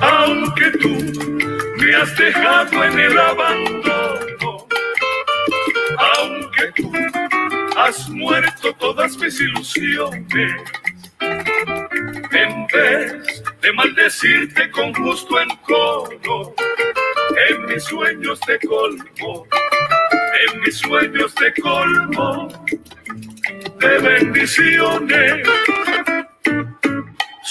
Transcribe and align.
Aunque 0.00 0.70
tú 0.80 0.94
me 1.78 1.96
has 1.96 2.16
dejado 2.16 2.84
en 2.84 2.98
el 2.98 3.18
abandono, 3.18 4.66
aunque 5.98 6.72
tú 6.76 6.92
has 7.76 8.08
muerto 8.10 8.72
todas 8.74 9.16
mis 9.18 9.40
ilusiones, 9.40 10.52
en 11.20 12.66
vez 12.66 13.42
de 13.62 13.72
maldecirte 13.72 14.70
con 14.70 14.92
gusto 14.92 15.40
en 15.40 15.48
coro, 15.66 16.54
en 17.48 17.66
mis 17.66 17.84
sueños 17.84 18.38
te 18.40 18.58
colmo, 18.66 19.46
en 20.48 20.60
mis 20.60 20.78
sueños 20.78 21.34
te 21.34 21.52
colmo 21.60 22.48
de 23.80 23.98
bendiciones. 23.98 25.48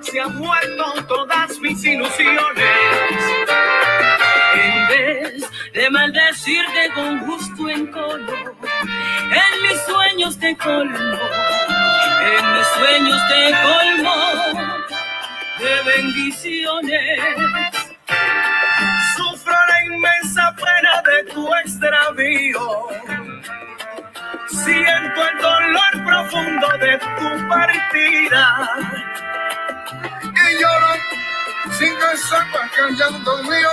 Se 0.00 0.20
han 0.20 0.38
muerto 0.38 1.04
todas 1.08 1.58
mis 1.60 1.84
ilusiones, 1.84 2.68
en 4.54 4.88
vez 4.88 5.50
de 5.72 5.90
maldecirte 5.90 6.90
con 6.94 7.20
gusto 7.26 7.68
en 7.68 7.90
en 9.32 9.62
mis 9.62 9.80
sueños 9.86 10.38
te 10.38 10.56
colmo, 10.56 11.18
en 12.36 12.52
mis 12.52 12.66
sueños 12.78 13.20
te 13.28 13.54
colmo 13.62 14.72
de 15.58 15.82
bendiciones. 15.90 17.20
Sufro 19.16 19.52
la 19.52 19.84
inmensa 19.94 20.54
pena 20.56 21.02
de 21.02 21.32
tu 21.32 21.54
extravío. 21.54 22.88
Siento 24.48 25.28
el 25.28 25.38
dolor 25.38 26.04
profundo 26.04 26.68
de 26.78 26.98
tu 26.98 27.48
partida. 27.48 28.68
Y 30.22 30.60
lloro 30.60 30.92
sin 31.72 31.94
que 31.96 32.16
sepas 32.16 32.70
que 32.70 32.80
el 32.82 32.96
llanto 32.96 33.42
mío 33.44 33.70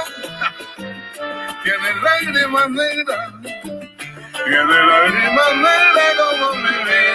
tiene 1.64 1.94
lágrimas 2.02 2.70
negras, 2.70 3.34
tiene 4.46 4.64
lágrimas 4.64 5.56
negras 5.56 6.16
como 6.18 6.54
mi 6.56 6.78
vida. 6.86 7.10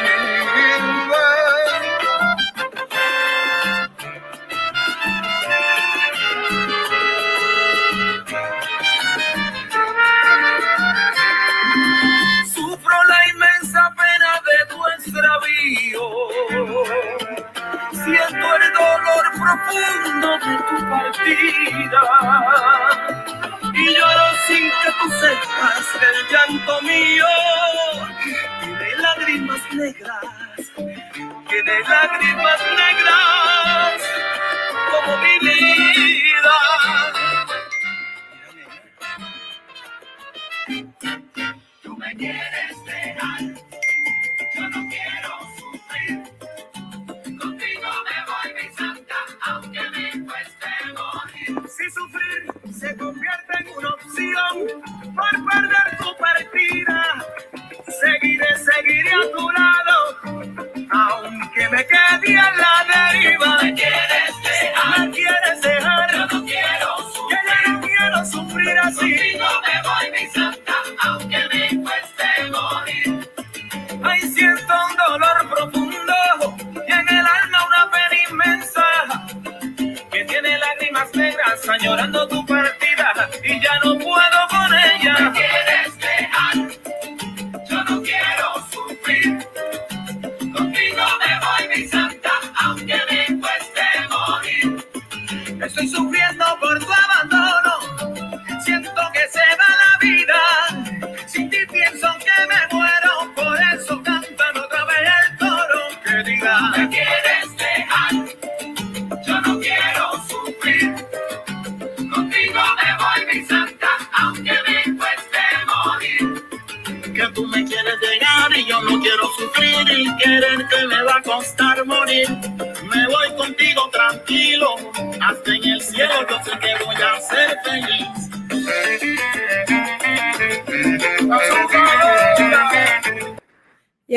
Extravío. 15.14 16.10
Siento 17.92 18.56
el 18.56 18.72
dolor 18.72 19.24
profundo 19.32 20.28
de 20.38 20.56
tu 20.68 20.76
partida. 20.90 22.02
Y 23.74 23.94
lloro 23.94 24.26
sin 24.46 24.64
que 24.70 24.90
tú 25.00 25.08
sepas 25.20 25.86
que 25.98 26.06
el 26.06 26.18
llanto 26.30 26.82
mío 26.82 27.26
tiene 28.60 28.96
lágrimas 28.96 29.60
negras. 29.72 30.24
Tiene 31.48 31.80
lágrimas 31.88 32.60
negras 32.76 34.02
como 34.90 35.16
mi 35.18 35.38
vida. 35.40 36.56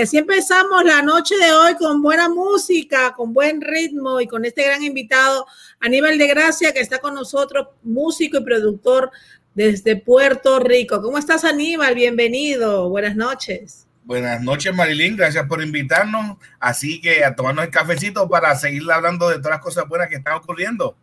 Así 0.08 0.18
empezamos 0.18 0.86
la 0.86 1.02
noche 1.02 1.36
de 1.36 1.52
hoy 1.52 1.76
con 1.76 2.02
buena 2.02 2.30
música, 2.30 3.12
con 3.14 3.34
buen 3.34 3.60
ritmo 3.60 4.22
y 4.22 4.28
con 4.28 4.46
este 4.46 4.64
gran 4.64 4.82
invitado, 4.82 5.46
Aníbal 5.82 6.18
de 6.18 6.28
Gracia, 6.28 6.72
que 6.72 6.80
está 6.80 7.00
con 7.00 7.14
nosotros, 7.14 7.68
músico 7.84 8.38
y 8.38 8.44
productor 8.46 9.12
desde 9.54 9.98
Puerto 9.98 10.60
Rico. 10.62 11.02
¿Cómo 11.02 11.18
estás, 11.18 11.44
Aníbal? 11.44 11.94
Bienvenido. 11.94 12.88
Buenas 12.88 13.18
noches. 13.18 13.86
Buenas 14.06 14.42
noches, 14.42 14.74
Marilyn. 14.74 15.18
Gracias 15.18 15.46
por 15.46 15.62
invitarnos. 15.62 16.38
Así 16.58 17.02
que 17.02 17.26
a 17.26 17.36
tomarnos 17.36 17.66
el 17.66 17.72
cafecito 17.72 18.30
para 18.30 18.56
seguir 18.56 18.90
hablando 18.90 19.28
de 19.28 19.40
todas 19.40 19.58
las 19.58 19.62
cosas 19.62 19.90
buenas 19.90 20.08
que 20.08 20.16
están 20.16 20.36
ocurriendo. 20.36 20.96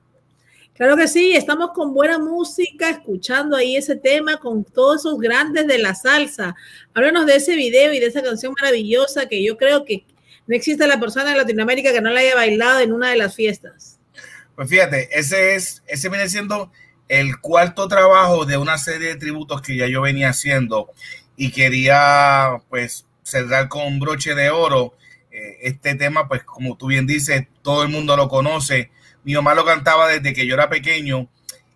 Claro 0.75 0.97
que 0.97 1.07
sí, 1.07 1.37
estamos 1.37 1.71
con 1.73 1.95
buena 1.95 2.19
música, 2.19 2.91
escuchando 2.91 3.57
ahí 3.57 3.77
ese 3.77 3.95
tema 3.95 4.39
con 4.39 4.65
todos 4.65 5.03
esos 5.03 5.21
grandes 5.21 5.69
de 5.69 5.79
la 5.79 5.95
salsa. 5.95 6.57
Háblanos 6.95 7.27
de 7.27 7.37
ese 7.37 7.55
video 7.55 7.93
y 7.93 8.01
de 8.01 8.07
esa 8.07 8.25
canción 8.25 8.55
maravillosa 8.61 9.29
que 9.29 9.45
yo 9.45 9.57
creo 9.57 9.85
que 9.85 10.05
no 10.49 10.57
existe 10.57 10.85
la 10.89 10.99
persona 10.99 11.31
en 11.31 11.39
Latinoamérica 11.39 11.93
que 11.93 12.01
no 12.01 12.11
la 12.11 12.19
haya 12.19 12.35
bailado 12.35 12.81
en 12.81 12.93
una 12.93 13.11
de 13.11 13.17
las 13.17 13.37
fiestas. 13.37 14.01
Pues 14.57 14.69
fíjate, 14.69 15.17
ese 15.17 15.55
es, 15.55 15.85
ese 15.87 16.09
viene 16.09 16.29
siendo 16.29 16.73
el 17.07 17.39
cuarto 17.39 17.87
trabajo 17.87 18.45
de 18.45 18.57
una 18.57 18.77
serie 18.77 19.11
de 19.11 19.17
tributos 19.17 19.63
que 19.63 19.77
ya 19.77 19.87
yo 19.87 20.03
venía 20.03 20.31
haciendo 20.31 20.91
y 21.37 21.53
quería 21.53 22.61
pues 22.69 23.07
cerrar 23.23 23.69
con 23.69 24.01
broche 24.01 24.35
de 24.35 24.51
oro. 24.51 24.95
Eh, 25.31 25.59
este 25.63 25.95
tema, 25.95 26.27
pues 26.27 26.43
como 26.43 26.77
tú 26.77 26.89
bien 26.89 27.07
dices, 27.07 27.47
todo 27.63 27.85
el 27.85 27.91
mundo 27.91 28.17
lo 28.17 28.29
conoce 28.29 28.91
Mi 29.25 29.35
mamá 29.35 29.55
lo 29.55 29.65
cantaba 29.65 30.09
desde 30.09 30.33
que 30.33 30.47
yo 30.47 30.55
era 30.55 30.69
pequeño 30.69 31.29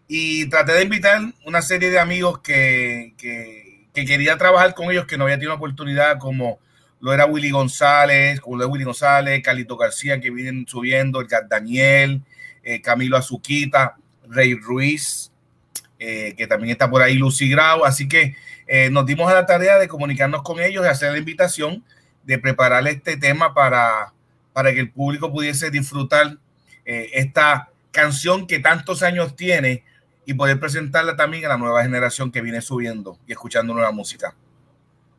y 0.07 0.49
traté 0.49 0.73
de 0.73 0.83
invitar 0.83 1.21
una 1.45 1.63
serie 1.63 1.91
de 1.91 1.99
amigos 1.99 2.39
que, 2.39 3.15
que, 3.19 3.87
que 3.93 4.05
quería 4.05 4.39
trabajar 4.39 4.75
con 4.75 4.91
ellos, 4.91 5.07
que 5.07 5.19
no 5.19 5.25
había 5.25 5.37
tenido 5.37 5.55
oportunidad, 5.55 6.19
como 6.19 6.59
lo 7.01 7.13
era 7.13 7.27
Willy 7.27 7.51
González, 7.51 8.41
como 8.41 8.57
lo 8.57 8.65
es 8.65 8.71
Willy 8.71 8.85
González, 8.85 9.43
Calito 9.43 9.77
García, 9.77 10.21
que 10.21 10.31
vienen 10.31 10.67
subiendo, 10.67 11.21
el 11.21 11.29
Daniel, 11.49 12.23
eh, 12.63 12.81
Camilo 12.81 13.17
Azuquita, 13.17 13.97
Rey 14.29 14.55
Ruiz, 14.55 15.31
eh, 15.99 16.35
que 16.37 16.47
también 16.47 16.73
está 16.73 16.91
por 16.91 17.03
ahí, 17.03 17.15
Lucy 17.15 17.49
Grau. 17.49 17.85
Así 17.85 18.09
que 18.09 18.35
eh, 18.67 18.91
nos 18.91 19.07
dimos 19.07 19.31
a 19.31 19.35
la 19.35 19.47
tarea 19.47 19.79
de 19.79 19.89
comunicarnos 19.89 20.43
con 20.43 20.61
ellos 20.61 20.85
y 20.85 20.89
hacer 20.89 21.13
la 21.13 21.19
invitación 21.19 21.85
de 22.25 22.39
preparar 22.39 22.87
este 22.89 23.17
tema 23.17 23.55
para, 23.55 24.13
para 24.53 24.73
que 24.73 24.81
el 24.81 24.91
público 24.91 25.33
pudiese 25.33 25.71
disfrutar 25.71 26.37
esta 26.89 27.71
canción 27.91 28.47
que 28.47 28.61
tantos 28.61 29.03
años 29.03 29.37
tiene 29.37 29.85
y 30.25 30.35
poder 30.35 30.59
presentarla 30.59 31.17
también 31.17 31.45
a 31.45 31.49
la 31.49 31.57
nueva 31.59 31.83
generación 31.83 32.31
que 32.33 32.41
viene 32.41 32.61
subiendo 32.61 33.19
y 33.27 33.33
escuchando 33.33 33.75
nueva 33.75 33.93
música. 33.93 34.35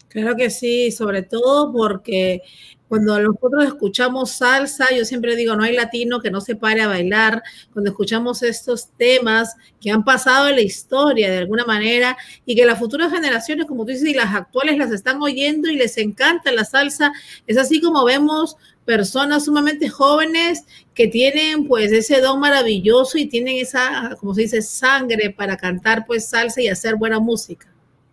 Claro 0.07 0.36
que 0.36 0.50
sí, 0.50 0.92
sobre 0.92 1.21
todo 1.21 1.71
porque 1.71 2.42
cuando 2.88 3.19
nosotros 3.21 3.66
escuchamos 3.66 4.31
salsa, 4.31 4.88
yo 4.95 5.06
siempre 5.06 5.36
digo, 5.36 5.56
no 5.56 5.63
hay 5.63 5.75
latino 5.75 6.19
que 6.19 6.31
no 6.31 6.42
se 6.42 6.56
pare 6.56 6.81
a 6.81 6.88
bailar. 6.88 7.44
Cuando 7.71 7.92
escuchamos 7.92 8.42
estos 8.42 8.89
temas 8.98 9.56
que 9.80 9.92
han 9.92 10.04
pasado 10.04 10.48
en 10.48 10.56
la 10.56 10.62
historia 10.62 11.30
de 11.30 11.38
alguna 11.38 11.66
manera 11.66 12.18
y 12.48 12.56
que 12.56 12.66
las 12.66 12.80
futuras 12.80 13.12
generaciones, 13.12 13.68
como 13.68 13.86
tú 13.86 13.92
dices, 13.92 14.10
y 14.10 14.16
las 14.16 14.33
actuales 14.33 14.75
las 14.80 14.92
están 14.92 15.21
oyendo 15.21 15.69
y 15.69 15.75
les 15.75 16.00
encanta 16.00 16.51
la 16.51 16.66
salsa, 16.66 17.13
es 17.45 17.60
así 17.60 17.80
como 17.80 18.04
vemos 18.06 18.57
personas 18.90 19.46
sumamente 19.46 19.88
jóvenes 19.88 20.64
que 20.96 21.08
tienen 21.08 21.68
pues 21.68 21.92
ese 21.92 22.22
don 22.22 22.40
maravilloso 22.40 23.20
y 23.20 23.28
tienen 23.28 23.60
esa, 23.60 24.16
como 24.20 24.34
se 24.34 24.42
dice, 24.42 24.64
sangre 24.64 25.30
para 25.30 25.58
cantar 25.58 26.08
pues 26.08 26.28
salsa 26.28 26.60
y 26.60 26.70
hacer 26.70 26.96
buena 26.96 27.20
música. 27.20 27.68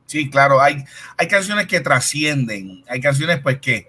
Sí, 0.05 0.28
claro, 0.28 0.61
hay, 0.61 0.84
hay 1.17 1.28
canciones 1.28 1.67
que 1.67 1.81
trascienden, 1.81 2.84
hay 2.90 3.00
canciones 3.00 3.40
pues 3.43 3.58
que 3.58 3.88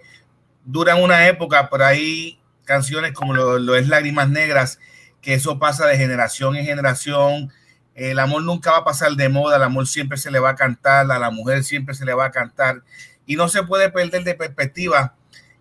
duran 0.64 1.04
una 1.04 1.28
época, 1.28 1.70
por 1.70 1.84
ahí 1.84 2.40
canciones 2.64 3.12
como 3.12 3.34
lo, 3.34 3.76
es 3.76 3.90
Lágrimas 3.90 4.30
Negras, 4.30 4.80
que 5.20 5.34
eso 5.34 5.60
pasa 5.60 5.88
de 5.88 5.98
generación 5.98 6.56
en 6.56 6.64
generación. 6.64 7.52
El 7.96 8.18
amor 8.18 8.44
nunca 8.44 8.72
va 8.72 8.78
a 8.78 8.86
pasar 8.86 9.12
de 9.12 9.28
moda, 9.28 9.58
el 9.58 9.64
amor 9.64 9.88
siempre 9.90 10.18
se 10.18 10.32
le 10.32 10.40
va 10.40 10.52
a 10.52 10.56
cantar, 10.56 11.12
a 11.12 11.20
la 11.20 11.32
mujer 11.32 11.66
siempre 11.66 11.94
se 11.96 12.06
le 12.06 12.14
va 12.14 12.28
a 12.28 12.32
cantar. 12.32 12.82
Y 13.26 13.36
no 13.36 13.50
se 13.50 13.64
puede 13.64 13.92
perder 13.92 14.24
de 14.24 14.36
perspectiva 14.36 15.17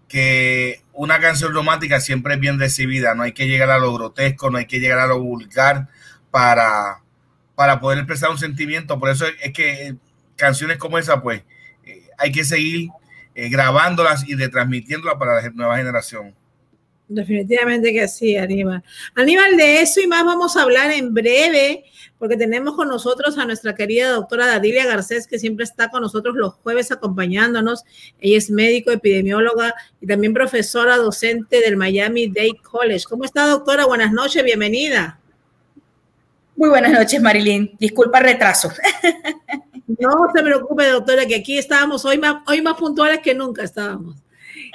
que 0.08 0.82
una 0.92 1.20
canción 1.20 1.52
romántica 1.52 2.00
siempre 2.00 2.34
es 2.34 2.40
bien 2.40 2.58
recibida, 2.58 3.14
no 3.14 3.22
hay 3.22 3.32
que 3.32 3.48
llegar 3.48 3.70
a 3.70 3.78
lo 3.78 3.92
grotesco, 3.92 4.50
no 4.50 4.58
hay 4.58 4.66
que 4.66 4.80
llegar 4.80 4.98
a 4.98 5.06
lo 5.06 5.20
vulgar 5.20 5.88
para, 6.30 7.02
para 7.54 7.80
poder 7.80 7.98
expresar 7.98 8.30
un 8.30 8.38
sentimiento. 8.38 8.98
Por 8.98 9.10
eso 9.10 9.26
es 9.42 9.52
que 9.52 9.96
canciones 10.36 10.78
como 10.78 10.98
esa, 10.98 11.22
pues 11.22 11.42
eh, 11.84 12.02
hay 12.18 12.32
que 12.32 12.44
seguir 12.44 12.90
eh, 13.34 13.48
grabándolas 13.48 14.28
y 14.28 14.34
retransmitiéndolas 14.34 15.18
para 15.18 15.42
la 15.42 15.50
nueva 15.50 15.76
generación. 15.76 16.34
Definitivamente 17.08 17.92
que 17.92 18.08
sí, 18.08 18.36
Aníbal. 18.36 18.82
Aníbal, 19.14 19.56
de 19.56 19.80
eso 19.80 20.00
y 20.00 20.06
más 20.06 20.24
vamos 20.24 20.56
a 20.56 20.62
hablar 20.62 20.90
en 20.90 21.14
breve, 21.14 21.84
porque 22.18 22.36
tenemos 22.36 22.74
con 22.74 22.88
nosotros 22.88 23.36
a 23.38 23.44
nuestra 23.44 23.74
querida 23.74 24.10
doctora 24.10 24.46
Dadilia 24.46 24.86
Garcés, 24.86 25.26
que 25.26 25.38
siempre 25.38 25.64
está 25.64 25.90
con 25.90 26.02
nosotros 26.02 26.34
los 26.36 26.54
jueves 26.54 26.90
acompañándonos. 26.90 27.84
Ella 28.20 28.38
es 28.38 28.50
médico, 28.50 28.90
epidemióloga 28.90 29.74
y 30.00 30.06
también 30.06 30.32
profesora 30.32 30.96
docente 30.96 31.60
del 31.60 31.76
Miami 31.76 32.28
Dade 32.28 32.60
College. 32.62 33.04
¿Cómo 33.08 33.24
está, 33.24 33.46
doctora? 33.46 33.86
Buenas 33.86 34.12
noches, 34.12 34.42
bienvenida. 34.42 35.20
Muy 36.56 36.70
buenas 36.70 36.92
noches, 36.92 37.20
Marilyn. 37.20 37.76
Disculpa 37.78 38.18
el 38.18 38.24
retraso. 38.24 38.70
No 39.98 40.10
se 40.34 40.42
preocupe, 40.42 40.84
doctora, 40.88 41.26
que 41.26 41.36
aquí 41.36 41.58
estábamos 41.58 42.04
hoy 42.04 42.18
más, 42.18 42.42
hoy 42.48 42.60
más 42.60 42.74
puntuales 42.74 43.20
que 43.20 43.34
nunca 43.34 43.62
estábamos. 43.62 44.16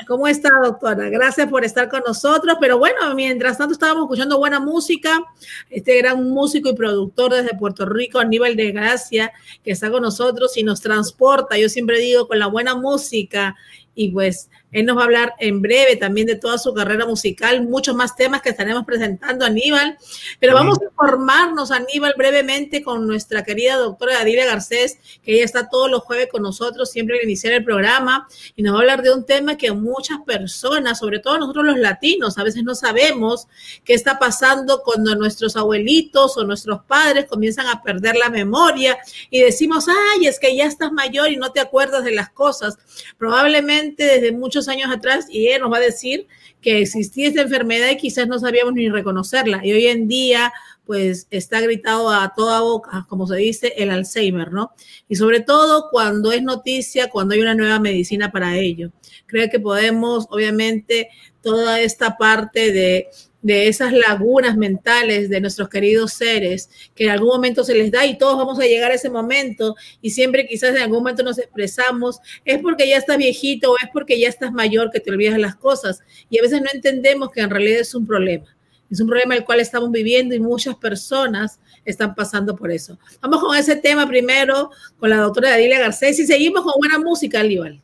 ¿Cómo 0.07 0.27
está, 0.27 0.49
doctora? 0.63 1.09
Gracias 1.09 1.47
por 1.49 1.63
estar 1.63 1.89
con 1.89 2.01
nosotros. 2.05 2.57
Pero 2.59 2.77
bueno, 2.77 3.13
mientras 3.15 3.57
tanto 3.57 3.73
estábamos 3.73 4.03
escuchando 4.03 4.37
buena 4.37 4.59
música. 4.59 5.23
Este 5.69 5.97
gran 5.97 6.29
músico 6.29 6.69
y 6.69 6.75
productor 6.75 7.33
desde 7.33 7.57
Puerto 7.57 7.85
Rico, 7.85 8.19
Aníbal 8.19 8.55
de 8.55 8.71
Gracia, 8.71 9.31
que 9.63 9.71
está 9.71 9.91
con 9.91 10.01
nosotros 10.01 10.57
y 10.57 10.63
nos 10.63 10.81
transporta, 10.81 11.57
yo 11.57 11.69
siempre 11.69 11.99
digo, 11.99 12.27
con 12.27 12.39
la 12.39 12.47
buena 12.47 12.75
música. 12.75 13.55
Y 13.93 14.09
pues 14.11 14.49
él 14.71 14.85
nos 14.85 14.95
va 14.95 15.01
a 15.01 15.05
hablar 15.05 15.33
en 15.39 15.61
breve 15.61 15.97
también 15.97 16.27
de 16.27 16.37
toda 16.37 16.57
su 16.57 16.73
carrera 16.73 17.05
musical, 17.05 17.67
muchos 17.67 17.93
más 17.93 18.15
temas 18.15 18.41
que 18.41 18.49
estaremos 18.49 18.85
presentando, 18.85 19.45
Aníbal. 19.45 19.97
Pero 20.39 20.53
vamos 20.53 20.79
a 20.79 20.85
informarnos, 20.85 21.71
Aníbal, 21.71 22.13
brevemente 22.17 22.81
con 22.81 23.05
nuestra 23.05 23.43
querida 23.43 23.75
doctora 23.75 24.21
Adilia 24.21 24.45
Garcés, 24.45 24.97
que 25.21 25.33
ella 25.33 25.43
está 25.43 25.67
todos 25.67 25.91
los 25.91 26.03
jueves 26.03 26.29
con 26.31 26.41
nosotros, 26.41 26.89
siempre 26.89 27.17
al 27.17 27.25
iniciar 27.25 27.53
el 27.53 27.65
programa, 27.65 28.27
y 28.55 28.63
nos 28.63 28.73
va 28.73 28.77
a 28.77 28.81
hablar 28.81 29.01
de 29.01 29.13
un 29.13 29.25
tema 29.25 29.57
que 29.57 29.71
muchas 29.73 30.19
personas, 30.25 30.99
sobre 30.99 31.19
todo 31.19 31.37
nosotros 31.37 31.65
los 31.65 31.77
latinos, 31.77 32.37
a 32.37 32.43
veces 32.43 32.63
no 32.63 32.75
sabemos 32.75 33.47
qué 33.83 33.93
está 33.93 34.19
pasando 34.19 34.83
cuando 34.83 35.15
nuestros 35.15 35.57
abuelitos 35.57 36.37
o 36.37 36.45
nuestros 36.45 36.83
padres 36.85 37.25
comienzan 37.25 37.67
a 37.67 37.83
perder 37.83 38.15
la 38.15 38.29
memoria 38.29 38.97
y 39.29 39.41
decimos, 39.41 39.87
ay, 39.89 40.27
es 40.27 40.39
que 40.39 40.55
ya 40.55 40.65
estás 40.65 40.93
mayor 40.93 41.29
y 41.29 41.35
no 41.35 41.51
te 41.51 41.59
acuerdas 41.59 42.05
de 42.05 42.11
las 42.11 42.29
cosas. 42.29 42.77
Probablemente 43.17 43.80
desde 43.89 44.31
muchos 44.31 44.67
años 44.67 44.89
atrás 44.91 45.27
y 45.29 45.47
ella 45.47 45.59
nos 45.59 45.71
va 45.71 45.77
a 45.77 45.81
decir 45.81 46.27
que 46.61 46.81
existía 46.81 47.27
esta 47.27 47.41
enfermedad 47.41 47.89
y 47.89 47.97
quizás 47.97 48.27
no 48.27 48.39
sabíamos 48.39 48.73
ni 48.73 48.89
reconocerla. 48.89 49.61
Y 49.65 49.71
hoy 49.73 49.87
en 49.87 50.07
día, 50.07 50.53
pues 50.85 51.27
está 51.31 51.61
gritado 51.61 52.09
a 52.09 52.33
toda 52.35 52.61
boca, 52.61 53.05
como 53.09 53.27
se 53.27 53.37
dice, 53.37 53.73
el 53.77 53.89
Alzheimer, 53.89 54.51
¿no? 54.51 54.71
Y 55.09 55.15
sobre 55.15 55.41
todo 55.41 55.89
cuando 55.89 56.31
es 56.31 56.43
noticia, 56.43 57.09
cuando 57.09 57.33
hay 57.33 57.41
una 57.41 57.55
nueva 57.55 57.79
medicina 57.79 58.31
para 58.31 58.57
ello. 58.57 58.91
Creo 59.25 59.49
que 59.49 59.59
podemos, 59.59 60.27
obviamente, 60.29 61.09
toda 61.41 61.81
esta 61.81 62.17
parte 62.17 62.71
de 62.71 63.07
de 63.41 63.67
esas 63.67 63.91
lagunas 63.91 64.55
mentales 64.55 65.29
de 65.29 65.41
nuestros 65.41 65.69
queridos 65.69 66.13
seres 66.13 66.69
que 66.95 67.05
en 67.05 67.09
algún 67.09 67.29
momento 67.29 67.63
se 67.63 67.73
les 67.73 67.91
da 67.91 68.05
y 68.05 68.17
todos 68.17 68.37
vamos 68.37 68.59
a 68.59 68.63
llegar 68.63 68.91
a 68.91 68.95
ese 68.95 69.09
momento 69.09 69.75
y 70.01 70.11
siempre 70.11 70.47
quizás 70.47 70.71
en 70.71 70.83
algún 70.83 70.99
momento 70.99 71.23
nos 71.23 71.39
expresamos, 71.39 72.19
es 72.45 72.59
porque 72.59 72.87
ya 72.87 72.97
estás 72.97 73.17
viejito 73.17 73.71
o 73.71 73.77
es 73.77 73.89
porque 73.91 74.19
ya 74.19 74.29
estás 74.29 74.51
mayor 74.51 74.91
que 74.91 74.99
te 74.99 75.11
olvidas 75.11 75.39
las 75.39 75.55
cosas 75.55 76.01
y 76.29 76.39
a 76.39 76.41
veces 76.41 76.61
no 76.61 76.67
entendemos 76.73 77.31
que 77.31 77.41
en 77.41 77.49
realidad 77.49 77.79
es 77.79 77.95
un 77.95 78.05
problema. 78.05 78.45
Es 78.89 78.99
un 78.99 79.07
problema 79.07 79.35
el 79.35 79.45
cual 79.45 79.61
estamos 79.61 79.89
viviendo 79.89 80.35
y 80.35 80.39
muchas 80.41 80.75
personas 80.75 81.61
están 81.85 82.13
pasando 82.13 82.57
por 82.57 82.71
eso. 82.71 82.99
Vamos 83.21 83.39
con 83.39 83.55
ese 83.55 83.77
tema 83.77 84.05
primero 84.05 84.69
con 84.99 85.09
la 85.09 85.15
doctora 85.17 85.53
Adilia 85.53 85.79
Garcés 85.79 86.19
y 86.19 86.27
seguimos 86.27 86.63
con 86.63 86.73
buena 86.77 86.99
música, 86.99 87.39
Aníbal. 87.39 87.81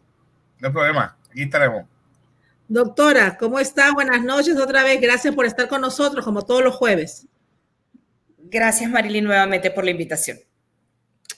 No 0.59 0.67
hay 0.67 0.73
problema, 0.73 1.17
aquí 1.31 1.43
estaremos. 1.43 1.85
Doctora, 2.69 3.37
¿cómo 3.37 3.59
está? 3.59 3.93
Buenas 3.93 4.21
noches 4.23 4.57
otra 4.57 4.83
vez. 4.83 4.99
Gracias 4.99 5.33
por 5.33 5.45
estar 5.45 5.67
con 5.67 5.81
nosotros, 5.81 6.25
como 6.25 6.41
todos 6.41 6.63
los 6.63 6.75
jueves. 6.75 7.27
Gracias, 8.37 8.89
Marilyn, 8.89 9.23
nuevamente 9.23 9.71
por 9.71 9.85
la 9.85 9.91
invitación. 9.91 10.37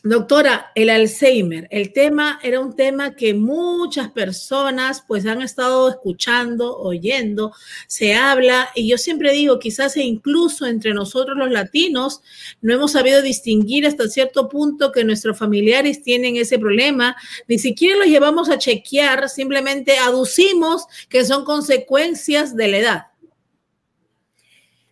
Doctora, 0.01 0.71
el 0.75 0.89
Alzheimer, 0.89 1.67
el 1.71 1.91
tema 1.91 2.39
era 2.41 2.61
un 2.61 2.73
tema 2.73 3.17
que 3.17 3.33
muchas 3.33 4.09
personas 4.09 5.03
pues 5.05 5.25
han 5.25 5.41
estado 5.41 5.89
escuchando, 5.89 6.77
oyendo, 6.77 7.51
se 7.85 8.13
habla 8.13 8.69
y 8.75 8.87
yo 8.89 8.97
siempre 8.97 9.33
digo, 9.33 9.59
quizás 9.59 9.97
e 9.97 10.03
incluso 10.03 10.65
entre 10.65 10.93
nosotros 10.93 11.37
los 11.37 11.51
latinos 11.51 12.21
no 12.61 12.73
hemos 12.73 12.93
sabido 12.93 13.21
distinguir 13.21 13.85
hasta 13.85 14.07
cierto 14.07 14.47
punto 14.47 14.93
que 14.93 15.03
nuestros 15.03 15.37
familiares 15.37 16.01
tienen 16.01 16.37
ese 16.37 16.57
problema, 16.57 17.17
ni 17.49 17.59
siquiera 17.59 17.97
los 17.97 18.07
llevamos 18.07 18.49
a 18.49 18.57
chequear, 18.57 19.27
simplemente 19.27 19.97
aducimos 19.97 20.85
que 21.09 21.25
son 21.25 21.43
consecuencias 21.43 22.55
de 22.55 22.67
la 22.69 22.77
edad. 22.77 23.08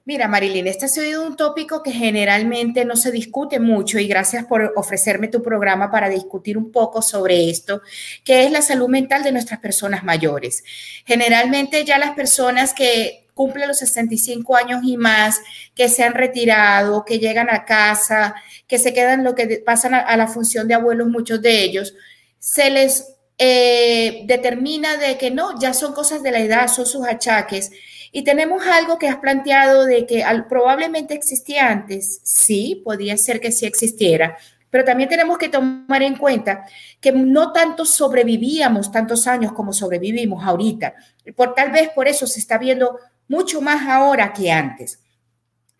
Mira, 0.07 0.29
Marilyn, 0.29 0.67
este 0.67 0.85
ha 0.85 0.87
sido 0.87 1.27
un 1.27 1.35
tópico 1.35 1.83
que 1.83 1.91
generalmente 1.91 2.85
no 2.85 2.95
se 2.95 3.11
discute 3.11 3.59
mucho 3.59 3.99
y 3.99 4.07
gracias 4.07 4.45
por 4.45 4.71
ofrecerme 4.77 5.27
tu 5.27 5.43
programa 5.43 5.91
para 5.91 6.07
discutir 6.07 6.57
un 6.57 6.71
poco 6.71 7.01
sobre 7.01 7.49
esto, 7.49 7.81
que 8.23 8.45
es 8.45 8.51
la 8.51 8.61
salud 8.61 8.87
mental 8.87 9.21
de 9.21 9.33
nuestras 9.33 9.59
personas 9.59 10.05
mayores. 10.05 10.63
Generalmente 11.05 11.83
ya 11.83 11.97
las 11.97 12.11
personas 12.11 12.73
que 12.73 13.25
cumplen 13.33 13.67
los 13.67 13.79
65 13.79 14.55
años 14.55 14.79
y 14.85 14.95
más, 14.95 15.41
que 15.75 15.89
se 15.89 16.05
han 16.05 16.13
retirado, 16.13 17.03
que 17.03 17.19
llegan 17.19 17.49
a 17.49 17.65
casa, 17.65 18.33
que 18.65 18.79
se 18.79 18.93
quedan 18.93 19.25
lo 19.25 19.35
que 19.35 19.61
pasan 19.65 19.93
a, 19.93 20.15
la 20.15 20.27
función 20.27 20.69
de 20.69 20.75
abuelos, 20.75 21.09
muchos 21.09 21.41
de 21.41 21.63
ellos, 21.63 21.95
se 22.39 22.69
les 22.69 23.13
eh, 23.37 24.21
determina 24.23 24.95
de 24.95 25.17
que 25.17 25.31
no, 25.31 25.59
ya 25.59 25.73
son 25.73 25.91
cosas 25.91 26.23
de 26.23 26.31
la 26.31 26.39
edad, 26.39 26.69
son 26.69 26.85
sus 26.85 27.05
achaques 27.05 27.71
y 28.17 28.23
tenemos 28.23 28.65
algo 28.65 28.97
que 28.97 29.07
has 29.07 29.17
planteado 29.17 29.85
de 29.85 30.07
que 30.07 30.25
probablemente 30.49 31.13
existía 31.13 31.69
antes, 31.69 32.19
sí, 32.23 32.81
podía 32.83 33.15
ser 33.15 33.39
que 33.39 33.51
sí 33.51 33.67
existiera, 33.67 34.39
pero 34.71 34.83
también 34.83 35.07
tenemos 35.07 35.37
que 35.37 35.49
tomar 35.49 36.01
en 36.01 36.15
cuenta 36.15 36.65
que 36.99 37.11
no 37.11 37.51
tanto 37.51 37.85
sobrevivíamos 37.85 38.91
tantos 38.91 39.27
años 39.27 39.53
como 39.53 39.71
sobrevivimos 39.71 40.43
ahorita. 40.43 40.95
Por, 41.35 41.53
tal 41.53 41.71
vez 41.71 41.89
por 41.89 42.07
eso 42.07 42.25
se 42.25 42.39
está 42.39 42.57
viendo 42.57 42.97
mucho 43.27 43.61
más 43.61 43.87
ahora 43.87 44.33
que 44.33 44.51
antes. 44.51 44.99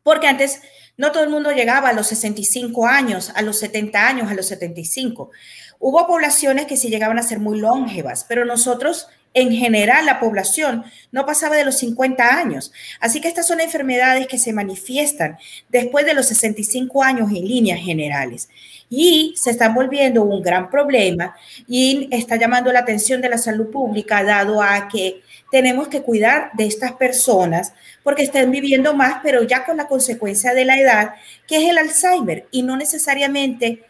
porque 0.04 0.28
antes 0.28 0.62
no 0.96 1.12
todo 1.12 1.24
el 1.24 1.32
mundo 1.32 1.52
llegaba 1.52 1.90
a 1.90 1.94
los 1.94 2.06
65 2.06 2.86
años, 2.86 3.32
a 3.34 3.42
los 3.42 3.58
70 3.58 4.08
años, 4.08 4.30
a 4.30 4.36
los 4.36 4.46
75. 4.46 5.32
Hubo 5.80 6.06
poblaciones 6.06 6.68
que 6.68 6.78
sí 6.78 6.90
llegaban 6.90 7.18
a 7.18 7.24
ser 7.24 7.40
muy 7.40 7.60
longevas, 7.60 8.26
pero 8.30 8.46
nosotros 8.46 9.08
en 9.38 9.52
general 9.52 10.06
la 10.06 10.20
población 10.20 10.84
no 11.12 11.26
pasaba 11.26 11.56
de 11.56 11.64
los 11.64 11.78
50 11.78 12.38
años. 12.38 12.72
Así 13.00 13.22
que 13.22 13.28
estas 13.28 13.48
son 13.48 13.62
enfermedades 13.62 14.28
que 14.28 14.40
se 14.40 14.52
manifiestan 14.52 15.38
después 15.70 16.06
de 16.06 16.16
los 16.16 16.26
65 16.28 17.04
años 17.04 17.30
en 17.30 17.48
líneas 17.48 17.80
generales 17.80 18.50
y 18.90 19.34
se 19.38 19.52
están 19.52 19.76
volviendo 19.76 20.24
un 20.24 20.42
gran 20.42 20.70
problema 20.70 21.36
y 21.68 22.08
está 22.12 22.36
llamando 22.36 22.72
la 22.72 22.80
atención 22.80 23.22
de 23.22 23.30
la 23.30 23.38
salud 23.38 23.70
pública 23.70 24.24
dado 24.24 24.62
a 24.62 24.88
que 24.88 25.22
tenemos 25.52 25.88
que 25.88 26.02
cuidar 26.02 26.50
de 26.54 26.66
estas 26.66 26.94
personas 26.94 27.74
porque 28.04 28.24
están 28.24 28.50
viviendo 28.50 28.94
más, 28.96 29.20
pero 29.22 29.44
ya 29.44 29.66
con 29.66 29.78
la 29.78 29.88
consecuencia 29.88 30.54
de 30.54 30.66
la 30.66 30.80
edad, 30.80 31.14
que 31.46 31.58
es 31.58 31.70
el 31.70 31.78
Alzheimer, 31.78 32.48
y 32.52 32.64
no 32.64 32.76
necesariamente 32.76 33.84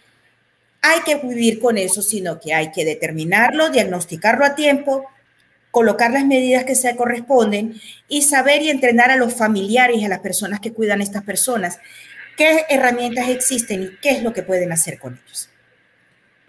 hay 0.82 1.02
que 1.02 1.16
vivir 1.16 1.60
con 1.60 1.78
eso, 1.78 2.02
sino 2.02 2.40
que 2.40 2.54
hay 2.54 2.72
que 2.72 2.86
determinarlo, 2.86 3.70
diagnosticarlo 3.70 4.46
a 4.46 4.56
tiempo, 4.56 5.06
colocar 5.72 6.12
las 6.12 6.26
medidas 6.26 6.64
que 6.64 6.76
se 6.76 6.96
corresponden 6.96 7.80
y 8.08 8.24
saber 8.24 8.62
y 8.62 8.70
entrenar 8.70 9.12
a 9.12 9.18
los 9.18 9.34
familiares 9.34 9.98
y 9.98 10.06
a 10.06 10.10
las 10.10 10.20
personas 10.20 10.60
que 10.60 10.74
cuidan 10.74 11.02
a 11.02 11.04
estas 11.04 11.24
personas 11.24 11.80
qué 12.38 12.66
herramientas 12.70 13.30
existen 13.30 13.84
y 13.84 13.90
qué 14.02 14.12
es 14.12 14.24
lo 14.24 14.32
que 14.32 14.44
pueden 14.44 14.72
hacer 14.72 15.00
con 15.00 15.14
ellos. 15.14 15.50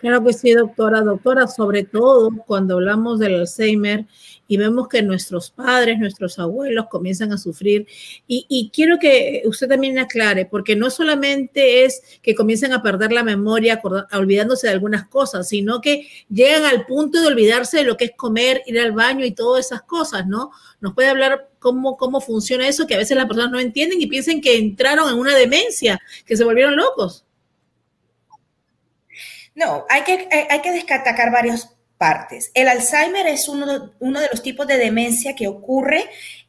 Claro 0.01 0.23
que 0.23 0.33
sí, 0.33 0.53
doctora. 0.53 1.01
Doctora, 1.01 1.49
sobre 1.49 1.83
todo 1.83 2.31
cuando 2.47 2.75
hablamos 2.75 3.19
del 3.19 3.41
Alzheimer 3.41 4.05
y 4.51 4.57
vemos 4.57 4.89
que 4.89 5.03
nuestros 5.03 5.51
padres, 5.51 5.99
nuestros 5.99 6.39
abuelos 6.39 6.87
comienzan 6.91 7.33
a 7.33 7.39
sufrir. 7.39 7.87
Y, 8.27 8.71
quiero 8.75 8.99
que 8.99 9.43
usted 9.45 9.69
también 9.69 9.99
aclare, 9.99 10.47
porque 10.47 10.75
no 10.75 10.89
solamente 10.89 11.85
es 11.85 12.03
que 12.23 12.35
comiencen 12.35 12.73
a 12.73 12.83
perder 12.83 13.13
la 13.13 13.23
memoria 13.23 13.81
olvidándose 14.13 14.67
de 14.67 14.73
algunas 14.73 15.07
cosas, 15.07 15.49
sino 15.49 15.83
que 15.83 16.09
llegan 16.31 16.65
al 16.65 16.87
punto 16.87 17.21
de 17.21 17.27
olvidarse 17.27 17.77
de 17.77 17.85
lo 17.85 17.99
que 17.99 18.07
es 18.07 18.13
comer, 18.17 18.63
ir 18.67 18.81
al 18.81 18.93
baño 18.93 19.27
y 19.27 19.33
todas 19.33 19.67
esas 19.67 19.83
cosas, 19.83 20.27
¿no? 20.27 20.51
Nos 20.81 20.95
puede 20.95 21.09
hablar 21.09 21.51
cómo, 21.59 21.99
cómo 21.99 22.23
funciona 22.23 22.67
eso, 22.67 22.87
que 22.87 22.95
a 22.95 22.99
veces 22.99 23.19
las 23.19 23.27
personas 23.27 23.53
no 23.53 23.61
entienden 23.61 24.01
y 24.01 24.07
piensan 24.07 24.41
que 24.41 24.57
entraron 24.57 25.11
en 25.11 25.19
una 25.19 25.37
demencia, 25.37 26.01
que 26.25 26.37
se 26.39 26.45
volvieron 26.45 26.75
locos. 26.75 27.27
No, 29.55 29.85
hay 29.91 30.05
que, 30.05 30.29
hay 30.49 30.63
que 30.63 30.71
destacar 30.71 31.31
varias 31.33 31.78
partes. 31.99 32.51
El 32.55 32.69
Alzheimer 32.69 33.27
es 33.27 33.49
uno, 33.49 33.67
de 33.67 34.29
los 34.31 34.43
tipos 34.43 34.67
de 34.67 34.79
demencia 34.79 35.35
que 35.35 35.49
ocurre 35.49 36.05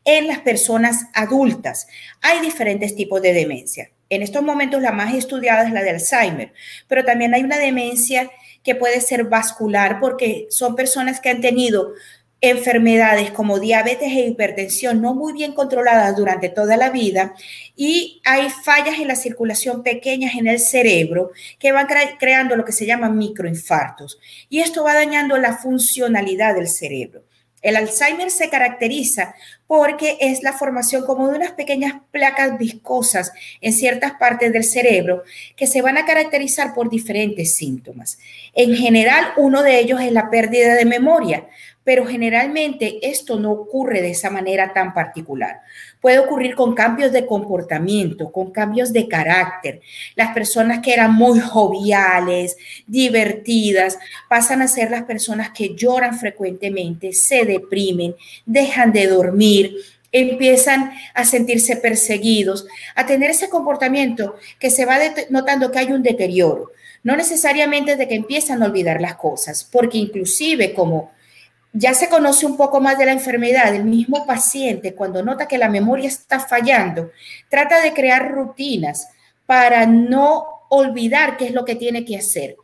en 0.06 0.28
las 0.28 0.40
personas 0.40 1.08
adultas. 1.14 1.88
Hay 2.22 2.40
diferentes 2.40 2.96
tipos 2.96 3.22
de 3.22 3.34
demencia. 3.34 3.92
En 4.10 4.22
estos 4.22 4.42
momentos 4.42 4.82
la 4.82 4.92
más 4.92 5.14
estudiada 5.14 5.66
es 5.66 5.74
la 5.74 5.84
de 5.84 5.90
Alzheimer, 5.92 6.54
pero 6.88 7.04
también 7.04 7.34
hay 7.34 7.44
una 7.44 7.58
demencia 7.58 8.30
que 8.64 8.76
puede 8.76 9.02
ser 9.02 9.26
vascular 9.26 10.00
porque 10.00 10.48
son 10.50 10.76
personas 10.76 11.20
que 11.20 11.30
han 11.30 11.42
tenido 11.42 11.94
enfermedades 12.42 13.32
como 13.32 13.60
diabetes 13.60 14.12
e 14.12 14.28
hipertensión 14.28 15.02
no 15.02 15.14
muy 15.14 15.34
bien 15.34 15.54
controladas 15.54 16.16
durante 16.16 16.50
toda 16.50 16.78
la 16.78 16.90
vida 16.90 17.34
y 17.76 18.22
hay 18.24 18.50
fallas 18.50 19.00
en 19.00 19.10
la 19.10 19.16
circulación 19.16 19.84
pequeñas 19.84 20.36
en 20.36 20.48
el 20.48 20.60
cerebro 20.60 21.32
que 21.58 21.72
van 21.72 21.88
creando 22.18 22.56
lo 22.56 22.64
que 22.64 22.72
se 22.72 22.86
llaman 22.86 23.18
microinfartos 23.18 24.20
y 24.50 24.60
esto 24.60 24.84
va 24.84 24.94
dañando 24.94 25.38
la 25.38 25.58
funcionalidad 25.58 26.56
del 26.56 26.68
cerebro. 26.68 27.24
El 27.62 27.76
Alzheimer 27.76 28.32
se 28.32 28.50
caracteriza 28.50 29.36
porque 29.68 30.18
es 30.22 30.44
la 30.44 30.54
formación 30.54 31.06
como 31.06 31.28
de 31.28 31.36
unas 31.36 31.52
pequeñas 31.52 31.94
placas 32.12 32.58
viscosas 32.58 33.34
en 33.62 33.74
ciertas 33.74 34.14
partes 34.14 34.54
del 34.54 34.64
cerebro 34.64 35.24
que 35.56 35.68
se 35.68 35.82
van 35.82 35.98
a 35.98 36.06
caracterizar 36.06 36.74
por 36.74 36.90
diferentes 36.90 37.54
síntomas. 37.54 38.18
En 38.54 38.76
general, 38.76 39.34
uno 39.36 39.62
de 39.62 39.80
ellos 39.80 40.02
es 40.02 40.12
la 40.12 40.30
pérdida 40.30 40.74
de 40.76 40.86
memoria, 40.86 41.48
pero 41.90 42.06
generalmente 42.06 43.00
esto 43.02 43.40
no 43.40 43.50
ocurre 43.50 44.04
de 44.04 44.12
esa 44.12 44.30
manera 44.30 44.74
tan 44.74 44.94
particular. 44.94 45.62
Puede 46.00 46.20
ocurrir 46.20 46.54
con 46.54 46.76
cambios 46.76 47.12
de 47.12 47.26
comportamiento, 47.26 48.32
con 48.32 48.52
cambios 48.52 48.94
de 48.94 49.08
carácter. 49.08 49.82
Las 50.16 50.32
personas 50.32 50.82
que 50.84 50.94
eran 50.94 51.16
muy 51.16 51.40
joviales, 51.40 52.58
divertidas, 52.86 53.98
pasan 54.30 54.62
a 54.62 54.68
ser 54.68 54.92
las 54.92 55.06
personas 55.06 55.50
que 55.50 55.74
lloran 55.74 56.20
frecuentemente, 56.20 57.12
se 57.12 57.44
deprimen, 57.44 58.14
dejan 58.46 58.94
de 58.94 59.08
dormir, 59.08 59.76
empiezan 60.12 60.92
a 61.16 61.26
sentirse 61.26 61.76
perseguidos, 61.76 62.68
a 62.94 63.08
tener 63.08 63.32
ese 63.32 63.50
comportamiento 63.50 64.36
que 64.60 64.70
se 64.70 64.86
va 64.86 65.00
notando 65.32 65.72
que 65.72 65.80
hay 65.80 65.92
un 65.92 66.04
deterioro. 66.04 66.70
No 67.02 67.16
necesariamente 67.18 67.96
de 67.96 68.08
que 68.08 68.14
empiezan 68.14 68.62
a 68.62 68.68
olvidar 68.68 69.02
las 69.02 69.16
cosas, 69.16 69.64
porque 69.64 69.98
inclusive 69.98 70.76
como 70.76 71.18
ya 71.74 71.94
se 71.94 72.10
conoce 72.10 72.46
un 72.46 72.58
poco 72.58 72.80
más 72.80 72.98
de 72.98 73.06
la 73.06 73.12
enfermedad, 73.12 73.76
el 73.76 73.86
mismo 73.86 74.26
paciente 74.26 74.96
cuando 74.96 75.24
nota 75.24 75.48
que 75.48 75.58
la 75.58 75.70
memoria 75.70 76.08
está 76.08 76.40
fallando, 76.40 77.12
trata 77.50 77.82
de 77.82 77.94
crear 77.94 78.32
rutinas 78.32 79.10
para 79.46 79.86
no 79.86 80.46
olvidar 80.70 81.38
qué 81.38 81.46
es 81.46 81.54
lo 81.54 81.66
que 81.66 81.76
tiene 81.76 82.06
que 82.06 82.18
hacer. 82.18 82.56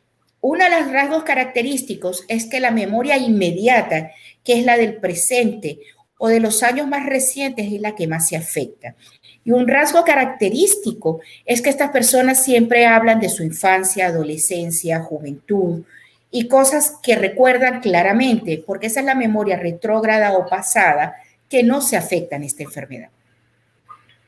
Uno 0.42 0.64
de 0.64 0.70
los 0.70 0.92
rasgos 0.92 1.24
característicos 1.24 2.24
es 2.28 2.46
que 2.46 2.60
la 2.60 2.72
memoria 2.72 3.18
inmediata, 3.18 4.12
que 4.44 4.60
es 4.60 4.66
la 4.66 4.78
del 4.78 4.98
presente 4.98 5.80
o 6.18 6.28
de 6.28 6.40
los 6.40 6.62
años 6.62 6.88
más 6.88 7.06
recientes, 7.06 7.72
es 7.72 7.82
la 7.82 7.96
que 7.96 8.08
más 8.08 8.28
se 8.28 8.38
afecta. 8.38 8.96
Y 9.44 9.52
un 9.52 9.68
rasgo 9.68 10.04
característico 10.04 11.20
es 11.46 11.62
que 11.62 11.70
estas 11.70 11.92
personas 11.92 12.44
siempre 12.44 12.86
hablan 12.86 13.20
de 13.20 13.30
su 13.30 13.44
infancia, 13.44 14.08
adolescencia, 14.08 15.02
juventud, 15.02 15.84
y 16.32 16.48
cosas 16.48 17.00
que 17.02 17.16
recuerdan 17.16 17.82
claramente, 17.82 18.64
porque 18.66 18.88
esa 18.88 19.00
es 19.00 19.06
la 19.06 19.16
memoria 19.16 19.58
retrógrada 19.58 20.34
o 20.34 20.48
pasada 20.48 21.16
que 21.50 21.64
no 21.64 21.82
se 21.82 21.98
afecta 21.98 22.36
en 22.36 22.44
esta 22.44 22.64
enfermedad. 22.64 23.10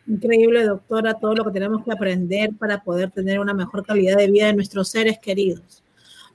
Increíble, 0.07 0.63
doctora, 0.63 1.15
todo 1.15 1.35
lo 1.35 1.43
que 1.43 1.51
tenemos 1.51 1.83
que 1.83 1.91
aprender 1.91 2.51
para 2.57 2.81
poder 2.81 3.11
tener 3.11 3.39
una 3.39 3.53
mejor 3.53 3.85
calidad 3.85 4.17
de 4.17 4.31
vida 4.31 4.45
de 4.45 4.53
nuestros 4.53 4.87
seres 4.87 5.19
queridos. 5.19 5.83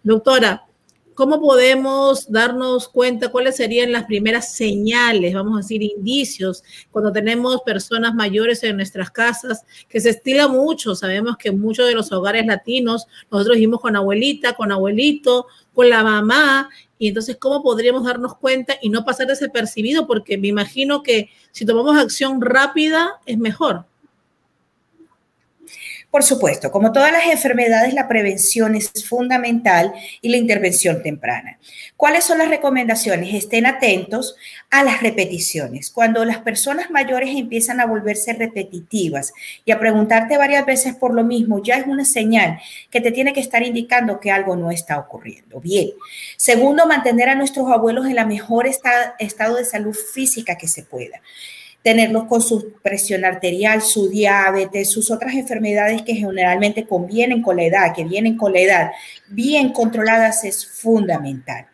Doctora, 0.03 0.67
¿Cómo 1.15 1.41
podemos 1.41 2.31
darnos 2.31 2.89
cuenta 2.89 3.29
cuáles 3.29 3.57
serían 3.57 3.93
las 3.93 4.05
primeras 4.05 4.55
señales, 4.55 5.35
vamos 5.35 5.55
a 5.55 5.57
decir, 5.59 5.83
indicios, 5.83 6.65
cuando 6.91 7.13
tenemos 7.13 7.61
personas 7.63 8.15
mayores 8.15 8.63
en 8.63 8.77
nuestras 8.77 9.11
casas, 9.11 9.65
que 9.89 10.01
se 10.01 10.11
estila 10.11 10.49
mucho? 10.49 10.95
Sabemos 10.95 11.37
que 11.37 11.51
muchos 11.51 11.87
de 11.87 11.95
los 11.95 12.13
hogares 12.13 12.47
latinos, 12.47 13.07
nosotros 13.31 13.57
vivimos 13.57 13.81
con 13.81 13.97
abuelita, 13.97 14.55
con 14.55 14.73
abuelito, 14.73 15.47
con 15.75 15.91
la 15.91 16.03
mamá, 16.03 16.69
y 16.99 17.09
entonces, 17.09 17.37
¿cómo 17.37 17.63
podríamos 17.63 18.05
darnos 18.05 18.37
cuenta 18.37 18.77
y 18.81 18.89
no 18.89 19.05
pasar 19.05 19.27
desapercibido? 19.27 20.07
Porque 20.07 20.39
me 20.39 20.49
imagino 20.49 21.03
que 21.03 21.31
si 21.51 21.67
tomamos 21.67 21.99
acción 21.99 22.41
rápida 22.41 23.21
es 23.27 23.39
mejor. 23.39 23.87
Por 26.13 26.25
supuesto, 26.25 26.71
como 26.71 26.93
todas 26.93 27.11
las 27.11 27.25
enfermedades, 27.25 27.95
la 27.95 28.07
prevención 28.07 28.75
es 28.75 28.93
fundamental 29.09 29.95
y 30.21 30.29
la 30.29 30.37
intervención 30.37 31.03
temprana. 31.03 31.59
¿Cuáles 31.97 32.25
son 32.25 32.37
las 32.37 32.51
recomendaciones? 32.51 33.33
Estén 33.33 33.65
atentos 33.65 34.37
a 34.69 34.85
las 34.85 35.01
repeticiones. 35.01 35.91
Cuando 35.91 36.23
las 36.27 36.37
personas 36.41 36.91
mayores 36.91 37.31
empiezan 37.35 37.81
a 37.81 37.87
volverse 37.87 38.35
repetitivas 38.35 39.33
y 39.65 39.73
a 39.73 39.79
preguntarte 39.79 40.37
varias 40.37 40.67
veces 40.67 40.95
por 40.95 41.15
lo 41.15 41.25
mismo, 41.25 41.63
ya 41.63 41.79
es 41.79 41.87
una 41.87 42.05
señal 42.05 42.61
que 42.91 43.01
te 43.01 43.11
tiene 43.11 43.33
que 43.33 43.41
estar 43.41 43.63
indicando 43.63 44.21
que 44.21 44.31
algo 44.31 44.55
no 44.55 44.71
está 44.71 44.99
ocurriendo. 44.99 45.61
Bien. 45.61 45.93
Segundo, 46.37 46.87
mantener 46.87 47.31
a 47.31 47.37
nuestros 47.37 47.71
abuelos 47.73 48.05
en 48.05 48.17
la 48.17 48.27
mejor 48.27 48.67
estado 48.67 49.57
de 49.57 49.65
salud 49.65 49.95
física 49.95 50.59
que 50.59 50.69
se 50.69 50.83
pueda 50.83 51.23
tenerlos 51.83 52.25
con 52.25 52.41
su 52.41 52.75
presión 52.83 53.25
arterial, 53.25 53.83
su 53.83 54.09
diabetes, 54.09 54.91
sus 54.91 55.11
otras 55.11 55.35
enfermedades 55.35 56.03
que 56.03 56.15
generalmente 56.15 56.87
convienen 56.87 57.43
con 57.43 57.57
la 57.57 57.65
edad, 57.65 57.95
que 57.95 58.05
vienen 58.05 58.37
con 58.37 58.53
la 58.53 58.61
edad, 58.61 58.91
bien 59.29 59.73
controladas 59.73 60.45
es 60.45 60.67
fundamental. 60.67 61.67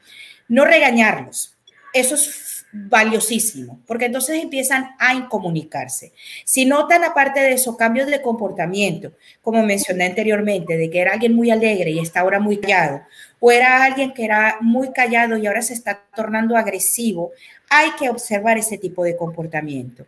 No 0.49 0.65
regañarlos, 0.65 1.55
eso 1.93 2.15
es 2.15 2.58
valiosísimo, 2.73 3.81
porque 3.87 4.07
entonces 4.07 4.43
empiezan 4.43 4.91
a 4.99 5.15
incomunicarse. 5.15 6.13
Si 6.45 6.67
notan, 6.67 7.03
aparte 7.05 7.41
de 7.41 7.53
eso, 7.53 7.77
cambios 7.77 8.09
de 8.09 8.21
comportamiento, 8.21 9.13
como 9.43 9.63
mencioné 9.63 10.07
anteriormente, 10.07 10.77
de 10.77 10.91
que 10.91 11.01
era 11.01 11.13
alguien 11.13 11.35
muy 11.35 11.51
alegre 11.51 11.91
y 11.91 11.99
está 11.99 12.21
ahora 12.21 12.41
muy 12.41 12.59
callado, 12.59 13.03
o 13.41 13.51
era 13.51 13.83
alguien 13.85 14.13
que 14.13 14.25
era 14.25 14.59
muy 14.61 14.93
callado 14.93 15.37
y 15.37 15.47
ahora 15.47 15.63
se 15.63 15.75
está 15.75 16.03
tornando 16.15 16.57
agresivo, 16.57 17.31
hay 17.71 17.91
que 17.99 18.11
observar 18.11 18.59
ese 18.59 18.77
tipo 18.77 19.05
de 19.05 19.17
comportamiento. 19.17 20.07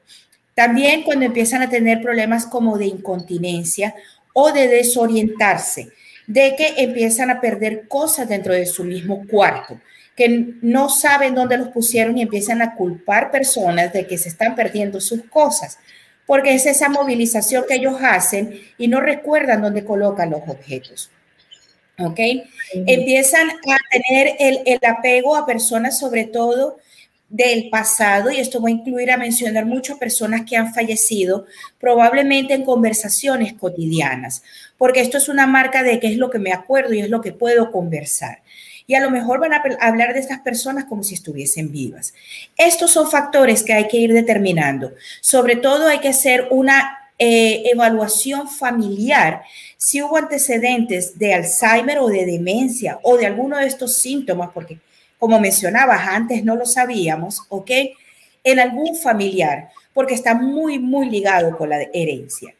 También 0.54 1.02
cuando 1.02 1.24
empiezan 1.24 1.62
a 1.62 1.70
tener 1.70 2.02
problemas 2.02 2.44
como 2.44 2.76
de 2.76 2.86
incontinencia 2.86 3.94
o 4.34 4.52
de 4.52 4.68
desorientarse, 4.68 5.88
de 6.26 6.54
que 6.56 6.74
empiezan 6.82 7.30
a 7.30 7.40
perder 7.40 7.88
cosas 7.88 8.28
dentro 8.28 8.52
de 8.52 8.66
su 8.66 8.84
mismo 8.84 9.26
cuarto, 9.26 9.80
que 10.16 10.54
no 10.60 10.88
saben 10.88 11.34
dónde 11.34 11.56
los 11.56 11.68
pusieron 11.68 12.18
y 12.18 12.22
empiezan 12.22 12.62
a 12.62 12.74
culpar 12.74 13.30
personas 13.30 13.92
de 13.92 14.06
que 14.06 14.18
se 14.18 14.28
están 14.28 14.54
perdiendo 14.54 15.00
sus 15.00 15.22
cosas. 15.24 15.78
porque 16.26 16.54
es 16.54 16.64
esa 16.64 16.88
movilización 16.88 17.64
que 17.66 17.74
ellos 17.74 17.96
hacen 18.00 18.60
y 18.78 18.86
no 18.86 19.00
recuerdan 19.00 19.62
dónde 19.62 19.84
colocan 19.84 20.30
los 20.30 20.42
objetos. 20.46 21.10
¿Ok? 21.98 22.20
Empiezan 22.72 23.50
a 23.50 23.76
tener 23.90 24.36
el, 24.38 24.60
el 24.64 24.78
apego 24.88 25.34
a 25.34 25.44
personas, 25.44 25.98
sobre 25.98 26.26
todo 26.26 26.78
del 27.28 27.68
pasado, 27.68 28.30
y 28.30 28.38
esto 28.38 28.60
va 28.60 28.68
a 28.68 28.72
incluir 28.72 29.10
a 29.10 29.16
mencionar 29.16 29.66
muchas 29.66 29.98
personas 29.98 30.42
que 30.48 30.56
han 30.56 30.72
fallecido, 30.72 31.46
probablemente 31.80 32.54
en 32.54 32.64
conversaciones 32.64 33.54
cotidianas, 33.54 34.42
porque 34.78 35.00
esto 35.00 35.18
es 35.18 35.28
una 35.28 35.48
marca 35.48 35.82
de 35.82 35.98
qué 35.98 36.08
es 36.08 36.16
lo 36.16 36.30
que 36.30 36.38
me 36.38 36.52
acuerdo 36.52 36.94
y 36.94 37.00
es 37.00 37.08
lo 37.08 37.20
que 37.20 37.32
puedo 37.32 37.72
conversar 37.72 38.42
y 38.90 38.96
a 38.96 39.00
lo 39.00 39.12
mejor 39.12 39.38
van 39.38 39.52
a 39.52 39.62
hablar 39.78 40.14
de 40.14 40.18
estas 40.18 40.40
personas 40.40 40.86
como 40.86 41.04
si 41.04 41.14
estuviesen 41.14 41.70
vivas. 41.70 42.12
Estos 42.56 42.90
son 42.90 43.08
factores 43.08 43.62
que 43.62 43.72
hay 43.72 43.86
que 43.86 43.98
ir 43.98 44.12
determinando. 44.12 44.94
Sobre 45.20 45.54
todo 45.54 45.86
hay 45.86 46.00
que 46.00 46.08
hacer 46.08 46.48
una 46.50 46.98
eh, 47.16 47.62
evaluación 47.72 48.48
familiar 48.48 49.42
si 49.76 50.02
hubo 50.02 50.16
antecedentes 50.16 51.16
de 51.16 51.34
Alzheimer 51.34 52.00
o 52.00 52.08
de 52.08 52.26
demencia 52.26 52.98
o 53.04 53.16
de 53.16 53.26
alguno 53.26 53.58
de 53.58 53.68
estos 53.68 53.94
síntomas, 53.94 54.50
porque 54.52 54.80
como 55.20 55.38
mencionabas 55.38 56.08
antes 56.08 56.42
no 56.42 56.56
lo 56.56 56.66
sabíamos, 56.66 57.42
¿ok? 57.48 57.70
En 58.42 58.58
algún 58.58 58.96
familiar, 58.96 59.68
porque 59.94 60.14
está 60.14 60.34
muy, 60.34 60.80
muy 60.80 61.08
ligado 61.08 61.56
con 61.56 61.68
la 61.68 61.80
herencia. 61.94 62.52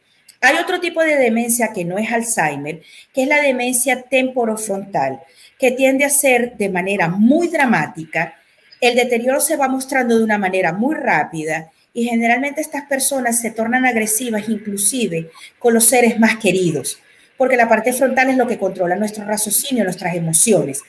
Hay 0.42 0.58
otro 0.58 0.78
tipo 0.78 1.02
de 1.02 1.16
demencia 1.16 1.72
que 1.72 1.84
no 1.84 1.98
es 1.98 2.12
Alzheimer, 2.12 2.82
que 3.12 3.24
es 3.24 3.28
la 3.28 3.42
demencia 3.42 4.02
temporofrontal 4.02 5.20
que 5.60 5.72
tiende 5.72 6.06
a 6.06 6.10
ser 6.10 6.56
de 6.56 6.70
manera 6.70 7.08
muy 7.08 7.48
dramática, 7.48 8.34
el 8.80 8.96
deterioro 8.96 9.40
se 9.40 9.56
va 9.56 9.68
mostrando 9.68 10.16
de 10.16 10.24
una 10.24 10.38
manera 10.38 10.72
muy 10.72 10.94
rápida 10.94 11.70
y 11.92 12.04
generalmente 12.04 12.62
estas 12.62 12.86
personas 12.86 13.40
se 13.40 13.50
tornan 13.50 13.84
agresivas 13.84 14.48
inclusive 14.48 15.30
con 15.58 15.74
los 15.74 15.84
seres 15.84 16.18
más 16.18 16.38
queridos, 16.38 16.98
porque 17.36 17.58
la 17.58 17.68
parte 17.68 17.92
frontal 17.92 18.30
es 18.30 18.38
lo 18.38 18.46
que 18.46 18.58
controla 18.58 18.96
nuestro 18.96 19.24
raciocinio, 19.26 19.84
nuestras 19.84 20.14
emociones. 20.14 20.80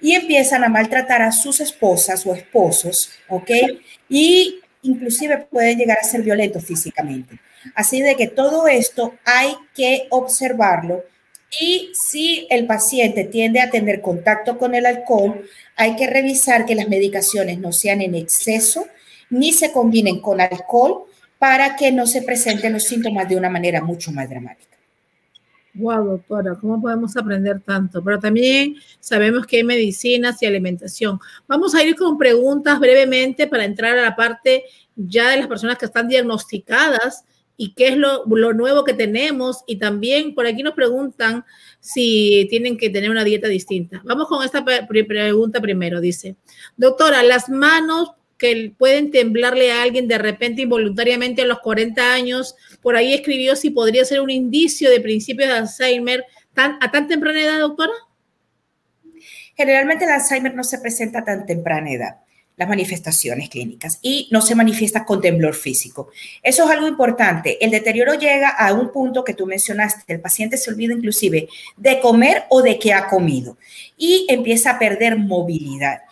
Y 0.00 0.12
empiezan 0.12 0.62
a 0.62 0.68
maltratar 0.68 1.22
a 1.22 1.32
sus 1.32 1.60
esposas 1.60 2.24
o 2.26 2.34
esposos, 2.34 3.10
¿ok? 3.28 3.50
Y 4.08 4.60
inclusive 4.82 5.46
pueden 5.50 5.78
llegar 5.78 5.98
a 6.00 6.04
ser 6.04 6.22
violentos 6.22 6.64
físicamente. 6.64 7.38
Así 7.74 8.00
de 8.00 8.16
que 8.16 8.26
todo 8.28 8.68
esto 8.68 9.14
hay 9.24 9.54
que 9.74 10.06
observarlo 10.10 11.04
y 11.60 11.90
si 11.92 12.46
el 12.50 12.66
paciente 12.66 13.24
tiende 13.24 13.60
a 13.60 13.70
tener 13.70 14.00
contacto 14.00 14.56
con 14.56 14.74
el 14.74 14.86
alcohol, 14.86 15.44
hay 15.76 15.96
que 15.96 16.06
revisar 16.06 16.64
que 16.64 16.74
las 16.74 16.88
medicaciones 16.88 17.58
no 17.58 17.72
sean 17.72 18.00
en 18.00 18.14
exceso 18.14 18.86
ni 19.30 19.52
se 19.52 19.72
combinen 19.72 20.20
con 20.20 20.40
alcohol 20.40 21.04
para 21.38 21.76
que 21.76 21.90
no 21.90 22.06
se 22.06 22.22
presenten 22.22 22.72
los 22.72 22.84
síntomas 22.84 23.28
de 23.28 23.36
una 23.36 23.50
manera 23.50 23.82
mucho 23.82 24.12
más 24.12 24.28
dramática. 24.28 24.76
Wow, 25.74 26.04
doctora, 26.04 26.54
¿cómo 26.60 26.80
podemos 26.80 27.16
aprender 27.16 27.60
tanto? 27.60 28.04
Pero 28.04 28.18
también 28.18 28.76
sabemos 29.00 29.46
que 29.46 29.56
hay 29.56 29.64
medicinas 29.64 30.42
y 30.42 30.46
alimentación. 30.46 31.18
Vamos 31.48 31.74
a 31.74 31.82
ir 31.82 31.96
con 31.96 32.18
preguntas 32.18 32.78
brevemente 32.78 33.46
para 33.46 33.64
entrar 33.64 33.96
a 33.96 34.02
la 34.02 34.14
parte 34.14 34.64
ya 34.94 35.30
de 35.30 35.38
las 35.38 35.46
personas 35.46 35.78
que 35.78 35.86
están 35.86 36.08
diagnosticadas 36.08 37.24
y 37.56 37.74
qué 37.74 37.88
es 37.88 37.96
lo, 37.96 38.24
nuevo 38.26 38.84
que 38.84 38.94
tenemos. 38.94 39.64
Y 39.66 39.76
también 39.76 40.34
por 40.34 40.46
aquí 40.46 40.62
nos 40.62 40.74
preguntan 40.74 41.44
si 41.80 42.46
tienen 42.50 42.76
que 42.76 42.90
tener 42.90 43.10
una 43.10 43.24
dieta 43.24 43.48
distinta. 43.48 44.02
Vamos 44.04 44.28
con 44.28 44.44
esta 44.44 44.64
pregunta 44.64 45.60
primero. 45.60 46.00
Dice, 46.00 46.36
doctora, 46.76 47.22
las 47.22 47.48
manos 47.48 48.12
que 48.38 48.74
pueden 48.76 49.10
temblarle 49.10 49.70
a 49.70 49.82
alguien 49.82 50.08
de 50.08 50.18
repente 50.18 50.62
involuntariamente 50.62 51.42
a 51.42 51.46
los 51.46 51.60
40 51.60 52.12
años, 52.12 52.56
por 52.80 52.96
ahí 52.96 53.14
escribió 53.14 53.54
si 53.54 53.70
podría 53.70 54.04
ser 54.04 54.20
un 54.20 54.30
indicio 54.30 54.90
de 54.90 55.00
principios 55.00 55.48
de 55.48 55.54
Alzheimer 55.56 56.24
a 56.56 56.90
tan 56.90 57.06
temprana 57.06 57.40
edad, 57.40 57.60
doctora. 57.60 57.92
Generalmente 59.54 60.04
el 60.04 60.10
Alzheimer 60.10 60.54
no 60.54 60.64
se 60.64 60.78
presenta 60.80 61.20
a 61.20 61.24
tan 61.24 61.46
temprana 61.46 61.92
edad 61.92 62.16
las 62.56 62.68
manifestaciones 62.68 63.48
clínicas 63.48 63.98
y 64.02 64.28
no 64.30 64.42
se 64.42 64.54
manifiesta 64.54 65.04
con 65.04 65.20
temblor 65.20 65.54
físico. 65.54 66.10
Eso 66.42 66.64
es 66.64 66.70
algo 66.70 66.86
importante. 66.86 67.64
El 67.64 67.70
deterioro 67.70 68.14
llega 68.14 68.50
a 68.50 68.72
un 68.72 68.92
punto 68.92 69.24
que 69.24 69.34
tú 69.34 69.46
mencionaste. 69.46 70.12
El 70.12 70.20
paciente 70.20 70.56
se 70.56 70.70
olvida 70.70 70.94
inclusive 70.94 71.48
de 71.76 72.00
comer 72.00 72.44
o 72.50 72.62
de 72.62 72.78
que 72.78 72.92
ha 72.92 73.08
comido 73.08 73.56
y 73.96 74.26
empieza 74.28 74.72
a 74.72 74.78
perder 74.78 75.18
movilidad 75.18 76.02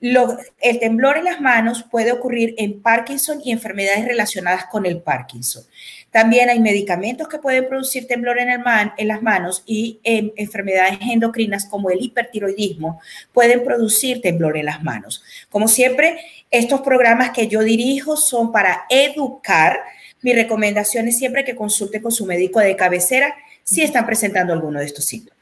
el 0.00 0.78
temblor 0.78 1.18
en 1.18 1.24
las 1.24 1.40
manos 1.40 1.84
puede 1.90 2.12
ocurrir 2.12 2.54
en 2.58 2.80
Parkinson 2.80 3.40
y 3.44 3.50
enfermedades 3.50 4.04
relacionadas 4.04 4.66
con 4.66 4.86
el 4.86 5.02
Parkinson. 5.02 5.64
También 6.10 6.48
hay 6.48 6.58
medicamentos 6.60 7.28
que 7.28 7.38
pueden 7.38 7.68
producir 7.68 8.06
temblor 8.06 8.38
en, 8.38 8.48
el 8.48 8.62
en 8.96 9.08
las 9.08 9.22
manos 9.22 9.62
y 9.66 10.00
en 10.04 10.32
enfermedades 10.36 10.98
endocrinas 11.02 11.66
como 11.66 11.90
el 11.90 12.02
hipertiroidismo 12.02 13.00
pueden 13.32 13.62
producir 13.62 14.22
temblor 14.22 14.56
en 14.56 14.66
las 14.66 14.82
manos. 14.82 15.22
Como 15.50 15.68
siempre, 15.68 16.18
estos 16.50 16.80
programas 16.80 17.30
que 17.30 17.48
yo 17.48 17.62
dirijo 17.62 18.16
son 18.16 18.52
para 18.52 18.84
educar. 18.88 19.80
Mi 20.22 20.32
recomendación 20.32 21.08
es 21.08 21.18
siempre 21.18 21.44
que 21.44 21.54
consulte 21.54 22.00
con 22.00 22.10
su 22.10 22.24
médico 22.24 22.60
de 22.60 22.74
cabecera 22.74 23.34
si 23.62 23.82
están 23.82 24.06
presentando 24.06 24.54
alguno 24.54 24.80
de 24.80 24.86
estos 24.86 25.04
síntomas. 25.04 25.37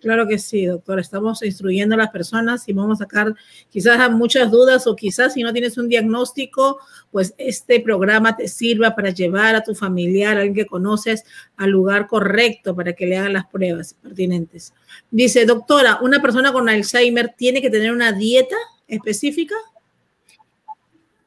Claro 0.00 0.28
que 0.28 0.38
sí, 0.38 0.66
doctor. 0.66 1.00
Estamos 1.00 1.42
instruyendo 1.42 1.94
a 1.94 1.98
las 1.98 2.10
personas 2.10 2.68
y 2.68 2.74
vamos 2.74 3.00
a 3.00 3.04
sacar 3.04 3.34
quizás 3.70 4.10
muchas 4.10 4.50
dudas 4.50 4.86
o 4.86 4.94
quizás 4.94 5.32
si 5.32 5.42
no 5.42 5.52
tienes 5.52 5.78
un 5.78 5.88
diagnóstico, 5.88 6.78
pues 7.10 7.34
este 7.38 7.80
programa 7.80 8.36
te 8.36 8.46
sirva 8.46 8.94
para 8.94 9.10
llevar 9.10 9.54
a 9.54 9.62
tu 9.62 9.74
familiar, 9.74 10.36
a 10.36 10.40
alguien 10.40 10.54
que 10.54 10.66
conoces, 10.66 11.24
al 11.56 11.70
lugar 11.70 12.06
correcto 12.06 12.76
para 12.76 12.92
que 12.92 13.06
le 13.06 13.16
hagan 13.16 13.32
las 13.32 13.46
pruebas 13.46 13.94
pertinentes. 13.94 14.74
Dice, 15.10 15.46
doctora, 15.46 15.98
¿una 16.02 16.20
persona 16.20 16.52
con 16.52 16.68
Alzheimer 16.68 17.34
tiene 17.36 17.62
que 17.62 17.70
tener 17.70 17.90
una 17.90 18.12
dieta 18.12 18.56
específica? 18.86 19.54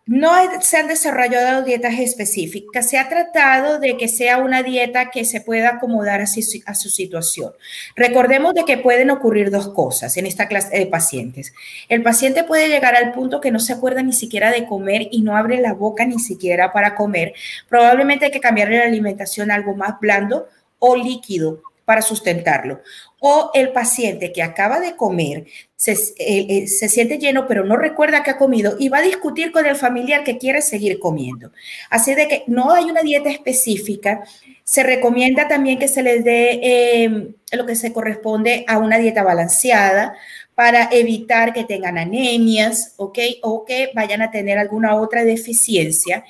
No 0.10 0.32
se 0.62 0.78
han 0.78 0.88
desarrollado 0.88 1.62
dietas 1.62 2.00
específicas, 2.00 2.90
se 2.90 2.98
ha 2.98 3.08
tratado 3.10 3.78
de 3.78 3.96
que 3.96 4.08
sea 4.08 4.40
una 4.40 4.64
dieta 4.64 5.12
que 5.12 5.24
se 5.24 5.40
pueda 5.40 5.70
acomodar 5.70 6.20
a 6.20 6.26
su, 6.26 6.90
situación. 6.90 7.54
Recordemos 7.96 8.56
de 8.56 8.66
que 8.66 8.80
pueden 8.80 9.12
ocurrir 9.12 9.52
dos 9.52 9.70
cosas 9.70 10.18
en 10.18 10.26
esta 10.26 10.48
clase 10.48 10.76
de 10.76 10.88
pacientes. 10.88 11.54
El 11.90 12.02
paciente 12.02 12.44
puede 12.44 12.70
llegar 12.70 12.96
al 12.96 13.12
punto 13.12 13.40
que 13.40 13.52
no 13.52 13.60
se 13.60 13.74
acuerda 13.74 14.02
ni 14.02 14.14
siquiera 14.14 14.50
de 14.52 14.66
comer 14.66 15.10
y 15.12 15.22
no 15.22 15.38
abre 15.38 15.62
la 15.62 15.76
boca 15.76 16.08
ni 16.08 16.18
siquiera 16.18 16.74
para 16.74 16.96
comer. 16.96 17.34
Probablemente 17.68 18.26
hay 18.26 18.32
que 18.32 18.40
cambiarle 18.40 18.80
la 18.80 18.86
alimentación 18.86 19.52
a 19.52 19.56
algo 19.56 19.76
más 19.76 20.00
blando 20.00 20.48
o 20.80 20.96
líquido 20.96 21.62
para 21.86 22.02
sustentarlo. 22.02 22.82
O 23.20 23.52
el 23.54 23.72
paciente 23.72 24.32
que 24.32 24.42
acaba 24.42 24.80
de 24.80 24.96
comer 24.96 25.46
se, 25.76 25.94
eh, 25.94 26.46
eh, 26.50 26.68
se, 26.68 26.90
siente 26.90 27.18
lleno 27.18 27.48
pero 27.48 27.66
no 27.66 27.78
recuerda 27.78 28.24
que 28.24 28.32
ha 28.32 28.38
comido 28.38 28.76
y 28.80 28.90
va 28.90 29.00
a 29.00 29.02
discutir 29.02 29.52
con 29.52 29.66
el 29.66 29.76
familiar 29.76 30.24
que 30.24 30.38
quiere 30.38 30.62
seguir 30.62 31.00
comiendo. 31.00 31.52
Así 31.90 32.16
de 32.16 32.28
que 32.28 32.44
no 32.48 32.72
hay 32.72 32.86
una 32.86 33.02
dieta 33.02 33.30
específica. 33.30 34.24
Se 34.64 34.84
recomienda 34.84 35.48
también 35.48 35.80
que 35.80 35.88
se 35.88 36.04
les 36.04 36.24
dé 36.24 36.60
em, 37.04 37.34
lo 37.52 37.66
que 37.66 37.76
se 37.76 37.94
corresponde 37.94 38.66
a 38.68 38.78
una 38.78 38.98
dieta 38.98 39.24
balanceada 39.24 40.16
para 40.56 40.90
evitar 40.92 41.54
que 41.54 41.64
tengan 41.64 41.98
anemias, 41.98 42.94
¿ok? 42.98 43.18
O 43.44 43.64
que 43.64 43.92
vayan 43.96 44.22
a 44.22 44.32
tener 44.32 44.58
alguna 44.58 44.96
otra 44.96 45.24
deficiencia 45.24 46.26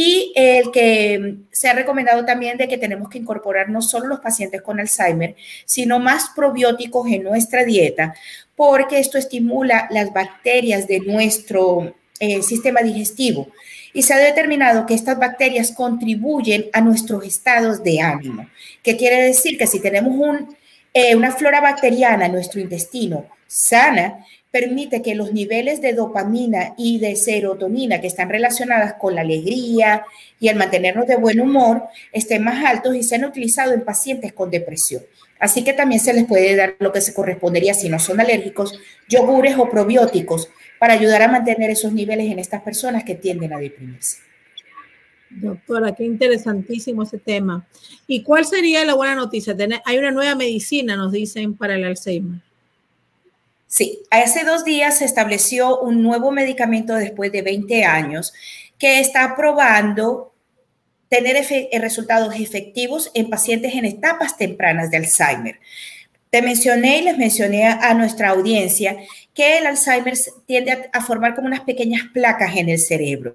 y 0.00 0.32
el 0.36 0.70
que 0.70 1.38
se 1.50 1.66
ha 1.66 1.72
recomendado 1.72 2.24
también 2.24 2.56
de 2.56 2.68
que 2.68 2.78
tenemos 2.78 3.08
que 3.08 3.18
incorporar 3.18 3.68
no 3.68 3.82
solo 3.82 4.06
los 4.06 4.20
pacientes 4.20 4.62
con 4.62 4.78
Alzheimer, 4.78 5.34
sino 5.64 5.98
más 5.98 6.30
probióticos 6.36 7.08
en 7.08 7.24
nuestra 7.24 7.64
dieta, 7.64 8.14
porque 8.54 9.00
esto 9.00 9.18
estimula 9.18 9.88
las 9.90 10.12
bacterias 10.12 10.86
de 10.86 11.00
nuestro 11.00 11.96
eh, 12.20 12.42
sistema 12.44 12.80
digestivo. 12.80 13.48
Y 13.92 14.02
se 14.02 14.14
ha 14.14 14.18
determinado 14.18 14.86
que 14.86 14.94
estas 14.94 15.18
bacterias 15.18 15.72
contribuyen 15.72 16.66
a 16.72 16.80
nuestros 16.80 17.24
estados 17.24 17.82
de 17.82 18.00
ánimo, 18.00 18.48
que 18.84 18.96
quiere 18.96 19.20
decir 19.20 19.58
que 19.58 19.66
si 19.66 19.80
tenemos 19.80 20.14
un, 20.14 20.56
eh, 20.94 21.16
una 21.16 21.32
flora 21.32 21.60
bacteriana 21.60 22.26
en 22.26 22.32
nuestro 22.32 22.60
intestino 22.60 23.26
sana, 23.48 24.24
permite 24.50 25.02
que 25.02 25.14
los 25.14 25.32
niveles 25.32 25.82
de 25.82 25.92
dopamina 25.92 26.74
y 26.78 26.98
de 26.98 27.16
serotonina 27.16 28.00
que 28.00 28.06
están 28.06 28.30
relacionadas 28.30 28.94
con 28.94 29.14
la 29.14 29.20
alegría 29.20 30.04
y 30.40 30.48
el 30.48 30.56
mantenernos 30.56 31.06
de 31.06 31.16
buen 31.16 31.40
humor 31.40 31.84
estén 32.12 32.44
más 32.44 32.64
altos 32.64 32.94
y 32.94 33.02
sean 33.02 33.24
utilizados 33.24 33.74
en 33.74 33.84
pacientes 33.84 34.32
con 34.32 34.50
depresión. 34.50 35.02
Así 35.38 35.62
que 35.62 35.72
también 35.72 36.00
se 36.00 36.14
les 36.14 36.24
puede 36.24 36.56
dar 36.56 36.76
lo 36.78 36.92
que 36.92 37.00
se 37.00 37.14
correspondería, 37.14 37.74
si 37.74 37.88
no 37.88 37.98
son 37.98 38.20
alérgicos, 38.20 38.78
yogures 39.08 39.56
o 39.58 39.68
probióticos 39.68 40.48
para 40.78 40.94
ayudar 40.94 41.22
a 41.22 41.28
mantener 41.28 41.70
esos 41.70 41.92
niveles 41.92 42.30
en 42.30 42.38
estas 42.38 42.62
personas 42.62 43.04
que 43.04 43.14
tienden 43.14 43.52
a 43.52 43.58
deprimirse. 43.58 44.18
Doctora, 45.30 45.94
qué 45.94 46.04
interesantísimo 46.04 47.02
ese 47.02 47.18
tema. 47.18 47.66
¿Y 48.06 48.22
cuál 48.22 48.46
sería 48.46 48.84
la 48.84 48.94
buena 48.94 49.14
noticia? 49.14 49.54
Hay 49.84 49.98
una 49.98 50.10
nueva 50.10 50.34
medicina, 50.34 50.96
nos 50.96 51.12
dicen, 51.12 51.54
para 51.54 51.74
el 51.74 51.84
Alzheimer. 51.84 52.40
Sí, 53.68 54.02
hace 54.10 54.44
dos 54.44 54.64
días 54.64 54.98
se 54.98 55.04
estableció 55.04 55.78
un 55.78 56.02
nuevo 56.02 56.30
medicamento 56.30 56.94
después 56.94 57.30
de 57.30 57.42
20 57.42 57.84
años 57.84 58.32
que 58.78 58.98
está 58.98 59.36
probando 59.36 60.32
tener 61.10 61.46
resultados 61.80 62.34
efectivos 62.34 63.10
en 63.12 63.28
pacientes 63.28 63.74
en 63.74 63.84
etapas 63.84 64.38
tempranas 64.38 64.90
de 64.90 64.96
Alzheimer. 64.96 65.60
Te 66.30 66.42
mencioné 66.42 66.98
y 66.98 67.02
les 67.02 67.16
mencioné 67.16 67.66
a, 67.66 67.94
nuestra 67.94 68.30
audiencia 68.30 68.98
que 69.32 69.58
el 69.58 69.66
Alzheimer 69.66 70.14
tiende 70.46 70.90
a, 70.92 71.00
formar 71.00 71.34
como 71.34 71.46
unas 71.46 71.60
pequeñas 71.60 72.02
placas 72.12 72.56
en 72.56 72.68
el 72.68 72.78
cerebro. 72.78 73.34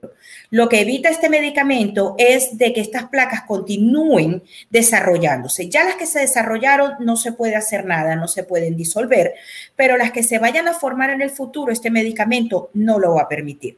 Lo 0.52 0.70
que 0.70 0.82
evita 0.82 1.10
este 1.10 1.30
medicamento 1.30 2.14
es 2.20 2.58
de 2.58 2.72
que 2.72 2.82
estas 2.82 3.06
placas 3.06 3.44
continúen 3.44 4.44
desarrollándose. 4.70 5.70
Ya 5.70 5.84
las 5.84 5.96
que 5.96 6.06
se 6.06 6.20
desarrollaron 6.20 6.94
no 7.00 7.16
se 7.18 7.32
puede 7.32 7.56
hacer 7.56 7.86
nada, 7.86 8.16
no 8.16 8.28
se 8.28 8.44
pueden 8.44 8.78
disolver, 8.78 9.34
pero 9.76 9.98
las 9.98 10.12
que 10.12 10.24
se 10.24 10.38
vayan 10.38 10.68
a 10.68 10.74
formar 10.74 11.10
en 11.10 11.22
el 11.22 11.32
futuro, 11.32 11.72
este 11.72 11.90
medicamento 11.90 12.70
no 12.74 13.00
lo 13.00 13.16
va 13.16 13.24
a 13.24 13.30
permitir. 13.30 13.78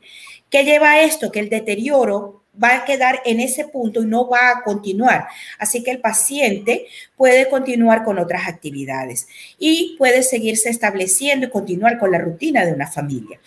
¿Qué 0.49 0.63
lleva 0.65 0.91
a 0.91 1.01
esto? 1.01 1.31
Que 1.31 1.39
el 1.39 1.49
deterioro 1.49 2.44
va 2.61 2.77
a 2.77 2.85
quedar 2.85 3.21
en 3.25 3.39
ese 3.39 3.67
punto 3.67 4.01
y 4.01 4.05
no 4.05 4.27
va 4.27 4.49
a 4.49 4.61
continuar. 4.63 5.27
Así 5.59 5.83
que 5.83 5.91
el 5.91 5.99
paciente 5.99 6.87
puede 7.15 7.49
continuar 7.49 8.03
con 8.03 8.19
otras 8.19 8.47
actividades 8.47 9.27
y 9.59 9.95
puede 9.97 10.23
seguirse 10.23 10.69
estableciendo 10.69 11.47
y 11.47 11.49
continuar 11.49 11.97
con 11.97 12.11
la 12.11 12.19
rutina 12.19 12.65
de 12.65 12.73
una 12.73 12.87
familia. 12.87 13.39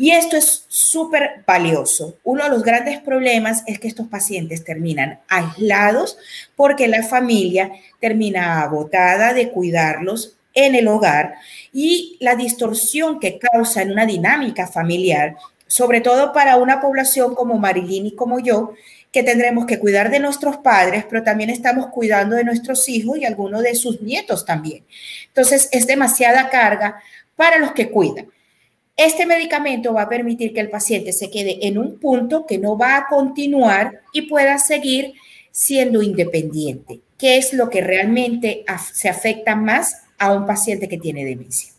Y 0.00 0.12
esto 0.12 0.36
es 0.36 0.64
súper 0.68 1.42
valioso. 1.44 2.16
Uno 2.22 2.44
de 2.44 2.50
los 2.50 2.62
grandes 2.62 3.00
problemas 3.00 3.64
es 3.66 3.80
que 3.80 3.88
estos 3.88 4.06
pacientes 4.06 4.62
terminan 4.62 5.18
aislados 5.28 6.16
porque 6.54 6.86
la 6.86 7.02
familia 7.02 7.72
termina 8.00 8.62
agotada 8.62 9.34
de 9.34 9.50
cuidarlos 9.50 10.36
en 10.54 10.76
el 10.76 10.86
hogar 10.86 11.34
y 11.72 12.16
la 12.20 12.36
distorsión 12.36 13.18
que 13.18 13.38
causa 13.38 13.82
en 13.82 13.90
una 13.90 14.06
dinámica 14.06 14.68
familiar 14.68 15.36
sobre 15.68 16.00
todo 16.00 16.32
para 16.32 16.56
una 16.56 16.80
población 16.80 17.34
como 17.36 17.58
Marilyn 17.58 18.06
y 18.06 18.14
como 18.16 18.40
yo, 18.40 18.72
que 19.12 19.22
tendremos 19.22 19.66
que 19.66 19.78
cuidar 19.78 20.10
de 20.10 20.18
nuestros 20.18 20.58
padres, 20.58 21.04
pero 21.08 21.22
también 21.22 21.50
estamos 21.50 21.86
cuidando 21.88 22.36
de 22.36 22.44
nuestros 22.44 22.88
hijos 22.88 23.18
y 23.18 23.24
algunos 23.24 23.62
de 23.62 23.74
sus 23.74 24.02
nietos 24.02 24.44
también. 24.44 24.84
Entonces, 25.28 25.68
es 25.72 25.86
demasiada 25.86 26.50
carga 26.50 27.00
para 27.36 27.58
los 27.58 27.72
que 27.72 27.90
cuidan. 27.90 28.28
Este 28.96 29.26
medicamento 29.26 29.94
va 29.94 30.02
a 30.02 30.08
permitir 30.08 30.52
que 30.52 30.60
el 30.60 30.70
paciente 30.70 31.12
se 31.12 31.30
quede 31.30 31.66
en 31.68 31.78
un 31.78 32.00
punto 32.00 32.44
que 32.46 32.58
no 32.58 32.76
va 32.76 32.96
a 32.96 33.06
continuar 33.06 34.00
y 34.12 34.22
pueda 34.22 34.58
seguir 34.58 35.14
siendo 35.52 36.02
independiente, 36.02 37.00
que 37.16 37.36
es 37.36 37.52
lo 37.52 37.70
que 37.70 37.80
realmente 37.80 38.64
se 38.92 39.08
afecta 39.08 39.54
más 39.54 40.02
a 40.18 40.32
un 40.32 40.46
paciente 40.46 40.88
que 40.88 40.98
tiene 40.98 41.24
demencia. 41.24 41.77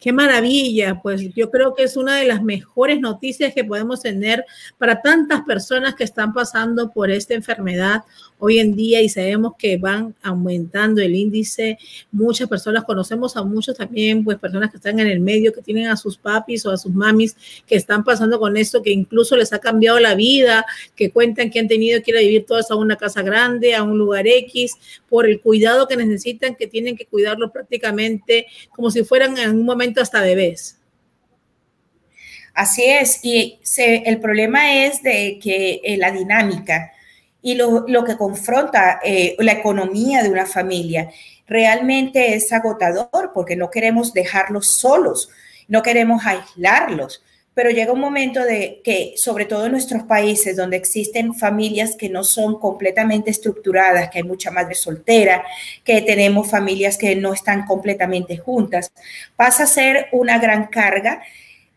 Qué 0.00 0.14
maravilla, 0.14 0.98
pues 1.02 1.34
yo 1.34 1.50
creo 1.50 1.74
que 1.74 1.82
es 1.82 1.94
una 1.94 2.16
de 2.16 2.26
las 2.26 2.42
mejores 2.42 3.00
noticias 3.00 3.52
que 3.52 3.64
podemos 3.64 4.00
tener 4.00 4.46
para 4.78 5.02
tantas 5.02 5.42
personas 5.42 5.94
que 5.94 6.04
están 6.04 6.32
pasando 6.32 6.90
por 6.90 7.10
esta 7.10 7.34
enfermedad 7.34 8.04
hoy 8.40 8.58
en 8.58 8.74
día 8.74 9.00
y 9.00 9.08
sabemos 9.08 9.52
que 9.58 9.76
van 9.76 10.14
aumentando 10.22 11.00
el 11.00 11.14
índice. 11.14 11.78
Muchas 12.10 12.48
personas, 12.48 12.84
conocemos 12.84 13.36
a 13.36 13.42
muchos 13.42 13.76
también, 13.76 14.24
pues 14.24 14.38
personas 14.38 14.70
que 14.70 14.78
están 14.78 14.98
en 14.98 15.06
el 15.06 15.20
medio, 15.20 15.52
que 15.52 15.62
tienen 15.62 15.86
a 15.86 15.96
sus 15.96 16.16
papis 16.16 16.66
o 16.66 16.70
a 16.70 16.78
sus 16.78 16.92
mamis 16.92 17.36
que 17.66 17.76
están 17.76 18.02
pasando 18.02 18.40
con 18.40 18.56
esto, 18.56 18.82
que 18.82 18.90
incluso 18.90 19.36
les 19.36 19.52
ha 19.52 19.58
cambiado 19.58 20.00
la 20.00 20.14
vida, 20.14 20.64
que 20.96 21.10
cuentan 21.10 21.50
que 21.50 21.60
han 21.60 21.68
tenido 21.68 22.02
que 22.02 22.10
ir 22.10 22.16
a 22.16 22.20
vivir 22.20 22.46
todas 22.46 22.70
a 22.70 22.74
una 22.74 22.96
casa 22.96 23.22
grande, 23.22 23.74
a 23.74 23.82
un 23.82 23.98
lugar 23.98 24.26
X, 24.26 24.76
por 25.08 25.26
el 25.28 25.40
cuidado 25.40 25.86
que 25.86 25.96
necesitan, 25.96 26.56
que 26.56 26.66
tienen 26.66 26.96
que 26.96 27.06
cuidarlo 27.06 27.52
prácticamente 27.52 28.46
como 28.74 28.90
si 28.90 29.04
fueran 29.04 29.36
en 29.38 29.50
un 29.50 29.64
momento 29.64 30.00
hasta 30.00 30.22
bebés. 30.22 30.76
Así 32.54 32.82
es, 32.84 33.20
y 33.22 33.58
el 33.78 34.20
problema 34.20 34.84
es 34.84 35.02
de 35.02 35.38
que 35.42 35.80
eh, 35.84 35.96
la 35.96 36.10
dinámica 36.10 36.92
y 37.42 37.54
lo, 37.54 38.04
que 38.04 38.16
confronta 38.16 39.00
eh, 39.04 39.36
la 39.38 39.52
economía 39.52 40.22
de 40.22 40.30
una 40.30 40.46
familia. 40.46 41.10
Realmente 41.46 42.34
es 42.34 42.52
agotador 42.52 43.32
porque 43.34 43.56
no 43.56 43.70
queremos 43.70 44.12
dejarlos 44.12 44.66
solos, 44.66 45.30
no 45.68 45.82
queremos 45.82 46.22
aislarlos, 46.24 47.22
pero 47.54 47.70
llega 47.70 47.92
un 47.92 48.00
momento 48.00 48.44
de 48.44 48.80
que, 48.84 49.14
sobre 49.16 49.44
todo 49.44 49.66
en 49.66 49.72
nuestros 49.72 50.04
países 50.04 50.56
donde 50.56 50.76
existen 50.76 51.34
familias 51.34 51.96
que 51.96 52.08
no 52.08 52.22
son 52.22 52.60
completamente 52.60 53.30
estructuradas, 53.30 54.10
que 54.10 54.18
hay 54.18 54.24
mucha 54.24 54.50
madre 54.50 54.74
soltera, 54.74 55.44
que 55.84 56.00
tenemos 56.02 56.48
familias 56.48 56.96
que 56.96 57.16
no 57.16 57.32
están 57.32 57.66
completamente 57.66 58.36
juntas, 58.38 58.92
pasa 59.34 59.64
a 59.64 59.66
ser 59.66 60.06
una 60.12 60.38
gran 60.38 60.68
carga 60.68 61.22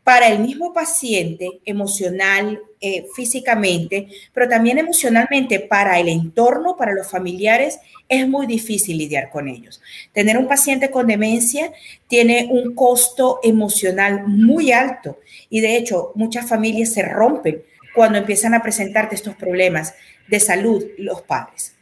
para 0.03 0.27
el 0.27 0.39
mismo 0.39 0.73
paciente 0.73 1.61
emocional, 1.65 2.61
eh, 2.81 3.05
físicamente, 3.15 4.07
pero 4.33 4.49
también 4.49 4.77
emocionalmente 4.77 5.61
para 5.61 5.99
el 5.99 6.09
entorno, 6.09 6.75
para 6.75 6.93
los 6.93 7.09
familiares, 7.09 7.79
es 8.09 8.27
muy 8.27 8.45
difícil 8.45 8.97
lidiar 8.97 9.29
con 9.29 9.47
ellos. 9.47 9.81
Tener 10.11 10.37
un 10.37 10.47
paciente 10.47 10.91
con 10.91 11.07
demencia 11.07 11.71
tiene 12.07 12.49
un 12.51 12.75
costo 12.75 13.39
emocional 13.43 14.27
muy 14.27 14.73
alto 14.73 15.19
y 15.49 15.61
de 15.61 15.77
hecho 15.77 16.11
muchas 16.15 16.47
familias 16.47 16.93
se 16.93 17.03
rompen 17.03 17.63
cuando 17.95 18.17
empiezan 18.17 18.53
a 18.53 18.61
presentarte 18.61 19.15
estos 19.15 19.35
problemas 19.35 19.93
de 20.27 20.39
salud 20.39 20.83
los 20.97 21.21
padres. 21.21 21.72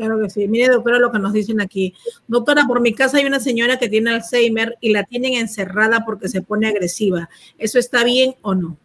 Claro 0.00 0.18
que 0.18 0.30
sí. 0.30 0.48
Mire, 0.48 0.68
doctora, 0.68 0.98
lo 0.98 1.12
que 1.12 1.18
nos 1.18 1.34
dicen 1.34 1.60
aquí. 1.60 1.92
Doctora, 2.26 2.64
por 2.66 2.80
mi 2.80 2.94
casa 2.94 3.18
hay 3.18 3.26
una 3.26 3.38
señora 3.38 3.78
que 3.78 3.86
tiene 3.86 4.10
Alzheimer 4.10 4.78
y 4.80 4.94
la 4.94 5.04
tienen 5.04 5.34
encerrada 5.34 6.06
porque 6.06 6.26
se 6.26 6.40
pone 6.40 6.68
agresiva. 6.68 7.28
¿Eso 7.58 7.78
está 7.78 8.02
bien 8.02 8.34
o 8.40 8.54
no? 8.54 8.78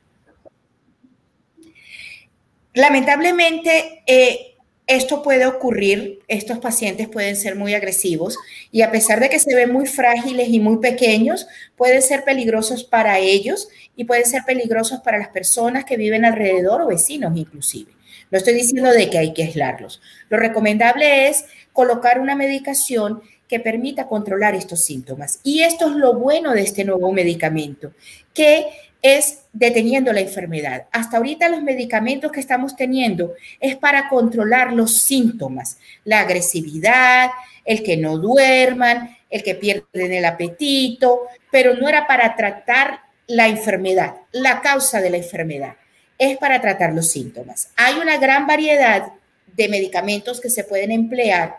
Lamentablemente, 2.74 4.04
eh, 4.06 4.58
esto 4.88 5.24
puede 5.24 5.46
ocurrir. 5.46 6.20
Estos 6.28 6.60
pacientes 6.60 7.08
pueden 7.08 7.38
ser 7.38 7.56
muy 7.56 7.74
agresivos 7.74 8.38
y 8.70 8.82
a 8.82 8.92
pesar 8.92 9.22
de 9.22 9.30
que 9.30 9.40
se 9.40 9.56
ven 9.56 9.72
muy 9.72 9.86
frágiles 9.86 10.50
y 10.50 10.60
muy 10.60 10.80
pequeños, 10.80 11.48
pueden 11.78 12.02
ser 12.02 12.26
peligrosos 12.26 12.84
para 12.84 13.20
ellos 13.20 13.70
y 13.96 14.04
pueden 14.04 14.26
ser 14.26 14.44
peligrosos 14.46 15.00
para 15.00 15.18
las 15.18 15.30
personas 15.30 15.86
que 15.86 15.96
viven 15.96 16.26
alrededor 16.26 16.82
o 16.82 16.88
vecinos 16.88 17.38
inclusive. 17.38 17.95
No 18.32 18.38
estoy 18.38 18.54
diciendo 18.54 18.92
de 18.92 19.10
que 19.10 19.18
hay 19.18 19.34
que 19.34 19.44
aislarlos. 19.44 20.02
Lo 20.30 20.38
recomendable 20.38 21.28
es 21.28 21.46
colocar 21.74 22.20
una 22.20 22.36
medicación 22.36 23.22
que 23.48 23.60
permita 23.60 24.08
controlar 24.08 24.56
estos 24.56 24.84
síntomas. 24.84 25.40
Y 25.44 25.62
esto 25.62 25.90
es 25.90 25.96
lo 25.96 26.16
bueno 26.16 26.54
de 26.54 26.62
este 26.62 26.84
nuevo 26.84 27.12
medicamento, 27.12 27.94
que 28.34 28.68
es 29.02 29.44
deteniendo 29.54 30.12
la 30.14 30.22
enfermedad. 30.22 30.88
Hasta 30.92 31.18
ahorita 31.18 31.50
los 31.50 31.62
medicamentos 31.62 32.32
que 32.32 32.40
estamos 32.40 32.76
teniendo 32.76 33.34
es 33.60 33.76
para 33.76 34.10
controlar 34.10 34.74
los 34.74 34.98
síntomas, 34.98 35.78
la 36.04 36.22
agresividad, 36.22 37.30
el 37.66 37.84
que 37.84 37.98
no 37.98 38.18
duerman, 38.18 39.16
el 39.30 39.44
que 39.44 39.54
pierden 39.54 40.12
el 40.12 40.26
apetito, 40.26 41.22
pero 41.52 41.76
no 41.76 41.88
era 41.88 42.08
para 42.08 42.36
tratar 42.36 43.02
la 43.28 43.48
enfermedad, 43.48 44.16
la 44.32 44.62
causa 44.62 45.02
de 45.02 45.12
la 45.12 45.18
enfermedad 45.18 45.76
es 46.18 46.38
para 46.38 46.62
tratar 46.62 46.94
los 46.94 47.10
síntomas. 47.10 47.70
Hay 47.76 47.96
una 47.96 48.18
gran 48.18 48.48
variedad 48.48 49.12
de 49.56 49.70
medicamentos 49.70 50.42
que 50.42 50.50
se 50.50 50.64
pueden 50.64 50.92
emplear 50.92 51.58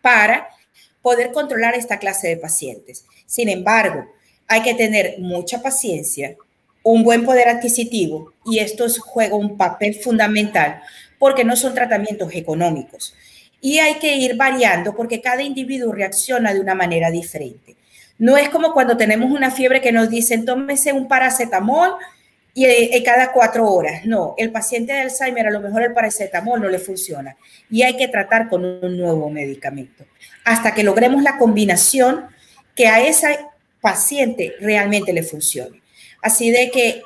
para 0.00 0.48
poder 1.02 1.32
controlar 1.32 1.74
esta 1.74 1.98
clase 1.98 2.28
de 2.28 2.36
pacientes. 2.36 3.04
Sin 3.26 3.48
embargo, 3.48 4.06
hay 4.48 4.62
que 4.62 4.74
tener 4.74 5.16
mucha 5.18 5.62
paciencia, 5.62 6.36
un 6.82 7.02
buen 7.02 7.24
poder 7.24 7.48
adquisitivo 7.48 8.32
y 8.44 8.58
esto 8.58 8.86
juega 9.00 9.34
un 9.34 9.56
papel 9.56 9.94
fundamental 9.94 10.82
porque 11.18 11.44
no 11.44 11.56
son 11.56 11.74
tratamientos 11.74 12.34
económicos. 12.34 13.14
Y 13.60 13.78
hay 13.78 13.94
que 13.94 14.16
ir 14.16 14.36
variando 14.36 14.94
porque 14.94 15.22
cada 15.22 15.42
individuo 15.42 15.92
reacciona 15.92 16.52
de 16.52 16.60
una 16.60 16.74
manera 16.74 17.10
diferente. 17.10 17.76
No 18.18 18.36
es 18.36 18.50
como 18.50 18.72
cuando 18.72 18.96
tenemos 18.96 19.30
una 19.32 19.50
fiebre 19.50 19.80
que 19.80 19.92
nos 19.92 20.10
dicen, 20.10 20.44
tómese 20.44 20.92
un 20.92 21.08
paracetamol 21.08 21.94
y, 22.54 22.64
eh, 22.66 23.02
cada 23.04 23.32
cuatro 23.32 23.68
horas. 23.68 24.06
No, 24.06 24.34
el 24.38 24.52
paciente 24.52 24.92
de 24.92 25.00
Alzheimer 25.00 25.48
a 25.48 25.50
lo 25.50 25.60
mejor 25.60 25.82
el 25.82 25.92
paracetamol 25.92 26.60
no 26.60 26.68
le 26.68 26.78
funciona 26.78 27.36
y 27.68 27.82
hay 27.82 27.96
que 27.96 28.08
tratar 28.08 28.48
con 28.48 28.64
un 28.64 28.96
nuevo 28.96 29.28
medicamento 29.28 30.06
hasta 30.44 30.72
que 30.72 30.84
logremos 30.84 31.22
la 31.22 31.36
combinación 31.36 32.26
que 32.76 32.86
a 32.86 33.04
ese 33.04 33.38
paciente 33.80 34.54
realmente 34.60 35.12
le 35.12 35.24
funcione. 35.24 35.82
Así 36.22 36.50
de 36.50 36.70
que 36.70 37.02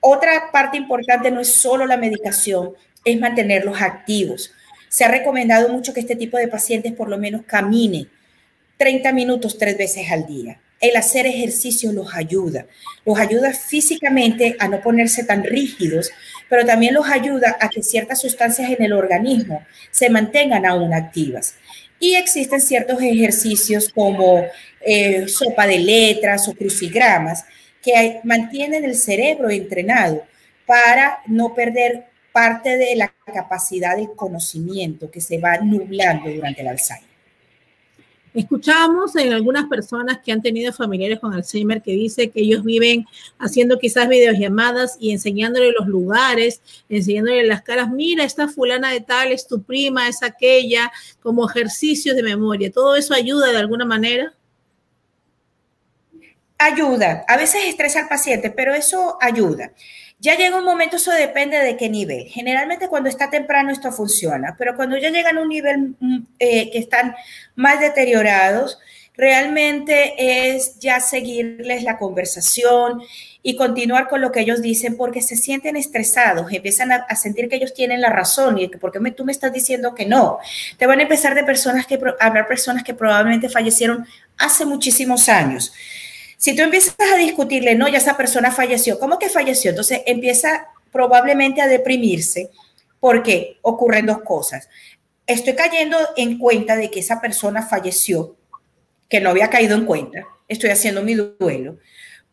otra 0.00 0.50
parte 0.52 0.76
importante 0.76 1.30
no 1.30 1.40
es 1.40 1.52
solo 1.52 1.86
la 1.86 1.96
medicación, 1.96 2.74
es 3.04 3.18
mantenerlos 3.18 3.80
activos. 3.80 4.52
Se 4.88 5.04
ha 5.04 5.08
recomendado 5.08 5.68
mucho 5.70 5.94
que 5.94 6.00
este 6.00 6.16
tipo 6.16 6.36
de 6.36 6.48
pacientes 6.48 6.92
por 6.92 7.08
lo 7.08 7.18
menos 7.18 7.42
camine 7.46 8.08
30 8.76 9.12
minutos 9.12 9.56
tres 9.58 9.76
veces 9.76 10.10
al 10.10 10.26
día 10.26 10.60
el 10.80 10.96
hacer 10.96 11.26
ejercicio 11.26 11.92
los 11.92 12.14
ayuda. 12.14 12.66
Los 13.04 13.18
ayuda 13.18 13.52
físicamente 13.52 14.56
a 14.58 14.68
no 14.68 14.80
ponerse 14.80 15.24
tan 15.24 15.44
rígidos, 15.44 16.10
pero 16.48 16.64
también 16.64 16.94
los 16.94 17.06
ayuda 17.08 17.56
a 17.60 17.68
que 17.68 17.82
ciertas 17.82 18.20
sustancias 18.20 18.70
en 18.70 18.82
el 18.82 18.92
organismo 18.92 19.64
se 19.90 20.08
mantengan 20.08 20.64
aún 20.64 20.94
activas. 20.94 21.54
Y 21.98 22.14
existen 22.14 22.62
ciertos 22.62 23.00
ejercicios 23.02 23.90
como 23.92 24.44
eh, 24.80 25.28
sopa 25.28 25.66
de 25.66 25.78
letras 25.78 26.48
o 26.48 26.54
crucigramas 26.54 27.44
que 27.82 28.20
mantienen 28.24 28.84
el 28.84 28.94
cerebro 28.94 29.50
entrenado 29.50 30.24
para 30.66 31.18
no 31.26 31.54
perder 31.54 32.06
parte 32.32 32.76
de 32.76 32.96
la 32.96 33.12
capacidad 33.26 33.96
del 33.96 34.12
conocimiento 34.14 35.10
que 35.10 35.20
se 35.20 35.38
va 35.38 35.58
nublando 35.58 36.30
durante 36.30 36.62
el 36.62 36.68
Alzheimer. 36.68 37.09
Escuchamos 38.32 39.16
en 39.16 39.32
algunas 39.32 39.66
personas 39.66 40.18
que 40.24 40.30
han 40.30 40.40
tenido 40.40 40.72
familiares 40.72 41.18
con 41.18 41.34
Alzheimer 41.34 41.82
que 41.82 41.92
dice 41.92 42.30
que 42.30 42.40
ellos 42.40 42.62
viven 42.62 43.06
haciendo 43.38 43.78
quizás 43.78 44.08
videollamadas 44.08 44.96
y 45.00 45.10
enseñándole 45.10 45.72
los 45.72 45.88
lugares, 45.88 46.62
enseñándole 46.88 47.44
las 47.46 47.62
caras, 47.62 47.90
mira, 47.90 48.22
esta 48.22 48.46
fulana 48.46 48.92
de 48.92 49.00
tal 49.00 49.32
es 49.32 49.48
tu 49.48 49.62
prima, 49.62 50.08
es 50.08 50.22
aquella, 50.22 50.92
como 51.22 51.48
ejercicios 51.48 52.14
de 52.14 52.22
memoria. 52.22 52.70
¿Todo 52.70 52.94
eso 52.94 53.14
ayuda 53.14 53.50
de 53.50 53.58
alguna 53.58 53.84
manera? 53.84 54.32
Ayuda. 56.56 57.24
A 57.26 57.36
veces 57.36 57.64
estresa 57.64 58.00
al 58.00 58.08
paciente, 58.08 58.50
pero 58.50 58.74
eso 58.74 59.16
ayuda. 59.20 59.72
Ya 60.20 60.36
llega 60.36 60.58
un 60.58 60.64
momento, 60.64 60.96
eso 60.96 61.12
depende 61.12 61.58
de 61.58 61.76
qué 61.76 61.88
nivel. 61.88 62.26
Generalmente 62.28 62.88
cuando 62.88 63.08
está 63.08 63.30
temprano 63.30 63.72
esto 63.72 63.90
funciona, 63.90 64.54
pero 64.58 64.76
cuando 64.76 64.98
ya 64.98 65.10
llegan 65.10 65.38
a 65.38 65.42
un 65.42 65.48
nivel 65.48 65.94
mm, 65.98 66.26
eh, 66.38 66.70
que 66.70 66.78
están 66.78 67.14
más 67.54 67.80
deteriorados, 67.80 68.78
realmente 69.16 70.56
es 70.56 70.78
ya 70.78 71.00
seguirles 71.00 71.82
la 71.82 71.98
conversación 71.98 73.02
y 73.42 73.56
continuar 73.56 74.08
con 74.08 74.20
lo 74.20 74.32
que 74.32 74.40
ellos 74.40 74.60
dicen 74.62 74.96
porque 74.96 75.22
se 75.22 75.36
sienten 75.36 75.76
estresados, 75.76 76.52
empiezan 76.52 76.92
a, 76.92 77.16
sentir 77.16 77.48
que 77.48 77.56
ellos 77.56 77.72
tienen 77.74 78.00
la 78.00 78.10
razón 78.10 78.58
y 78.58 78.70
que 78.70 78.78
porque 78.78 78.98
tú 79.12 79.24
me 79.24 79.32
estás 79.32 79.52
diciendo 79.52 79.94
que 79.94 80.06
no. 80.06 80.38
Te 80.78 80.86
van 80.86 81.00
a 81.00 81.02
empezar 81.02 81.34
de 81.34 81.44
personas 81.44 81.86
que 81.86 81.98
hablar 82.20 82.46
personas 82.46 82.82
que 82.82 82.94
probablemente 82.94 83.48
fallecieron 83.48 84.06
hace 84.36 84.64
muchísimos 84.64 85.28
años. 85.28 85.72
Si 86.40 86.56
tú 86.56 86.62
empiezas 86.62 86.96
a 86.98 87.18
discutirle, 87.18 87.74
no, 87.74 87.86
ya 87.86 87.98
esa 87.98 88.16
persona 88.16 88.50
falleció, 88.50 88.98
¿cómo 88.98 89.18
que 89.18 89.28
falleció? 89.28 89.68
Entonces 89.68 90.00
empieza 90.06 90.68
probablemente 90.90 91.60
a 91.60 91.66
deprimirse 91.66 92.48
porque 92.98 93.58
ocurren 93.60 94.06
dos 94.06 94.22
cosas. 94.22 94.70
Estoy 95.26 95.54
cayendo 95.54 95.98
en 96.16 96.38
cuenta 96.38 96.76
de 96.76 96.90
que 96.90 97.00
esa 97.00 97.20
persona 97.20 97.60
falleció, 97.60 98.36
que 99.10 99.20
no 99.20 99.28
había 99.28 99.50
caído 99.50 99.76
en 99.76 99.84
cuenta, 99.84 100.26
estoy 100.48 100.70
haciendo 100.70 101.02
mi 101.02 101.12
duelo, 101.12 101.76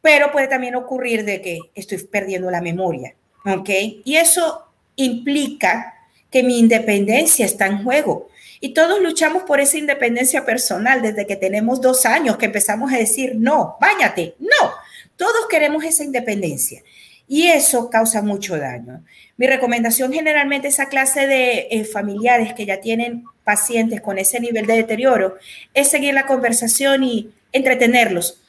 pero 0.01 0.31
puede 0.31 0.47
también 0.47 0.75
ocurrir 0.75 1.25
de 1.25 1.41
que 1.41 1.59
estoy 1.75 1.97
perdiendo 1.97 2.49
la 2.49 2.61
memoria, 2.61 3.13
¿ok? 3.45 3.69
Y 4.05 4.15
eso 4.15 4.67
implica 4.95 5.95
que 6.31 6.43
mi 6.43 6.59
independencia 6.59 7.45
está 7.45 7.65
en 7.65 7.83
juego. 7.83 8.29
Y 8.59 8.73
todos 8.73 9.01
luchamos 9.01 9.43
por 9.43 9.59
esa 9.59 9.77
independencia 9.77 10.45
personal 10.45 11.01
desde 11.01 11.27
que 11.27 11.35
tenemos 11.35 11.81
dos 11.81 12.05
años 12.05 12.37
que 12.37 12.47
empezamos 12.47 12.91
a 12.91 12.97
decir, 12.97 13.35
no, 13.35 13.77
báñate, 13.79 14.35
no. 14.39 14.71
Todos 15.15 15.47
queremos 15.49 15.83
esa 15.83 16.03
independencia. 16.03 16.81
Y 17.27 17.47
eso 17.47 17.89
causa 17.89 18.21
mucho 18.21 18.57
daño. 18.57 19.03
Mi 19.35 19.47
recomendación 19.47 20.13
generalmente 20.13 20.69
esa 20.69 20.87
clase 20.87 21.27
de 21.27 21.67
eh, 21.69 21.83
familiares 21.83 22.53
que 22.53 22.65
ya 22.65 22.79
tienen 22.79 23.25
pacientes 23.43 24.01
con 24.01 24.17
ese 24.17 24.39
nivel 24.39 24.65
de 24.65 24.77
deterioro 24.77 25.37
es 25.73 25.89
seguir 25.89 26.13
la 26.13 26.25
conversación 26.25 27.03
y 27.03 27.31
entretenerlos 27.51 28.41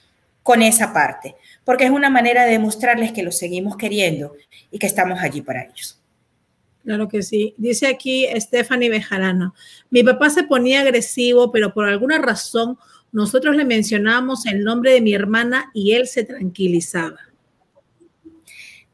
con 0.43 0.63
esa 0.63 0.95
parte, 0.95 1.35
porque 1.65 1.85
es 1.85 1.91
una 1.91 2.09
manera 2.09 2.47
de 2.47 2.53
demostrarles 2.53 3.13
que 3.13 3.23
los 3.23 3.37
seguimos 3.37 3.77
queriendo 3.77 4.35
y 4.71 4.79
que 4.79 4.87
estamos 4.87 5.21
allí 5.21 5.43
para 5.43 5.65
ellos. 5.65 5.98
Claro 6.89 7.07
que 7.07 7.23
sí. 7.23 7.55
Dice 7.59 7.87
aquí 7.87 8.27
Stephanie 8.37 8.89
Bejarano, 8.89 9.55
mi 9.91 10.03
papá 10.03 10.31
se 10.31 10.45
ponía 10.45 10.81
agresivo, 10.81 11.53
pero 11.53 11.75
por 11.75 11.85
alguna 11.85 12.17
razón 12.17 12.79
nosotros 13.13 13.55
le 13.57 13.67
mencionamos 13.67 14.47
el 14.47 14.65
nombre 14.65 14.95
de 14.95 15.03
mi 15.03 15.13
hermana 15.13 15.71
y 15.75 15.93
él 15.93 16.09
se 16.09 16.25
tranquilizaba. 16.25 17.19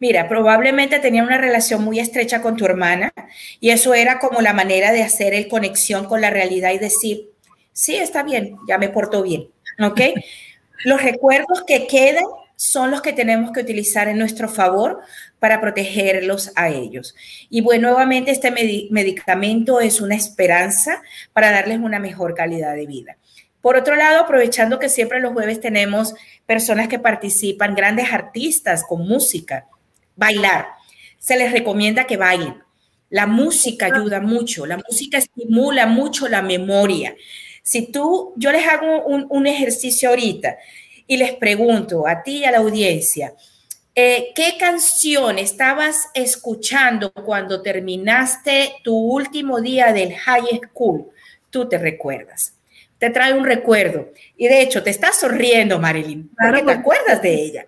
Mira, 0.00 0.28
probablemente 0.28 0.98
tenía 0.98 1.22
una 1.22 1.38
relación 1.38 1.84
muy 1.84 2.00
estrecha 2.00 2.42
con 2.42 2.56
tu 2.56 2.64
hermana 2.64 3.12
y 3.60 3.70
eso 3.70 3.94
era 3.94 4.18
como 4.18 4.40
la 4.40 4.54
manera 4.54 4.90
de 4.90 5.04
hacer 5.04 5.32
el 5.32 5.46
conexión 5.46 6.06
con 6.06 6.20
la 6.20 6.30
realidad 6.30 6.72
y 6.72 6.78
decir, 6.78 7.30
sí, 7.72 7.94
está 7.94 8.24
bien, 8.24 8.56
ya 8.66 8.76
me 8.76 8.88
porto 8.88 9.22
bien, 9.22 9.50
¿ok? 9.80 10.00
Los 10.84 11.00
recuerdos 11.00 11.62
que 11.64 11.86
quedan 11.86 12.24
son 12.56 12.90
los 12.90 13.02
que 13.02 13.12
tenemos 13.12 13.52
que 13.52 13.60
utilizar 13.60 14.08
en 14.08 14.18
nuestro 14.18 14.48
favor 14.48 15.00
para 15.44 15.60
protegerlos 15.60 16.52
a 16.56 16.70
ellos. 16.70 17.14
Y 17.50 17.60
bueno, 17.60 17.90
nuevamente 17.90 18.30
este 18.30 18.50
medicamento 18.50 19.78
es 19.78 20.00
una 20.00 20.14
esperanza 20.14 21.02
para 21.34 21.50
darles 21.50 21.80
una 21.80 21.98
mejor 21.98 22.34
calidad 22.34 22.74
de 22.74 22.86
vida. 22.86 23.18
Por 23.60 23.76
otro 23.76 23.94
lado, 23.94 24.20
aprovechando 24.20 24.78
que 24.78 24.88
siempre 24.88 25.20
los 25.20 25.34
jueves 25.34 25.60
tenemos 25.60 26.14
personas 26.46 26.88
que 26.88 26.98
participan, 26.98 27.74
grandes 27.74 28.10
artistas 28.10 28.84
con 28.88 29.06
música, 29.06 29.66
bailar, 30.16 30.66
se 31.18 31.36
les 31.36 31.52
recomienda 31.52 32.06
que 32.06 32.16
bailen. 32.16 32.62
La 33.10 33.26
música 33.26 33.84
ayuda 33.84 34.22
mucho, 34.22 34.64
la 34.64 34.78
música 34.78 35.18
estimula 35.18 35.84
mucho 35.84 36.26
la 36.26 36.40
memoria. 36.40 37.14
Si 37.62 37.92
tú, 37.92 38.32
yo 38.36 38.50
les 38.50 38.66
hago 38.66 39.04
un, 39.04 39.26
un 39.28 39.46
ejercicio 39.46 40.08
ahorita, 40.08 40.56
y 41.06 41.18
les 41.18 41.34
pregunto 41.34 42.06
a 42.08 42.22
ti 42.22 42.38
y 42.38 42.44
a 42.46 42.50
la 42.50 42.60
audiencia, 42.60 43.34
eh, 43.94 44.32
¿qué 44.34 44.56
canción 44.58 45.38
estabas 45.38 46.08
escuchando 46.14 47.12
cuando 47.12 47.62
terminaste 47.62 48.76
tu 48.82 48.96
último 48.96 49.60
día 49.60 49.92
del 49.92 50.14
high 50.14 50.60
school? 50.68 51.10
Tú 51.50 51.68
te 51.68 51.78
recuerdas. 51.78 52.54
Te 52.98 53.10
trae 53.10 53.32
un 53.34 53.44
recuerdo. 53.44 54.10
Y 54.36 54.48
de 54.48 54.62
hecho, 54.62 54.82
te 54.82 54.90
estás 54.90 55.20
sonriendo, 55.20 55.78
Marilyn, 55.78 56.30
porque 56.36 56.62
te 56.62 56.72
acuerdas 56.72 57.22
de 57.22 57.34
ella. 57.34 57.66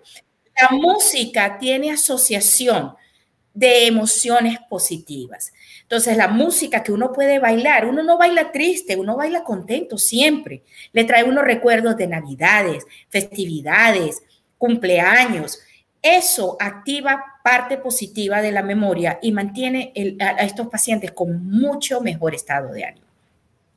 La 0.59 0.75
música 0.75 1.57
tiene 1.59 1.91
asociación 1.91 2.95
de 3.53 3.87
emociones 3.87 4.59
positivas. 4.69 5.53
Entonces, 5.83 6.17
la 6.17 6.27
música 6.27 6.83
que 6.83 6.91
uno 6.91 7.13
puede 7.13 7.39
bailar, 7.39 7.85
uno 7.85 8.03
no 8.03 8.17
baila 8.17 8.51
triste, 8.51 8.97
uno 8.97 9.15
baila 9.15 9.43
contento 9.43 9.97
siempre. 9.97 10.63
Le 10.91 11.05
trae 11.05 11.23
unos 11.23 11.43
recuerdos 11.43 11.95
de 11.95 12.07
navidades, 12.07 12.85
festividades, 13.09 14.21
cumpleaños. 14.57 15.59
Eso 16.01 16.57
activa 16.59 17.23
parte 17.43 17.77
positiva 17.77 18.41
de 18.41 18.51
la 18.51 18.63
memoria 18.63 19.19
y 19.21 19.31
mantiene 19.31 19.93
a 20.19 20.43
estos 20.45 20.67
pacientes 20.67 21.11
con 21.11 21.45
mucho 21.45 22.01
mejor 22.01 22.35
estado 22.35 22.71
de 22.73 22.85
ánimo. 22.85 23.07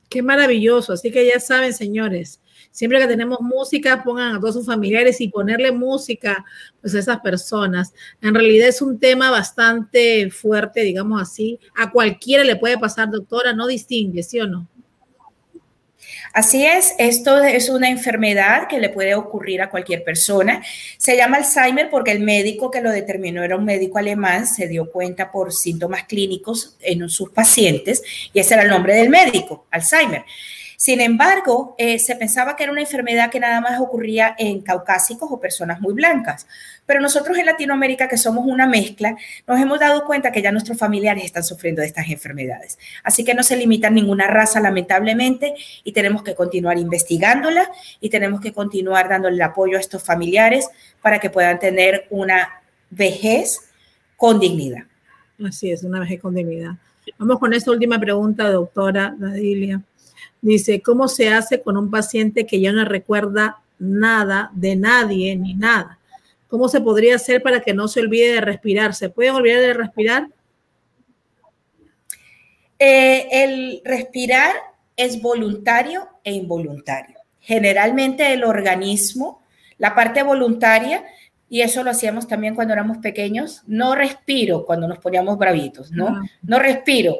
Qué 0.08 0.22
maravilloso. 0.22 0.92
Así 0.92 1.10
que 1.10 1.26
ya 1.26 1.40
saben, 1.40 1.72
señores, 1.72 2.40
Siempre 2.70 3.00
que 3.00 3.08
tenemos 3.08 3.40
música, 3.40 4.02
pongan 4.02 4.36
a 4.36 4.40
todos 4.40 4.54
sus 4.54 4.66
familiares 4.66 5.20
y 5.20 5.28
ponerle 5.28 5.72
música 5.72 6.44
pues, 6.80 6.94
a 6.94 7.00
esas 7.00 7.20
personas. 7.20 7.92
En 8.22 8.34
realidad 8.34 8.68
es 8.68 8.80
un 8.80 8.98
tema 8.98 9.30
bastante 9.30 10.30
fuerte, 10.30 10.82
digamos 10.82 11.20
así. 11.20 11.58
A 11.76 11.90
cualquiera 11.90 12.44
le 12.44 12.56
puede 12.56 12.78
pasar, 12.78 13.10
doctora, 13.10 13.52
no 13.52 13.66
distingue, 13.66 14.22
¿sí 14.22 14.40
o 14.40 14.46
no? 14.46 14.68
Así 16.32 16.64
es, 16.64 16.94
esto 16.98 17.42
es 17.42 17.68
una 17.68 17.88
enfermedad 17.88 18.68
que 18.68 18.78
le 18.78 18.88
puede 18.88 19.16
ocurrir 19.16 19.62
a 19.62 19.70
cualquier 19.70 20.04
persona. 20.04 20.62
Se 20.96 21.16
llama 21.16 21.38
Alzheimer 21.38 21.90
porque 21.90 22.12
el 22.12 22.20
médico 22.20 22.70
que 22.70 22.80
lo 22.80 22.92
determinó 22.92 23.42
era 23.42 23.56
un 23.56 23.64
médico 23.64 23.98
alemán, 23.98 24.46
se 24.46 24.68
dio 24.68 24.90
cuenta 24.90 25.32
por 25.32 25.52
síntomas 25.52 26.04
clínicos 26.04 26.76
en 26.80 27.08
sus 27.08 27.30
pacientes 27.30 28.02
y 28.32 28.38
ese 28.38 28.54
era 28.54 28.62
el 28.62 28.68
nombre 28.68 28.94
del 28.94 29.10
médico, 29.10 29.66
Alzheimer. 29.72 30.24
Sin 30.80 31.02
embargo, 31.02 31.74
eh, 31.76 31.98
se 31.98 32.16
pensaba 32.16 32.56
que 32.56 32.62
era 32.62 32.72
una 32.72 32.80
enfermedad 32.80 33.30
que 33.30 33.38
nada 33.38 33.60
más 33.60 33.78
ocurría 33.78 34.34
en 34.38 34.62
caucásicos 34.62 35.28
o 35.30 35.38
personas 35.38 35.78
muy 35.82 35.92
blancas. 35.92 36.46
Pero 36.86 37.02
nosotros 37.02 37.36
en 37.36 37.44
Latinoamérica, 37.44 38.08
que 38.08 38.16
somos 38.16 38.46
una 38.46 38.66
mezcla, 38.66 39.14
nos 39.46 39.60
hemos 39.60 39.78
dado 39.78 40.06
cuenta 40.06 40.32
que 40.32 40.40
ya 40.40 40.50
nuestros 40.50 40.78
familiares 40.78 41.22
están 41.26 41.44
sufriendo 41.44 41.82
de 41.82 41.86
estas 41.88 42.08
enfermedades. 42.08 42.78
Así 43.04 43.24
que 43.24 43.34
no 43.34 43.42
se 43.42 43.58
limita 43.58 43.88
a 43.88 43.90
ninguna 43.90 44.26
raza, 44.26 44.58
lamentablemente, 44.58 45.52
y 45.84 45.92
tenemos 45.92 46.22
que 46.22 46.34
continuar 46.34 46.78
investigándola 46.78 47.70
y 48.00 48.08
tenemos 48.08 48.40
que 48.40 48.54
continuar 48.54 49.10
dándole 49.10 49.36
el 49.36 49.42
apoyo 49.42 49.76
a 49.76 49.80
estos 49.80 50.02
familiares 50.02 50.70
para 51.02 51.18
que 51.18 51.28
puedan 51.28 51.58
tener 51.58 52.06
una 52.08 52.62
vejez 52.88 53.70
con 54.16 54.40
dignidad. 54.40 54.84
Así 55.46 55.70
es, 55.70 55.82
una 55.82 56.00
vejez 56.00 56.22
con 56.22 56.34
dignidad. 56.34 56.72
Vamos 57.18 57.38
con 57.38 57.52
esta 57.52 57.70
última 57.70 58.00
pregunta, 58.00 58.48
doctora 58.48 59.14
Dadilia. 59.18 59.82
Dice, 60.42 60.80
¿cómo 60.80 61.08
se 61.08 61.28
hace 61.28 61.60
con 61.60 61.76
un 61.76 61.90
paciente 61.90 62.46
que 62.46 62.60
ya 62.60 62.72
no 62.72 62.84
recuerda 62.84 63.58
nada 63.78 64.50
de 64.54 64.76
nadie 64.76 65.36
ni 65.36 65.54
nada? 65.54 65.98
¿Cómo 66.48 66.68
se 66.68 66.80
podría 66.80 67.16
hacer 67.16 67.42
para 67.42 67.60
que 67.60 67.74
no 67.74 67.88
se 67.88 68.00
olvide 68.00 68.34
de 68.34 68.40
respirar? 68.40 68.94
¿Se 68.94 69.08
puede 69.08 69.30
olvidar 69.30 69.60
de 69.60 69.74
respirar? 69.74 70.28
Eh, 72.78 73.28
el 73.30 73.82
respirar 73.84 74.54
es 74.96 75.20
voluntario 75.20 76.08
e 76.24 76.32
involuntario. 76.32 77.18
Generalmente 77.40 78.32
el 78.32 78.44
organismo, 78.44 79.42
la 79.78 79.94
parte 79.94 80.22
voluntaria, 80.22 81.04
y 81.48 81.62
eso 81.62 81.82
lo 81.82 81.90
hacíamos 81.90 82.26
también 82.28 82.54
cuando 82.54 82.72
éramos 82.72 82.98
pequeños, 82.98 83.62
no 83.66 83.94
respiro 83.94 84.64
cuando 84.64 84.88
nos 84.88 84.98
poníamos 84.98 85.36
bravitos, 85.36 85.90
¿no? 85.90 86.22
No 86.42 86.58
respiro. 86.58 87.16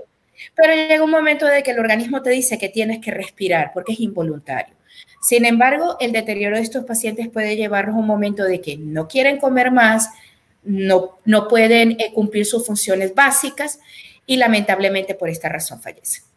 Pero 0.54 0.74
llega 0.74 1.02
un 1.02 1.10
momento 1.10 1.46
de 1.46 1.62
que 1.62 1.72
el 1.72 1.78
organismo 1.78 2.22
te 2.22 2.30
dice 2.30 2.58
que 2.58 2.68
tienes 2.68 3.00
que 3.00 3.10
respirar 3.10 3.70
porque 3.72 3.92
es 3.92 4.00
involuntario. 4.00 4.74
Sin 5.20 5.44
embargo, 5.44 5.96
el 6.00 6.12
deterioro 6.12 6.56
de 6.56 6.62
estos 6.62 6.84
pacientes 6.84 7.28
puede 7.28 7.56
llevarnos 7.56 7.96
a 7.96 7.98
un 7.98 8.06
momento 8.06 8.44
de 8.44 8.60
que 8.60 8.76
no 8.76 9.06
quieren 9.06 9.38
comer 9.38 9.70
más, 9.70 10.08
no, 10.62 11.18
no 11.24 11.48
pueden 11.48 11.92
eh, 11.92 12.12
cumplir 12.12 12.46
sus 12.46 12.66
funciones 12.66 13.14
básicas 13.14 13.80
y 14.26 14.36
lamentablemente 14.36 15.14
por 15.14 15.28
esta 15.28 15.48
razón 15.48 15.80
fallecen. 15.80 16.29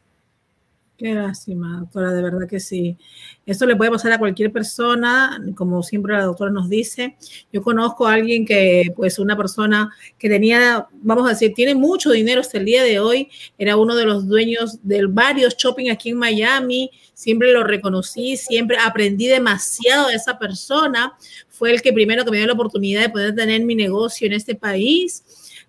Qué 0.95 1.11
lástima, 1.15 1.79
doctora, 1.79 2.13
de 2.13 2.21
verdad 2.21 2.47
que 2.47 2.59
sí. 2.59 2.95
Esto 3.47 3.65
le 3.65 3.75
puede 3.75 3.89
pasar 3.89 4.11
a 4.11 4.19
cualquier 4.19 4.51
persona, 4.51 5.43
como 5.55 5.81
siempre 5.81 6.13
la 6.13 6.25
doctora 6.25 6.51
nos 6.51 6.69
dice. 6.69 7.17
Yo 7.51 7.63
conozco 7.63 8.05
a 8.05 8.13
alguien 8.13 8.45
que, 8.45 8.93
pues, 8.95 9.17
una 9.17 9.35
persona 9.35 9.91
que 10.19 10.29
tenía, 10.29 10.87
vamos 11.01 11.25
a 11.25 11.29
decir, 11.29 11.53
tiene 11.55 11.73
mucho 11.73 12.11
dinero 12.11 12.41
hasta 12.41 12.59
el 12.59 12.65
día 12.65 12.83
de 12.83 12.99
hoy, 12.99 13.29
era 13.57 13.75
uno 13.75 13.95
de 13.95 14.05
los 14.05 14.27
dueños 14.27 14.77
de 14.83 15.07
varios 15.07 15.57
shopping 15.57 15.89
aquí 15.89 16.11
en 16.11 16.19
Miami, 16.19 16.91
siempre 17.15 17.51
lo 17.53 17.63
reconocí, 17.63 18.37
siempre 18.37 18.77
aprendí 18.77 19.27
demasiado 19.27 20.09
de 20.09 20.15
esa 20.15 20.37
persona. 20.37 21.13
Fue 21.49 21.71
el 21.71 21.81
que 21.81 21.91
primero 21.91 22.23
que 22.23 22.29
me 22.29 22.37
dio 22.37 22.45
la 22.45 22.53
oportunidad 22.53 23.01
de 23.01 23.09
poder 23.09 23.33
tener 23.33 23.63
mi 23.63 23.73
negocio 23.73 24.27
en 24.27 24.33
este 24.33 24.53
país 24.53 25.23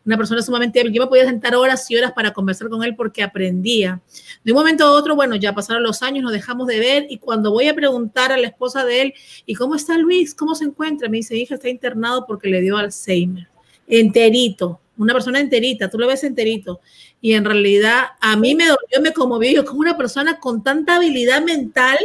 una 0.04 0.16
persona 0.16 0.42
sumamente 0.42 0.80
hábil. 0.80 0.92
Yo 0.92 1.02
me 1.02 1.08
podía 1.08 1.24
sentar 1.24 1.54
horas 1.54 1.90
y 1.90 1.96
horas 1.96 2.12
para 2.12 2.32
conversar 2.32 2.68
con 2.68 2.82
él 2.84 2.94
porque 2.94 3.22
aprendía. 3.22 4.00
De 4.44 4.52
un 4.52 4.58
momento 4.58 4.84
a 4.84 4.90
otro, 4.92 5.16
bueno, 5.16 5.36
ya 5.36 5.54
pasaron 5.54 5.82
los 5.82 6.02
años, 6.02 6.22
nos 6.22 6.32
dejamos 6.32 6.66
de 6.66 6.78
ver 6.78 7.06
y 7.08 7.18
cuando 7.18 7.50
voy 7.50 7.68
a 7.68 7.74
preguntar 7.74 8.32
a 8.32 8.36
la 8.36 8.46
esposa 8.46 8.84
de 8.84 9.02
él, 9.02 9.14
¿y 9.46 9.54
cómo 9.54 9.74
está 9.74 9.96
Luis? 9.96 10.34
¿Cómo 10.34 10.54
se 10.54 10.64
encuentra? 10.64 11.08
Me 11.08 11.18
dice, 11.18 11.36
hija, 11.36 11.54
está 11.54 11.68
internado 11.68 12.26
porque 12.26 12.48
le 12.48 12.60
dio 12.60 12.76
Alzheimer. 12.76 13.48
Enterito, 13.86 14.80
una 14.96 15.12
persona 15.12 15.40
enterita, 15.40 15.88
tú 15.88 15.98
lo 15.98 16.06
ves 16.06 16.24
enterito. 16.24 16.80
Y 17.20 17.32
en 17.32 17.44
realidad 17.44 18.04
a 18.20 18.36
mí 18.36 18.54
me 18.54 18.64
dolió, 18.64 19.00
me 19.02 19.12
conmovió, 19.12 19.50
yo 19.50 19.64
como 19.64 19.80
una 19.80 19.96
persona 19.96 20.38
con 20.38 20.62
tanta 20.62 20.96
habilidad 20.96 21.42
mental, 21.42 21.98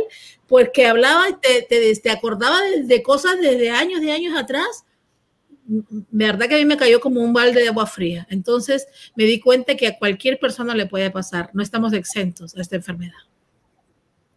porque 0.48 0.88
hablaba 0.88 1.40
te, 1.40 1.62
te, 1.64 1.96
te 1.96 2.10
acordaba 2.10 2.62
de, 2.62 2.84
de 2.84 3.04
cosas 3.04 3.40
desde 3.40 3.70
años, 3.70 4.02
de 4.02 4.12
años 4.12 4.38
atrás 4.38 4.86
verdad 6.12 6.48
que 6.48 6.56
a 6.56 6.58
mí 6.58 6.66
me 6.66 6.78
cayó 6.78 7.00
como 7.00 7.22
un 7.22 7.34
balde 7.34 7.62
de 7.62 7.70
agua 7.70 7.86
fría. 7.86 8.28
Entonces 8.30 8.88
me 9.16 9.26
di 9.26 9.40
cuenta 9.40 9.76
que 9.76 9.88
a 9.88 9.98
cualquier 9.98 10.40
persona 10.40 10.74
le 10.76 10.88
puede 10.88 11.12
pasar. 11.12 11.50
No 11.54 11.62
estamos 11.62 11.94
exentos 11.94 12.56
a 12.56 12.62
esta 12.62 12.76
enfermedad. 12.76 13.20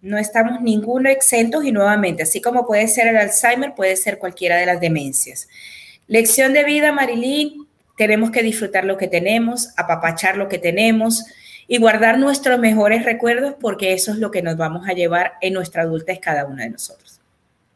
No 0.02 0.18
estamos 0.18 0.60
ninguno 0.60 1.08
exentos 1.08 1.64
y 1.64 1.70
nuevamente, 1.70 2.24
así 2.24 2.40
como 2.40 2.66
puede 2.66 2.88
ser 2.88 3.06
el 3.06 3.16
Alzheimer, 3.16 3.74
puede 3.74 3.94
ser 3.96 4.18
cualquiera 4.18 4.56
de 4.56 4.66
las 4.66 4.80
demencias. 4.80 5.48
Lección 6.08 6.52
de 6.52 6.64
vida, 6.64 6.90
Marilyn, 6.92 7.68
tenemos 7.96 8.32
que 8.32 8.42
disfrutar 8.42 8.84
lo 8.84 8.96
que 8.96 9.06
tenemos, 9.06 9.68
apapachar 9.76 10.36
lo 10.36 10.48
que 10.48 10.58
tenemos 10.58 11.24
y 11.68 11.78
guardar 11.78 12.18
nuestros 12.18 12.58
mejores 12.58 13.04
recuerdos 13.04 13.54
porque 13.60 13.92
eso 13.92 14.10
es 14.10 14.18
lo 14.18 14.32
que 14.32 14.42
nos 14.42 14.56
vamos 14.56 14.88
a 14.88 14.92
llevar 14.92 15.34
en 15.40 15.54
nuestra 15.54 15.82
adultez 15.82 16.18
cada 16.20 16.46
una 16.46 16.64
de 16.64 16.70
nosotros. 16.70 17.21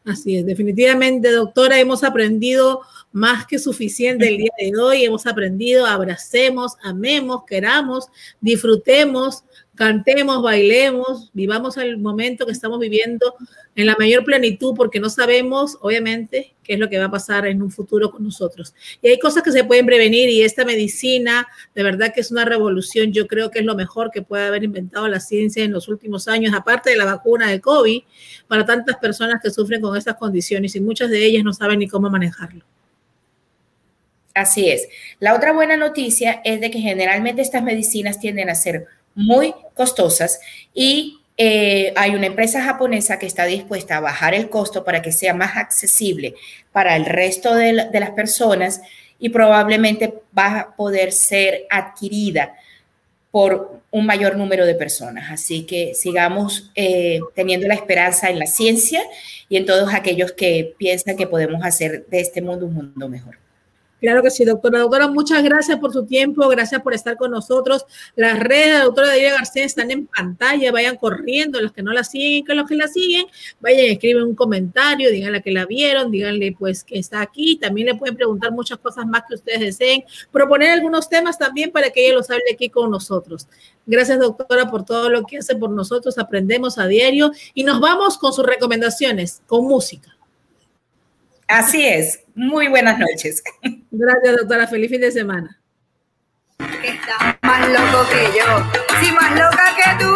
Así 0.07 0.37
es, 0.37 0.45
definitivamente, 0.45 1.29
doctora, 1.31 1.77
hemos 1.77 2.01
aprendido 2.05 2.79
más 3.11 3.45
que 3.45 3.59
suficiente 3.59 4.29
el 4.29 4.37
día 4.37 4.51
de 4.57 4.71
hoy. 4.79 5.03
Hemos 5.03 5.27
aprendido, 5.27 5.85
abracemos, 5.85 6.77
amemos, 6.81 7.43
queramos, 7.45 8.07
disfrutemos, 8.39 9.43
cantemos, 9.77 10.41
bailemos, 10.41 11.29
vivamos 11.33 11.77
el 11.77 11.97
momento 11.99 12.45
que 12.45 12.51
estamos 12.51 12.79
viviendo 12.79 13.35
en 13.75 13.85
la 13.85 13.95
mayor 13.97 14.25
plenitud 14.25 14.73
porque 14.75 14.99
no 14.99 15.09
sabemos, 15.09 15.77
obviamente, 15.81 16.55
qué 16.63 16.73
es 16.73 16.79
lo 16.79 16.89
que 16.89 16.97
va 16.97 17.05
a 17.05 17.11
pasar 17.11 17.45
en 17.45 17.61
un 17.61 17.71
futuro 17.71 18.11
con 18.11 18.23
nosotros. 18.23 18.73
Y 19.01 19.07
hay 19.07 19.19
cosas 19.19 19.43
que 19.43 19.51
se 19.51 19.63
pueden 19.63 19.85
prevenir 19.85 20.29
y 20.29 20.41
esta 20.41 20.65
medicina, 20.65 21.47
de 21.75 21.83
verdad 21.83 22.11
que 22.13 22.21
es 22.21 22.31
una 22.31 22.43
revolución. 22.43 23.13
Yo 23.13 23.27
creo 23.27 23.51
que 23.51 23.59
es 23.59 23.65
lo 23.65 23.75
mejor 23.75 24.09
que 24.11 24.23
puede 24.23 24.47
haber 24.47 24.63
inventado 24.63 25.07
la 25.07 25.19
ciencia 25.19 25.63
en 25.63 25.71
los 25.71 25.87
últimos 25.87 26.27
años, 26.27 26.53
aparte 26.55 26.89
de 26.89 26.97
la 26.97 27.05
vacuna 27.05 27.49
de 27.49 27.61
COVID, 27.61 28.01
para 28.47 28.65
tantas 28.65 28.97
personas 28.97 29.39
que 29.41 29.51
sufren 29.51 29.79
con 29.79 29.95
estas 29.95 30.15
condiciones 30.15 30.75
y 30.75 30.81
muchas 30.81 31.11
de 31.11 31.23
ellas 31.23 31.43
no 31.43 31.53
saben 31.53 31.79
ni 31.79 31.87
cómo 31.87 32.09
manejarlo. 32.09 32.65
Así 34.33 34.69
es. 34.69 34.87
La 35.19 35.35
otra 35.35 35.51
buena 35.51 35.77
noticia 35.77 36.41
es 36.43 36.61
de 36.61 36.69
que 36.69 36.79
generalmente 36.79 37.41
estas 37.41 37.63
medicinas 37.63 38.19
tienden 38.19 38.49
a 38.49 38.55
ser 38.55 38.85
muy 39.17 39.53
costosas 39.73 40.39
y 40.73 41.19
eh, 41.37 41.91
hay 41.95 42.15
una 42.15 42.27
empresa 42.27 42.63
japonesa 42.63 43.19
que 43.19 43.25
está 43.25 43.45
dispuesta 43.45 43.97
a 43.97 43.99
bajar 43.99 44.33
el 44.33 44.49
costo 44.49 44.83
para 44.83 45.01
que 45.01 45.11
sea 45.11 45.33
más 45.33 45.57
accesible 45.57 46.35
para 46.71 46.95
el 46.95 47.05
resto 47.05 47.53
de, 47.55 47.73
las 47.73 48.11
personas 48.11 48.81
y 49.19 49.29
probablemente 49.29 50.13
va 50.37 50.59
a 50.59 50.75
poder 50.75 51.11
ser 51.11 51.65
adquirida 51.69 52.55
por 53.31 53.81
un 53.91 54.05
mayor 54.05 54.37
número 54.37 54.65
de 54.65 54.75
personas. 54.75 55.31
Así 55.31 55.63
que 55.63 55.93
sigamos 55.95 56.71
eh, 56.75 57.19
teniendo 57.35 57.67
la 57.67 57.73
esperanza 57.73 58.29
en 58.29 58.39
la 58.39 58.47
ciencia 58.47 59.01
y 59.49 59.57
en 59.57 59.65
todos 59.65 59.93
aquellos 59.93 60.31
que 60.31 60.75
piensan 60.77 61.17
que 61.17 61.27
podemos 61.27 61.63
hacer 61.63 62.05
de 62.07 62.19
este 62.19 62.41
mundo 62.41 62.67
un 62.67 62.75
mundo 62.75 63.09
mejor. 63.09 63.37
Claro 63.99 64.21
que 64.21 64.29
sí, 64.29 64.45
doctora. 64.45 64.79
Doctora, 64.79 65.07
muchas 65.07 65.43
gracias 65.43 65.79
por 65.79 65.91
su 65.91 66.05
tiempo, 66.05 66.47
gracias 66.49 66.81
por 66.81 66.93
estar 66.93 67.17
con 67.17 67.31
nosotros. 67.31 67.85
Las 68.15 68.39
redes 68.39 68.67
de 68.67 68.73
la 68.73 68.83
doctora 68.83 69.15
García 69.17 69.65
están 69.65 69.89
en 69.89 70.05
pantalla, 70.05 70.71
vayan 70.71 70.97
corriendo, 70.97 71.59
los 71.59 71.71
que 71.71 71.81
no 71.81 71.91
la 71.91 72.03
siguen, 72.03 72.45
que 72.45 72.53
los 72.53 72.67
que 72.67 72.75
la 72.75 72.87
siguen, 72.87 73.25
vayan, 73.59 73.85
escriben 73.85 74.23
un 74.23 74.35
comentario, 74.35 75.09
díganle 75.09 75.41
que 75.41 75.51
la 75.51 75.65
vieron, 75.65 76.11
díganle 76.11 76.55
pues 76.57 76.83
que 76.83 76.99
está 76.99 77.21
aquí, 77.21 77.55
también 77.55 77.87
le 77.87 77.95
pueden 77.95 78.15
preguntar 78.15 78.51
muchas 78.51 78.77
cosas 78.77 79.07
más 79.07 79.23
que 79.27 79.35
ustedes 79.35 79.59
deseen, 79.59 80.03
proponer 80.31 80.71
algunos 80.71 81.09
temas 81.09 81.39
también 81.39 81.71
para 81.71 81.89
que 81.89 82.05
ella 82.05 82.17
los 82.17 82.29
hable 82.29 82.43
aquí 82.53 82.69
con 82.69 82.91
nosotros. 82.91 83.47
Gracias, 83.87 84.19
doctora, 84.19 84.69
por 84.69 84.85
todo 84.85 85.09
lo 85.09 85.23
que 85.23 85.39
hace 85.39 85.55
por 85.55 85.71
nosotros, 85.71 86.19
aprendemos 86.19 86.77
a 86.77 86.87
diario 86.87 87.31
y 87.55 87.63
nos 87.63 87.79
vamos 87.79 88.17
con 88.17 88.31
sus 88.31 88.45
recomendaciones, 88.45 89.41
con 89.47 89.65
música. 89.65 90.16
Así 91.47 91.85
es. 91.85 92.19
Muy 92.35 92.67
buenas 92.67 92.99
noches. 92.99 93.43
Gracias, 93.91 94.37
doctora. 94.37 94.67
Feliz 94.67 94.91
fin 94.91 95.01
de 95.01 95.11
semana. 95.11 95.59
Estás 96.83 97.37
más 97.41 97.69
loco 97.69 98.09
que 98.09 98.37
yo. 98.37 98.99
Si 98.99 99.11
más 99.11 99.31
loca 99.31 99.75
que 99.77 100.03
tú, 100.03 100.13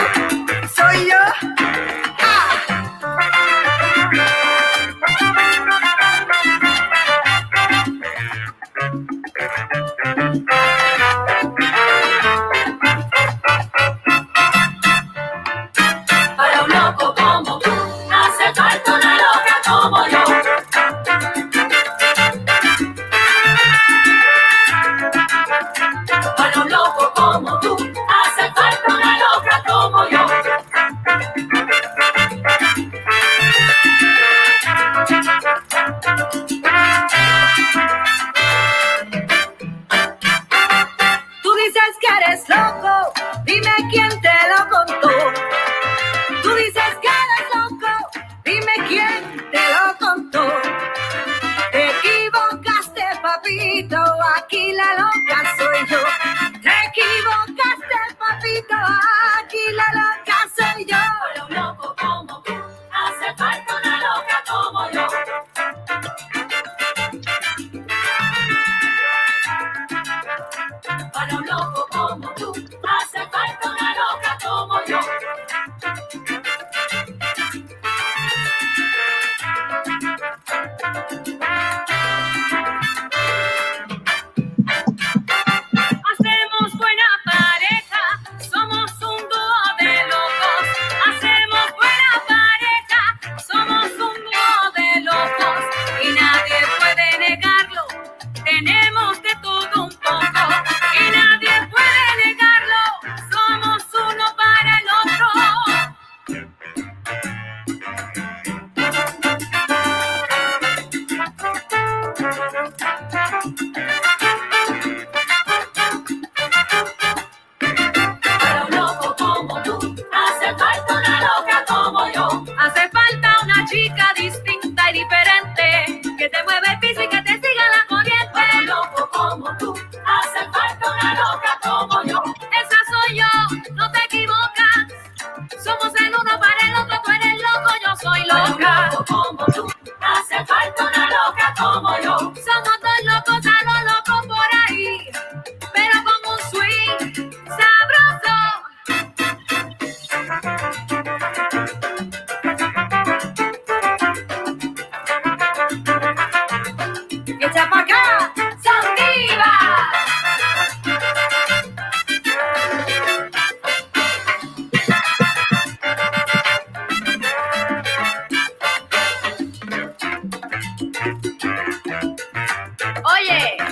soy 0.76 1.08
yo. 1.08 2.01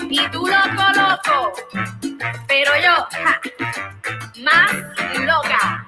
y 0.09 0.27
tú 0.29 0.47
lo 0.47 0.61
coloco, 0.75 1.53
pero 2.47 2.71
yo, 2.83 3.07
más 4.43 4.71
loca. 5.19 5.85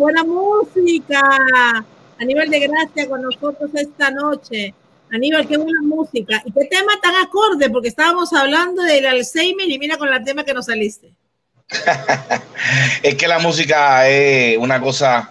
Buena 0.00 0.24
música. 0.24 1.20
Aníbal 2.18 2.48
de 2.48 2.60
Gracia 2.60 3.08
con 3.08 3.22
nosotros 3.22 3.70
esta 3.74 4.10
noche. 4.10 4.74
Aníbal, 5.12 5.46
qué 5.46 5.56
buena 5.58 5.80
música. 5.82 6.42
¿Y 6.44 6.52
qué 6.52 6.64
tema 6.66 6.92
tan 7.02 7.14
acorde? 7.16 7.68
Porque 7.68 7.88
estábamos 7.88 8.32
hablando 8.32 8.82
del 8.82 9.06
Alzheimer 9.06 9.68
y 9.68 9.78
mira 9.78 9.98
con 9.98 10.08
el 10.08 10.24
tema 10.24 10.44
que 10.44 10.54
nos 10.54 10.66
saliste. 10.66 11.12
es 13.02 13.14
que 13.14 13.28
la 13.28 13.38
música 13.38 14.08
es 14.08 14.56
una 14.58 14.80
cosa 14.80 15.30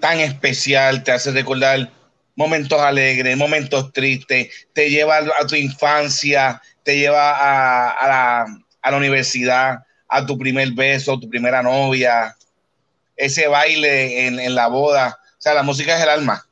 tan 0.00 0.20
especial, 0.20 1.02
te 1.02 1.12
hace 1.12 1.32
recordar 1.32 1.90
momentos 2.34 2.80
alegres, 2.80 3.36
momentos 3.36 3.92
tristes, 3.92 4.68
te 4.72 4.88
lleva 4.88 5.18
a 5.18 5.46
tu 5.46 5.56
infancia, 5.56 6.62
te 6.82 6.98
lleva 6.98 7.30
a, 7.30 7.90
a 7.90 8.08
la, 8.08 8.46
a 8.82 8.90
la 8.90 8.96
universidad, 8.96 9.78
a 10.08 10.24
tu 10.24 10.38
primer 10.38 10.70
beso, 10.72 11.18
tu 11.18 11.28
primera 11.28 11.62
novia, 11.62 12.36
ese 13.16 13.48
baile 13.48 14.26
en, 14.26 14.38
en 14.38 14.54
la 14.54 14.68
boda. 14.68 15.18
O 15.32 15.42
sea, 15.42 15.54
la 15.54 15.62
música 15.62 15.96
es 15.96 16.02
el 16.02 16.08
alma. 16.08 16.46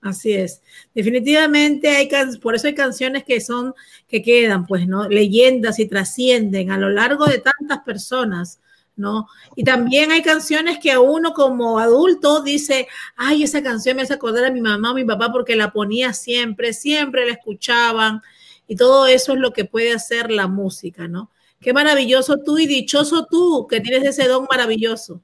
Así 0.00 0.32
es. 0.32 0.62
Definitivamente 0.94 1.88
hay 1.88 2.08
por 2.40 2.54
eso 2.54 2.68
hay 2.68 2.74
canciones 2.74 3.24
que 3.24 3.40
son 3.40 3.74
que 4.08 4.22
quedan, 4.22 4.66
pues, 4.66 4.86
¿no? 4.86 5.08
Leyendas 5.08 5.78
y 5.78 5.86
trascienden 5.86 6.70
a 6.70 6.78
lo 6.78 6.90
largo 6.90 7.26
de 7.26 7.38
tantas 7.38 7.80
personas, 7.84 8.60
¿no? 8.94 9.26
Y 9.56 9.64
también 9.64 10.12
hay 10.12 10.22
canciones 10.22 10.78
que 10.78 10.96
uno 10.96 11.32
como 11.32 11.78
adulto 11.78 12.42
dice, 12.42 12.86
ay, 13.16 13.42
esa 13.42 13.62
canción 13.62 13.96
me 13.96 14.02
hace 14.02 14.14
acordar 14.14 14.44
a 14.44 14.50
mi 14.50 14.60
mamá 14.60 14.92
o 14.92 14.94
mi 14.94 15.04
papá 15.04 15.32
porque 15.32 15.56
la 15.56 15.72
ponía 15.72 16.12
siempre, 16.12 16.72
siempre 16.72 17.26
la 17.26 17.32
escuchaban. 17.32 18.22
Y 18.68 18.76
todo 18.76 19.06
eso 19.06 19.32
es 19.34 19.38
lo 19.38 19.52
que 19.52 19.64
puede 19.64 19.92
hacer 19.92 20.30
la 20.30 20.46
música, 20.46 21.08
¿no? 21.08 21.30
Qué 21.60 21.72
maravilloso 21.72 22.38
tú 22.38 22.58
y 22.58 22.66
dichoso 22.66 23.26
tú 23.30 23.66
que 23.68 23.80
tienes 23.80 24.04
ese 24.04 24.28
don 24.28 24.46
maravilloso. 24.50 25.20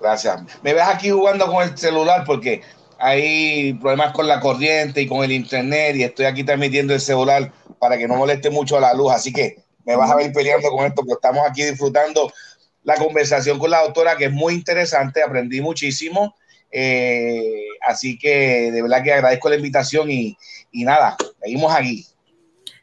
Gracias. 0.00 0.40
Me 0.62 0.72
ves 0.72 0.84
aquí 0.84 1.10
jugando 1.10 1.46
con 1.46 1.62
el 1.62 1.76
celular 1.76 2.24
porque 2.26 2.62
hay 2.98 3.74
problemas 3.74 4.12
con 4.12 4.26
la 4.26 4.40
corriente 4.40 5.02
y 5.02 5.06
con 5.06 5.22
el 5.22 5.32
internet 5.32 5.96
y 5.96 6.02
estoy 6.04 6.26
aquí 6.26 6.44
transmitiendo 6.44 6.94
el 6.94 7.00
celular 7.00 7.52
para 7.78 7.96
que 7.96 8.08
no 8.08 8.16
moleste 8.16 8.50
mucho 8.50 8.80
la 8.80 8.94
luz. 8.94 9.12
Así 9.12 9.32
que 9.32 9.58
me 9.84 9.96
vas 9.96 10.10
a 10.10 10.16
ver 10.16 10.32
peleando 10.32 10.70
con 10.70 10.86
esto 10.86 11.02
porque 11.02 11.14
estamos 11.14 11.46
aquí 11.48 11.64
disfrutando 11.64 12.32
la 12.82 12.96
conversación 12.96 13.58
con 13.58 13.70
la 13.70 13.82
doctora 13.82 14.16
que 14.16 14.26
es 14.26 14.32
muy 14.32 14.54
interesante. 14.54 15.22
Aprendí 15.22 15.60
muchísimo. 15.60 16.34
Eh, 16.72 17.66
así 17.86 18.18
que 18.18 18.70
de 18.70 18.82
verdad 18.82 19.02
que 19.02 19.12
agradezco 19.12 19.48
la 19.48 19.56
invitación 19.56 20.10
y, 20.10 20.36
y 20.72 20.84
nada, 20.84 21.16
seguimos 21.42 21.74
aquí. 21.74 22.06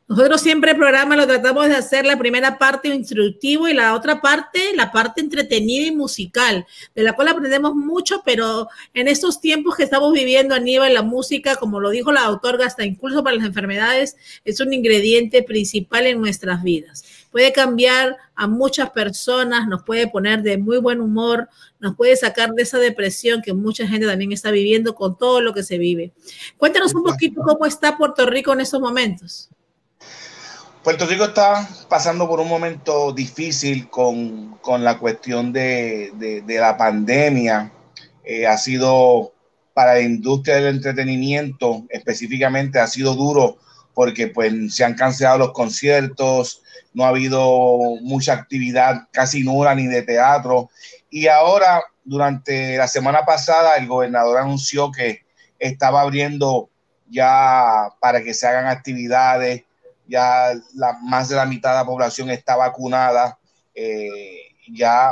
Nosotros 0.09 0.39
siempre 0.39 0.71
el 0.71 0.77
programa 0.77 1.17
lo 1.17 1.27
tratamos 1.27 1.67
de 1.67 1.75
hacer 1.75 2.05
la 2.05 2.17
primera 2.17 2.57
parte 2.57 2.87
instructivo 2.87 3.67
y 3.67 3.73
la 3.73 3.93
otra 3.93 4.21
parte, 4.21 4.73
la 4.73 4.89
parte 4.89 5.19
entretenida 5.19 5.87
y 5.87 5.91
musical, 5.91 6.65
de 6.95 7.03
la 7.03 7.11
cual 7.11 7.27
aprendemos 7.27 7.75
mucho, 7.75 8.21
pero 8.23 8.69
en 8.93 9.09
estos 9.09 9.41
tiempos 9.41 9.75
que 9.75 9.83
estamos 9.83 10.13
viviendo 10.13 10.55
a 10.55 10.59
nivel 10.59 10.93
la 10.93 11.01
música, 11.01 11.57
como 11.57 11.81
lo 11.81 11.89
dijo 11.89 12.13
la 12.13 12.23
doctora, 12.23 12.65
hasta 12.65 12.85
incluso 12.85 13.21
para 13.21 13.35
las 13.35 13.45
enfermedades, 13.45 14.15
es 14.45 14.61
un 14.61 14.71
ingrediente 14.71 15.43
principal 15.43 16.07
en 16.07 16.21
nuestras 16.21 16.63
vidas. 16.63 17.03
Puede 17.29 17.51
cambiar 17.51 18.15
a 18.33 18.47
muchas 18.47 18.91
personas, 18.91 19.67
nos 19.67 19.83
puede 19.83 20.07
poner 20.07 20.41
de 20.41 20.57
muy 20.57 20.77
buen 20.77 21.01
humor, 21.01 21.49
nos 21.81 21.97
puede 21.97 22.15
sacar 22.15 22.53
de 22.53 22.63
esa 22.63 22.77
depresión 22.77 23.41
que 23.41 23.51
mucha 23.51 23.85
gente 23.85 24.07
también 24.07 24.31
está 24.31 24.51
viviendo 24.51 24.95
con 24.95 25.17
todo 25.17 25.41
lo 25.41 25.53
que 25.53 25.63
se 25.63 25.77
vive. 25.77 26.13
Cuéntanos 26.55 26.95
un 26.95 27.03
poquito 27.03 27.41
cómo 27.41 27.65
está 27.65 27.97
Puerto 27.97 28.25
Rico 28.25 28.53
en 28.53 28.61
estos 28.61 28.79
momentos. 28.79 29.49
Puerto 30.87 31.05
Rico 31.05 31.25
está 31.25 31.67
pasando 31.89 32.29
por 32.29 32.39
un 32.39 32.47
momento 32.47 33.11
difícil 33.11 33.89
con, 33.89 34.57
con 34.59 34.85
la 34.85 34.97
cuestión 34.97 35.51
de, 35.51 36.13
de- 36.15 36.59
la 36.61 36.77
pandemia. 36.77 37.73
Eh, 38.23 38.47
ha 38.47 38.57
sido 38.57 39.33
para 39.73 39.95
la 39.95 39.99
industria 39.99 40.55
del 40.55 40.67
entretenimiento 40.67 41.83
específicamente, 41.89 42.79
ha 42.79 42.87
sido 42.87 43.15
duro 43.15 43.57
porque 43.93 44.29
pues, 44.29 44.53
se 44.73 44.85
han 44.85 44.93
cancelado 44.93 45.39
los 45.39 45.51
conciertos, 45.51 46.63
no 46.93 47.03
ha 47.03 47.09
habido 47.09 47.77
mucha 48.01 48.31
actividad, 48.31 49.09
casi 49.11 49.43
nula 49.43 49.75
ni 49.75 49.87
de 49.87 50.03
teatro. 50.03 50.69
Y 51.09 51.27
ahora, 51.27 51.83
durante 52.05 52.77
la 52.77 52.87
semana 52.87 53.25
pasada, 53.25 53.75
el 53.75 53.87
gobernador 53.87 54.37
anunció 54.37 54.89
que 54.93 55.25
estaba 55.59 55.99
abriendo 55.99 56.69
ya 57.09 57.89
para 57.99 58.23
que 58.23 58.33
se 58.33 58.47
hagan 58.47 58.67
actividades 58.67 59.66
ya 60.07 60.53
la, 60.73 60.97
más 61.01 61.29
de 61.29 61.35
la 61.35 61.45
mitad 61.45 61.71
de 61.71 61.77
la 61.77 61.85
población 61.85 62.29
está 62.29 62.55
vacunada, 62.55 63.37
eh, 63.75 64.55
ya 64.71 65.11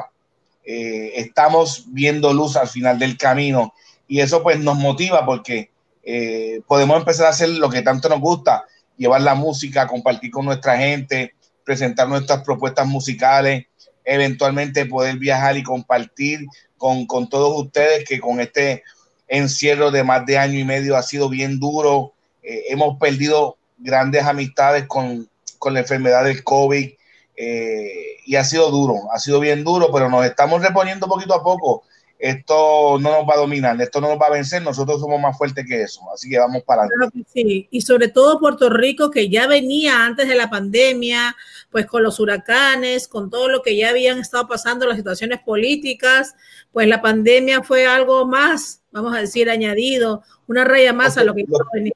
eh, 0.64 1.14
estamos 1.16 1.86
viendo 1.88 2.34
luz 2.34 2.56
al 2.56 2.68
final 2.68 2.98
del 2.98 3.18
camino. 3.18 3.74
Y 4.08 4.20
eso 4.20 4.41
pues 4.41 4.60
nos 4.60 4.78
motiva 4.78 5.26
porque 5.26 5.72
eh, 6.04 6.62
podemos 6.68 6.98
empezar 6.98 7.28
a 7.28 7.30
hacer 7.30 7.50
lo 7.50 7.70
que 7.70 7.82
tanto 7.82 8.10
nos 8.10 8.20
gusta, 8.20 8.66
llevar 8.98 9.22
la 9.22 9.36
música, 9.36 9.88
compartir 9.88 10.32
con 10.32 10.46
nuestra 10.46 10.78
gente, 10.78 11.34
presentar 11.64 12.08
nuestras 12.08 12.43
propuestas 12.43 12.88
musicales, 12.88 13.66
eventualmente 14.04 14.86
poder 14.86 15.18
viajar 15.18 15.58
y 15.58 15.64
compartir 15.64 16.46
con, 16.78 17.08
con 17.08 17.28
todos 17.28 17.60
ustedes 17.66 18.08
que 18.08 18.20
con 18.20 18.39
este 18.39 18.84
encierro 19.28 19.89
de 19.89 20.04
más 20.04 20.26
de 20.28 20.38
año 20.38 20.60
y 20.60 20.64
medio 20.64 20.96
ha 20.96 21.02
sido 21.02 21.30
bien 21.30 21.60
duro, 21.60 22.14
hemos 22.43 23.00
perdido 23.00 23.58
grandes 23.86 24.23
amistades 24.25 24.86
con, 24.88 25.29
con 25.59 25.73
la 25.73 25.81
enfermedad 25.81 26.25
del 26.25 26.43
COVID 26.43 26.89
eh, 27.38 28.17
y 28.25 28.36
ha 28.36 28.43
sido 28.43 28.71
duro, 28.71 28.95
ha 29.13 29.19
sido 29.19 29.39
bien 29.39 29.63
duro, 29.63 29.89
pero 29.93 30.09
nos 30.09 30.25
estamos 30.25 30.61
reponiendo 30.61 31.07
poquito 31.07 31.36
a 31.36 31.43
poco. 31.43 31.83
Esto 32.17 32.97
no 32.99 33.11
nos 33.11 33.29
va 33.29 33.33
a 33.33 33.39
dominar, 33.39 33.79
esto 33.81 33.99
no 33.99 34.07
nos 34.07 34.17
va 34.17 34.27
a 34.27 34.31
vencer, 34.31 34.61
nosotros 34.61 35.01
somos 35.01 35.19
más 35.19 35.38
fuertes 35.38 35.65
que 35.67 35.81
eso, 35.83 36.01
así 36.13 36.29
que 36.29 36.39
vamos 36.39 36.63
para 36.63 36.88
Claro 36.88 37.11
que 37.11 37.23
sí, 37.27 37.67
y 37.69 37.81
sobre 37.81 38.07
todo 38.07 38.39
Puerto 38.39 38.69
Rico, 38.69 39.11
que 39.11 39.27
ya 39.29 39.47
venía 39.47 40.05
antes 40.05 40.29
de 40.29 40.36
la 40.36 40.49
pandemia, 40.49 41.36
pues 41.71 41.86
con 41.86 42.03
los 42.03 42.21
huracanes, 42.21 43.09
con 43.09 43.29
todo 43.29 43.49
lo 43.49 43.61
que 43.61 43.75
ya 43.75 43.89
habían 43.89 44.17
estado 44.17 44.47
pasando, 44.47 44.88
las 44.88 44.95
situaciones 44.95 45.41
políticas, 45.41 46.36
pues 46.71 46.88
la 46.88 47.01
pandemia 47.01 47.63
fue 47.63 47.86
algo 47.86 48.25
más, 48.25 48.81
vamos 48.91 49.13
a 49.13 49.19
decir, 49.19 49.49
añadido, 49.49 50.23
una 50.47 50.63
raya 50.63 50.93
más 50.93 51.17
a 51.17 51.25
lo 51.25 51.36
que 51.36 51.43
venía. 51.73 51.93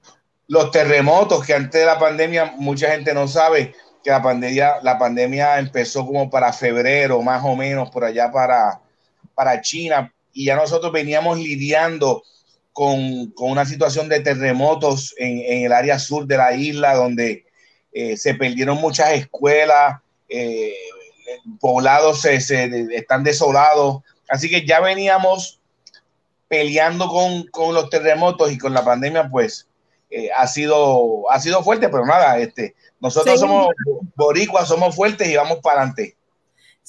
Los 0.50 0.72
terremotos 0.72 1.46
que 1.46 1.54
antes 1.54 1.80
de 1.80 1.86
la 1.86 2.00
pandemia 2.00 2.54
mucha 2.58 2.92
gente 2.92 3.14
no 3.14 3.28
sabe 3.28 3.76
que 4.04 4.10
la 4.10 4.22
pandemia, 4.22 4.78
la 4.82 4.98
pandemia 4.98 5.60
empezó 5.60 6.06
como 6.06 6.28
para 6.30 6.52
febrero, 6.52 7.22
más 7.22 7.44
o 7.46 7.56
menos, 7.56 7.92
por 7.92 8.04
allá 8.04 8.32
para, 8.32 8.82
para 9.36 9.62
China, 9.62 10.12
y 10.34 10.46
ya 10.46 10.56
nosotros 10.56 10.92
veníamos 10.92 11.38
lidiando 11.38 12.24
con, 12.74 13.28
con 13.32 13.52
una 13.52 13.66
situación 13.66 14.10
de 14.10 14.22
terremotos 14.22 15.14
en, 15.18 15.40
en, 15.40 15.66
el 15.66 15.72
área 15.72 16.00
sur 16.00 16.26
de 16.26 16.38
la 16.38 16.54
isla, 16.56 16.96
donde 16.96 17.46
eh, 17.92 18.18
se 18.18 18.34
perdieron 18.34 18.78
muchas 18.78 19.12
escuelas, 19.12 20.02
eh, 20.30 20.74
poblados 21.60 22.22
se, 22.22 22.38
están 22.96 23.24
desolados. 23.24 24.02
Así 24.28 24.50
que 24.50 24.66
ya 24.66 24.80
veníamos 24.80 25.60
peleando 26.48 27.08
con, 27.08 27.44
con 27.48 27.76
los 27.76 27.92
terremotos 27.92 28.52
y 28.52 28.58
con 28.58 28.74
la 28.74 28.84
pandemia, 28.84 29.30
pues 29.30 29.69
eh, 30.10 30.30
ha, 30.36 30.48
sido, 30.48 31.30
ha 31.30 31.40
sido 31.40 31.64
fuerte, 31.64 31.90
pero 31.90 32.06
nada, 32.06 32.40
este, 32.40 32.76
nosotros 33.00 33.40
somos 33.40 33.68
boricuas, 34.16 34.68
somos 34.68 34.96
fuertes 34.96 35.28
y 35.28 35.36
vamos 35.36 35.60
para 35.60 35.82
adelante. 35.82 36.16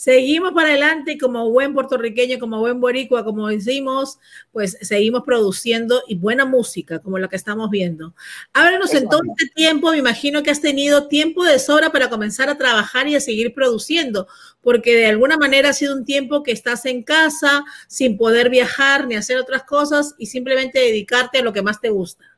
Seguimos 0.00 0.52
para 0.54 0.70
adelante 0.70 1.18
como 1.18 1.50
buen 1.50 1.74
puertorriqueño, 1.74 2.38
como 2.38 2.58
buen 2.58 2.80
boricua, 2.80 3.22
como 3.22 3.48
decimos, 3.48 4.18
pues 4.50 4.78
seguimos 4.80 5.24
produciendo 5.26 6.02
y 6.08 6.14
buena 6.14 6.46
música, 6.46 7.00
como 7.00 7.18
la 7.18 7.28
que 7.28 7.36
estamos 7.36 7.68
viendo. 7.68 8.14
Háblanos 8.54 8.94
en 8.94 9.10
todo 9.10 9.20
este 9.36 9.52
tiempo, 9.54 9.90
me 9.90 9.98
imagino 9.98 10.42
que 10.42 10.50
has 10.50 10.62
tenido 10.62 11.08
tiempo 11.08 11.44
de 11.44 11.58
sobra 11.58 11.92
para 11.92 12.08
comenzar 12.08 12.48
a 12.48 12.56
trabajar 12.56 13.08
y 13.08 13.16
a 13.16 13.20
seguir 13.20 13.52
produciendo, 13.52 14.26
porque 14.62 14.96
de 14.96 15.06
alguna 15.08 15.36
manera 15.36 15.68
ha 15.68 15.74
sido 15.74 15.94
un 15.94 16.06
tiempo 16.06 16.42
que 16.42 16.52
estás 16.52 16.86
en 16.86 17.02
casa 17.02 17.62
sin 17.86 18.16
poder 18.16 18.48
viajar 18.48 19.06
ni 19.06 19.16
hacer 19.16 19.36
otras 19.36 19.64
cosas 19.64 20.14
y 20.16 20.28
simplemente 20.28 20.78
dedicarte 20.78 21.40
a 21.40 21.42
lo 21.42 21.52
que 21.52 21.60
más 21.60 21.78
te 21.78 21.90
gusta. 21.90 22.29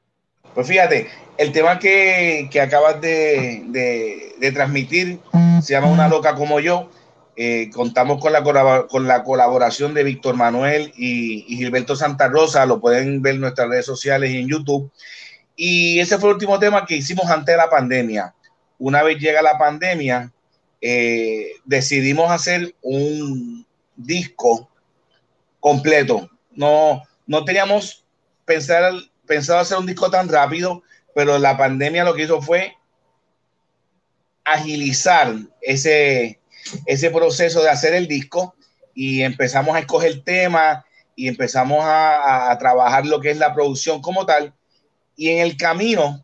Pues 0.54 0.66
fíjate, 0.66 1.08
el 1.38 1.52
tema 1.52 1.78
que, 1.78 2.48
acabas 2.62 3.00
de, 3.00 4.32
de 4.38 4.52
transmitir 4.52 5.18
se 5.62 5.72
llama 5.72 5.88
Una 5.88 6.08
loca 6.08 6.34
como 6.34 6.60
yo 6.60 6.90
eh, 7.34 7.70
contamos 7.72 8.20
con 8.20 8.32
la, 8.32 8.42
con 8.88 9.08
la 9.08 9.24
colaboración 9.24 9.94
de 9.94 10.04
Víctor 10.04 10.36
Manuel 10.36 10.92
y, 10.96 11.42
Gilberto 11.56 11.96
Santa 11.96 12.28
Rosa, 12.28 12.66
lo 12.66 12.80
pueden 12.80 13.22
ver 13.22 13.36
en 13.36 13.40
nuestras 13.40 13.68
redes 13.68 13.86
sociales 13.86 14.30
y 14.30 14.38
en 14.38 14.48
YouTube. 14.48 14.90
Y 15.56 15.98
ese 16.00 16.18
fue 16.18 16.30
el 16.30 16.34
último 16.34 16.58
tema 16.58 16.84
que 16.84 16.96
hicimos 16.96 17.30
antes 17.30 17.54
de 17.54 17.56
la 17.56 17.70
pandemia. 17.70 18.34
Una 18.78 19.02
vez 19.02 19.18
llega 19.18 19.40
la 19.40 19.56
pandemia, 19.56 20.30
eh, 20.80 21.52
decidimos 21.64 22.30
hacer 22.30 22.74
un 22.82 23.66
disco 23.96 24.68
completo. 25.58 26.28
No, 26.50 27.02
no 27.26 27.44
teníamos 27.44 28.04
pensar, 28.44 28.92
pensado 29.32 29.60
hacer 29.60 29.78
un 29.78 29.86
disco 29.86 30.10
tan 30.10 30.28
rápido, 30.28 30.82
pero 31.14 31.38
la 31.38 31.56
pandemia 31.56 32.04
lo 32.04 32.12
que 32.12 32.24
hizo 32.24 32.42
fue 32.42 32.76
agilizar 34.44 35.34
ese, 35.62 36.38
ese 36.84 37.10
proceso 37.10 37.62
de 37.62 37.70
hacer 37.70 37.94
el 37.94 38.06
disco 38.06 38.54
y 38.92 39.22
empezamos 39.22 39.74
a 39.74 39.78
escoger 39.78 40.22
temas 40.22 40.84
y 41.16 41.28
empezamos 41.28 41.78
a, 41.82 42.54
trabajar 42.58 43.06
lo 43.06 43.20
que 43.20 43.30
es 43.30 43.38
la 43.38 43.54
producción 43.54 44.02
como 44.02 44.26
tal. 44.26 44.52
Y 45.16 45.30
en 45.30 45.38
el 45.38 45.56
camino 45.56 46.22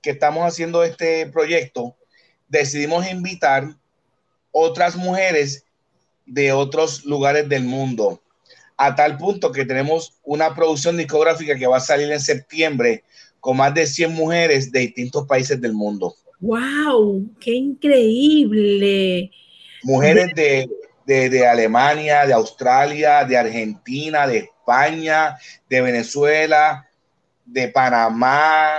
que 0.00 0.10
estamos 0.12 0.46
haciendo 0.46 0.82
este 0.82 1.26
proyecto, 1.26 1.94
decidimos 2.48 3.06
invitar 3.06 3.68
otras 4.50 4.96
mujeres 4.96 5.66
de 6.24 6.52
otros 6.52 7.04
lugares 7.04 7.50
del 7.50 7.64
mundo, 7.64 8.22
a 8.76 8.94
tal 8.94 9.16
punto 9.16 9.52
que 9.52 9.64
tenemos 9.64 10.14
una 10.22 10.54
producción 10.54 10.96
discográfica 10.96 11.56
que 11.56 11.66
va 11.66 11.78
a 11.78 11.80
salir 11.80 12.10
en 12.10 12.20
septiembre 12.20 13.04
con 13.40 13.56
más 13.56 13.72
de 13.74 13.86
100 13.86 14.12
mujeres 14.12 14.72
de 14.72 14.80
distintos 14.80 15.26
países 15.26 15.60
del 15.60 15.72
mundo. 15.72 16.14
¡Wow! 16.40 17.30
¡Qué 17.40 17.52
increíble! 17.54 19.30
mujeres 19.86 20.32
de, 21.06 21.46
Alemania, 21.46 22.26
de 22.26 22.32
Australia, 22.32 23.24
de 23.24 23.36
Argentina, 23.36 24.26
de 24.26 24.38
España, 24.38 25.38
de 25.70 25.80
Venezuela, 25.80 26.88
de 27.44 27.68
Panamá, 27.68 28.70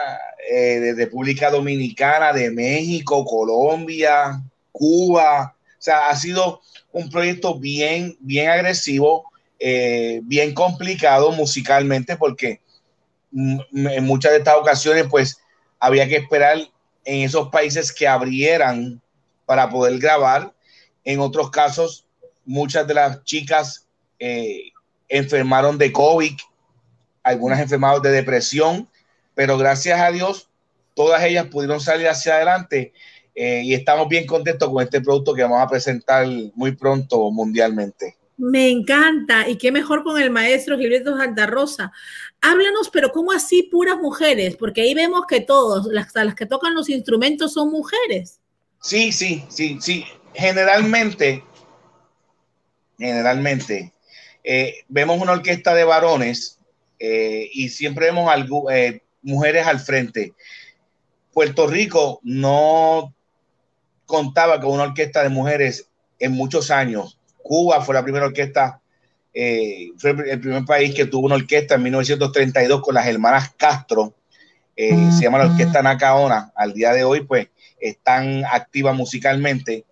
eh, 0.51 0.79
de 0.79 0.93
República 0.93 1.49
Dominicana, 1.49 2.33
de 2.33 2.51
México, 2.51 3.23
Colombia, 3.25 4.41
Cuba. 4.71 5.55
O 5.55 5.81
sea, 5.81 6.09
ha 6.09 6.15
sido 6.15 6.61
un 6.91 7.09
proyecto 7.09 7.57
bien, 7.57 8.17
bien 8.19 8.49
agresivo, 8.49 9.31
eh, 9.59 10.21
bien 10.23 10.53
complicado 10.53 11.31
musicalmente, 11.31 12.15
porque 12.15 12.61
en 13.33 14.03
muchas 14.03 14.31
de 14.31 14.37
estas 14.39 14.55
ocasiones, 14.55 15.05
pues, 15.09 15.39
había 15.79 16.07
que 16.07 16.17
esperar 16.17 16.57
en 17.05 17.23
esos 17.23 17.49
países 17.49 17.91
que 17.91 18.07
abrieran 18.07 19.01
para 19.45 19.69
poder 19.69 19.97
grabar 19.99 20.53
en 21.03 21.19
otros 21.19 21.49
casos, 21.51 22.05
muchas 22.45 22.85
de 22.85 22.93
las 22.93 23.23
chicas 23.23 23.87
eh, 24.19 24.71
enfermaron 25.07 25.77
de 25.77 25.91
COVID, 25.91 26.33
algunas 27.23 27.59
enfermaron 27.59 28.01
de 28.01 28.11
depresión, 28.11 28.89
pero 29.33 29.57
gracias 29.57 29.99
a 29.99 30.11
Dios, 30.11 30.49
todas 30.93 31.23
ellas 31.23 31.45
pudieron 31.45 31.79
salir 31.79 32.07
hacia 32.09 32.35
adelante 32.35 32.93
eh, 33.35 33.61
y 33.63 33.73
estamos 33.73 34.09
bien 34.09 34.25
contentos 34.25 34.69
con 34.69 34.83
este 34.83 34.99
producto 34.99 35.33
que 35.33 35.43
vamos 35.43 35.61
a 35.61 35.67
presentar 35.67 36.27
muy 36.55 36.71
pronto 36.71 37.29
mundialmente. 37.31 38.17
Me 38.38 38.69
encanta 38.69 39.49
y 39.49 39.57
qué 39.57 39.71
mejor 39.71 40.03
con 40.03 40.21
el 40.21 40.29
maestro 40.29 40.77
Gilberto 40.77 41.17
Santa 41.17 41.47
Rosa. 41.47 41.91
Háblanos, 42.39 42.89
pero 42.91 43.11
¿cómo 43.11 43.31
así 43.31 43.63
puras 43.63 43.97
mujeres? 43.97 44.55
Porque 44.55 44.81
ahí 44.81 44.93
vemos 44.93 45.25
que 45.27 45.41
todos, 45.41 45.88
las, 45.88 46.13
las 46.13 46.35
que 46.35 46.45
tocan 46.45 46.75
los 46.75 46.89
instrumentos 46.89 47.53
son 47.53 47.71
mujeres. 47.71 48.39
Sí, 48.79 49.11
sí, 49.11 49.43
sí, 49.49 49.79
sí 49.81 50.05
generalmente, 50.38 51.43
generalmente, 52.97 53.91
eh, 54.43 54.75
vemos 54.88 55.19
una 55.19 55.33
orquesta 55.33 55.73
de 55.73 55.83
varones 55.83 56.59
eh, 56.99 57.49
y 57.51 57.69
siempre 57.69 58.05
vemos 58.05 58.29
algo, 58.29 58.69
eh, 58.69 59.01
mujeres 59.23 59.65
al 59.65 59.79
frente. 59.79 60.33
Puerto 61.33 61.67
Rico 61.67 62.19
no 62.23 63.13
contaba 64.05 64.61
con 64.61 64.71
una 64.73 64.83
orquesta 64.83 65.23
de 65.23 65.29
mujeres 65.29 65.89
en 66.19 66.33
muchos 66.33 66.69
años. 66.71 67.16
Cuba 67.47 67.81
fue 67.81 67.95
la 67.95 68.03
primera 68.03 68.25
orquesta, 68.25 68.81
fue 69.33 70.11
el 70.11 70.39
primer 70.39 70.65
país 70.65 70.93
que 70.93 71.05
tuvo 71.05 71.27
una 71.27 71.35
orquesta 71.35 71.75
en 71.75 71.83
1932 71.83 72.81
con 72.81 72.95
las 72.95 73.07
hermanas 73.07 73.53
Castro. 73.55 74.13
se 74.75 75.21
llama 75.21 75.37
la 75.37 75.51
Orquesta 75.51 75.81
Nacaona. 75.81 76.51
Al 76.55 76.73
día 76.73 76.91
de 76.91 77.03
hoy, 77.03 77.21
pues, 77.21 77.47
están 77.79 78.43
activas 78.45 78.95
musicalmente. 78.95 79.85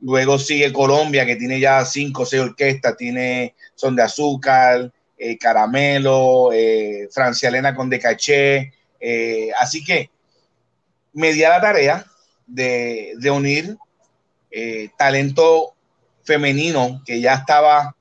Luego 0.00 0.38
sigue 0.38 0.72
Colombia, 0.72 1.24
que 1.24 1.36
tiene 1.36 1.60
ya 1.60 1.84
cinco 1.84 2.22
o 2.22 2.26
seis 2.26 2.42
orquestas, 2.42 2.96
tiene 2.96 3.54
Son 3.74 3.94
de 3.94 4.02
Azúcar, 4.02 4.92
eh, 5.16 5.38
Caramelo, 5.38 6.50
eh, 6.52 7.08
Francia 7.12 7.48
Elena 7.48 7.74
con 7.74 7.88
De 7.88 8.00
Caché. 8.00 8.72
Eh, 8.98 9.50
así 9.60 9.84
que 9.84 10.10
me 11.12 11.32
di 11.32 11.40
la 11.40 11.60
tarea 11.60 12.04
de, 12.46 13.12
de 13.18 13.30
unir 13.30 13.76
talento 14.98 15.74
femenino 16.24 17.02
que 17.04 17.20
ya 17.20 17.34
estaba, 17.34 17.96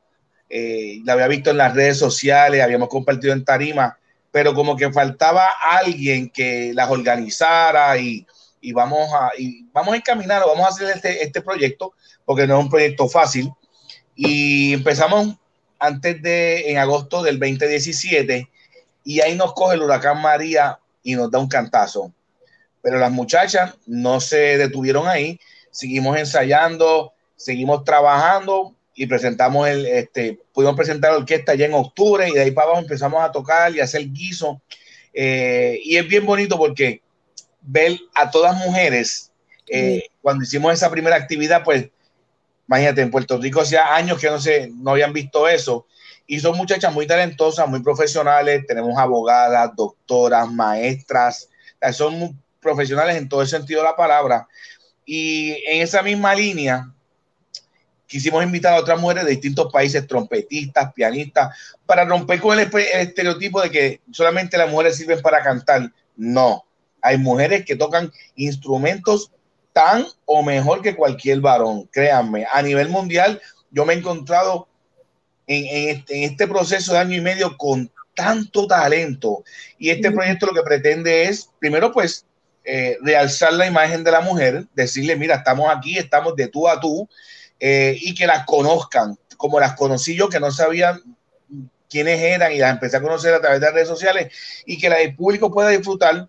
la 0.49 1.13
había 1.13 1.27
visto 1.27 1.51
en 1.51 1.57
las 1.57 1.73
redes 1.73 1.97
sociales, 1.97 2.61
habíamos 2.61 2.89
compartido 2.89 3.33
en 3.33 3.45
Tarima, 3.45 3.97
pero 4.31 4.53
como 4.53 4.75
que 4.75 4.91
faltaba 4.91 5.47
alguien 5.61 6.29
que 6.29 6.71
las 6.73 6.89
organizara 6.89 7.97
y, 7.97 8.25
y 8.61 8.71
vamos 8.71 9.11
a, 9.13 9.31
y 9.37 9.65
vamos 9.73 9.93
a 9.93 9.97
encaminar, 9.97 10.43
vamos 10.45 10.65
a 10.65 10.69
hacer 10.69 10.89
este, 10.95 11.23
este 11.23 11.41
proyecto, 11.41 11.93
porque 12.23 12.47
no 12.47 12.57
es 12.57 12.63
un 12.63 12.69
proyecto 12.69 13.09
fácil. 13.09 13.51
Y 14.15 14.73
empezamos 14.73 15.35
antes 15.79 16.21
de, 16.21 16.69
en 16.71 16.77
agosto 16.77 17.23
del 17.23 17.39
2017, 17.39 18.47
y 19.03 19.19
ahí 19.21 19.35
nos 19.35 19.53
coge 19.53 19.75
el 19.75 19.81
huracán 19.81 20.21
María 20.21 20.79
y 21.01 21.15
nos 21.15 21.31
da 21.31 21.39
un 21.39 21.47
cantazo. 21.47 22.13
Pero 22.81 22.99
las 22.99 23.11
muchachas 23.11 23.75
no 23.87 24.21
se 24.21 24.57
detuvieron 24.57 25.07
ahí, 25.07 25.39
seguimos 25.71 26.17
ensayando, 26.17 27.13
seguimos 27.41 27.83
trabajando 27.83 28.75
y 28.93 29.07
presentamos 29.07 29.67
el, 29.67 29.85
este, 29.85 30.39
pudimos 30.53 30.75
presentar 30.75 31.11
la 31.11 31.17
orquesta 31.17 31.55
ya 31.55 31.65
en 31.65 31.73
octubre 31.73 32.29
y 32.29 32.33
de 32.33 32.41
ahí 32.41 32.51
para 32.51 32.67
abajo 32.67 32.81
empezamos 32.81 33.23
a 33.23 33.31
tocar 33.31 33.75
y 33.75 33.79
hacer 33.79 34.07
guiso. 34.11 34.61
Eh, 35.13 35.79
y 35.83 35.97
es 35.97 36.07
bien 36.07 36.25
bonito 36.25 36.57
porque 36.57 37.01
ver 37.61 37.97
a 38.13 38.29
todas 38.29 38.55
mujeres. 38.57 39.31
Eh, 39.67 40.03
cuando 40.21 40.43
hicimos 40.43 40.73
esa 40.73 40.91
primera 40.91 41.15
actividad, 41.15 41.63
pues, 41.63 41.89
imagínate, 42.67 43.01
en 43.01 43.11
Puerto 43.11 43.37
Rico 43.37 43.61
hacía 43.61 43.95
años 43.95 44.19
que 44.19 44.29
no, 44.29 44.39
se, 44.39 44.69
no 44.75 44.91
habían 44.91 45.13
visto 45.13 45.47
eso. 45.47 45.87
Y 46.27 46.39
son 46.39 46.55
muchachas 46.55 46.93
muy 46.93 47.07
talentosas, 47.07 47.67
muy 47.67 47.81
profesionales. 47.81 48.65
Tenemos 48.67 48.97
abogadas, 48.97 49.71
doctoras, 49.75 50.51
maestras. 50.51 51.49
Son 51.91 52.39
profesionales 52.59 53.15
en 53.15 53.27
todo 53.27 53.41
el 53.41 53.47
sentido 53.47 53.81
de 53.81 53.87
la 53.87 53.95
palabra. 53.95 54.47
Y 55.05 55.53
en 55.65 55.81
esa 55.81 56.03
misma 56.03 56.35
línea, 56.35 56.93
quisimos 58.11 58.43
invitar 58.43 58.73
a 58.73 58.79
otras 58.81 58.99
mujeres 58.99 59.23
de 59.23 59.31
distintos 59.31 59.71
países, 59.71 60.05
trompetistas, 60.05 60.91
pianistas, 60.93 61.55
para 61.85 62.03
romper 62.03 62.41
con 62.41 62.59
el, 62.59 62.69
estereotipo 62.93 63.61
de 63.61 63.71
que 63.71 64.01
solamente 64.11 64.57
las 64.57 64.69
mujeres 64.69 64.97
sirven 64.97 65.21
para 65.21 65.41
cantar. 65.41 65.89
No, 66.17 66.65
hay 67.01 67.17
mujeres 67.17 67.63
que 67.63 67.77
tocan 67.77 68.11
instrumentos 68.35 69.31
tan 69.71 70.05
o 70.25 70.43
mejor 70.43 70.81
que 70.81 70.93
cualquier 70.93 71.39
varón, 71.39 71.87
créanme. 71.89 72.45
A 72.51 72.61
nivel 72.61 72.89
mundial, 72.89 73.41
yo 73.71 73.85
me 73.85 73.93
he 73.93 73.97
encontrado 73.97 74.67
en, 75.47 75.95
este, 75.95 76.25
este, 76.25 76.47
proceso 76.49 76.91
de 76.91 76.99
año 76.99 77.15
y 77.15 77.21
medio 77.21 77.55
con 77.55 77.89
tanto 78.13 78.67
talento. 78.67 79.45
Y 79.77 79.89
este 79.89 80.11
proyecto 80.11 80.47
lo 80.47 80.53
que 80.53 80.63
pretende 80.63 81.23
es, 81.23 81.49
primero, 81.59 81.93
pues, 81.93 82.25
eh, 82.65 82.97
realzar 83.01 83.53
la 83.53 83.67
imagen 83.67 84.03
de 84.03 84.11
la 84.11 84.19
mujer, 84.19 84.65
decirle, 84.75 85.15
mira, 85.15 85.35
estamos 85.35 85.73
aquí, 85.73 85.97
estamos 85.97 86.35
de 86.35 86.49
tú 86.49 86.67
a 86.67 86.77
tú, 86.77 87.07
eh, 87.63 87.95
y 88.01 88.15
que 88.15 88.25
las 88.25 88.43
conozcan, 88.47 89.15
como 89.37 89.59
las 89.59 89.75
conocí 89.75 90.15
yo, 90.15 90.29
que 90.29 90.39
no 90.39 90.51
sabían 90.51 90.99
quiénes 91.87 92.19
eran 92.19 92.51
y 92.51 92.57
las 92.57 92.71
empecé 92.71 92.97
a 92.97 93.01
conocer 93.01 93.35
a 93.35 93.39
través 93.39 93.61
de 93.61 93.69
redes 93.69 93.87
sociales 93.87 94.33
y 94.65 94.79
que 94.79 94.87
el 94.87 95.15
público 95.15 95.51
pueda 95.51 95.69
disfrutar 95.69 96.27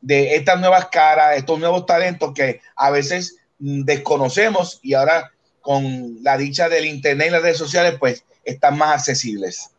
de 0.00 0.36
estas 0.36 0.58
nuevas 0.58 0.86
caras, 0.86 1.36
estos 1.36 1.58
nuevos 1.58 1.84
talentos 1.84 2.32
que 2.32 2.62
a 2.76 2.88
veces 2.88 3.36
mm, 3.58 3.82
desconocemos 3.82 4.80
y 4.82 4.94
ahora 4.94 5.30
con 5.60 6.22
la 6.22 6.38
dicha 6.38 6.70
del 6.70 6.86
internet 6.86 7.28
y 7.28 7.30
las 7.32 7.42
redes 7.42 7.58
sociales 7.58 7.96
pues 8.00 8.24
están 8.42 8.78
más 8.78 8.94
accesibles. 8.94 9.72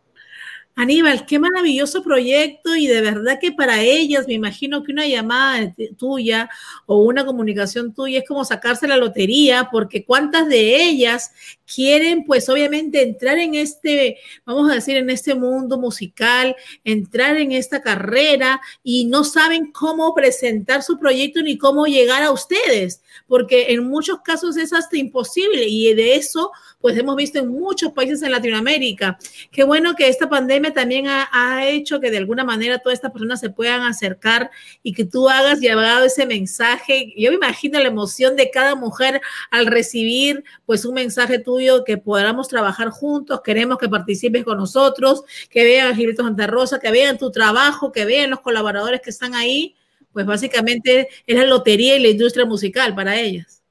Aníbal, 0.73 1.25
qué 1.25 1.37
maravilloso 1.37 2.01
proyecto 2.01 2.75
y 2.75 2.87
de 2.87 3.01
verdad 3.01 3.39
que 3.41 3.51
para 3.51 3.81
ellas 3.81 4.25
me 4.25 4.33
imagino 4.33 4.83
que 4.83 4.93
una 4.93 5.05
llamada 5.05 5.73
tuya 5.97 6.49
o 6.85 6.99
una 7.03 7.25
comunicación 7.25 7.93
tuya 7.93 8.19
es 8.19 8.27
como 8.27 8.45
sacarse 8.45 8.87
la 8.87 8.95
lotería 8.95 9.67
porque 9.69 10.05
cuántas 10.05 10.47
de 10.47 10.81
ellas 10.81 11.31
quieren 11.73 12.23
pues 12.23 12.47
obviamente 12.47 13.01
entrar 13.01 13.37
en 13.37 13.55
este, 13.55 14.17
vamos 14.45 14.71
a 14.71 14.75
decir, 14.75 14.95
en 14.95 15.09
este 15.09 15.35
mundo 15.35 15.77
musical, 15.77 16.55
entrar 16.85 17.35
en 17.35 17.51
esta 17.51 17.81
carrera 17.81 18.61
y 18.81 19.05
no 19.05 19.25
saben 19.25 19.73
cómo 19.73 20.15
presentar 20.15 20.83
su 20.83 20.97
proyecto 20.97 21.41
ni 21.41 21.57
cómo 21.57 21.85
llegar 21.85 22.23
a 22.23 22.31
ustedes, 22.31 23.01
porque 23.27 23.73
en 23.73 23.83
muchos 23.87 24.21
casos 24.21 24.55
es 24.55 24.71
hasta 24.71 24.97
imposible 24.97 25.67
y 25.67 25.93
de 25.93 26.15
eso 26.15 26.51
pues 26.81 26.97
hemos 26.97 27.15
visto 27.15 27.39
en 27.39 27.47
muchos 27.49 27.93
países 27.93 28.21
en 28.23 28.31
Latinoamérica. 28.31 29.17
Qué 29.51 29.63
bueno 29.63 29.95
que 29.95 30.07
esta 30.07 30.27
pandemia 30.27 30.73
también 30.73 31.05
ha, 31.07 31.67
hecho 31.67 31.99
que 31.99 32.09
de 32.09 32.17
alguna 32.17 32.43
manera 32.43 32.79
todas 32.79 32.97
estas 32.97 33.11
personas 33.11 33.39
se 33.39 33.49
puedan 33.49 33.83
acercar 33.83 34.49
y 34.81 34.93
que 34.93 35.05
tú 35.05 35.29
hagas 35.29 35.59
llevado 35.59 36.05
ese 36.05 36.25
mensaje. 36.25 37.13
Yo 37.15 37.29
me 37.29 37.35
imagino 37.35 37.79
la 37.79 37.87
emoción 37.87 38.35
de 38.35 38.49
cada 38.49 38.75
mujer 38.75 39.21
al 39.51 39.67
recibir 39.67 40.43
pues 40.65 40.85
un 40.85 40.95
mensaje 40.95 41.39
tuyo 41.39 41.83
que 41.83 41.97
podamos 41.97 42.47
trabajar 42.47 42.89
juntos, 42.89 43.41
queremos 43.43 43.77
que 43.77 43.87
participes 43.87 44.43
con 44.43 44.57
nosotros, 44.57 45.23
que 45.49 45.63
vean 45.63 45.91
a 45.91 45.95
Gilberto 45.95 46.23
Santa 46.23 46.47
Rosa, 46.47 46.79
que 46.79 46.91
vean 46.91 47.17
tu 47.17 47.31
trabajo, 47.31 47.91
que 47.91 48.05
vean 48.05 48.31
los 48.31 48.41
colaboradores 48.41 49.01
que 49.01 49.11
están 49.11 49.35
ahí. 49.35 49.75
Pues 50.11 50.25
básicamente 50.25 51.07
es 51.25 51.37
la 51.37 51.45
lotería 51.45 51.95
y 51.95 52.01
la 52.01 52.09
industria 52.09 52.45
musical 52.45 52.93
para 52.95 53.17
ellas. 53.17 53.61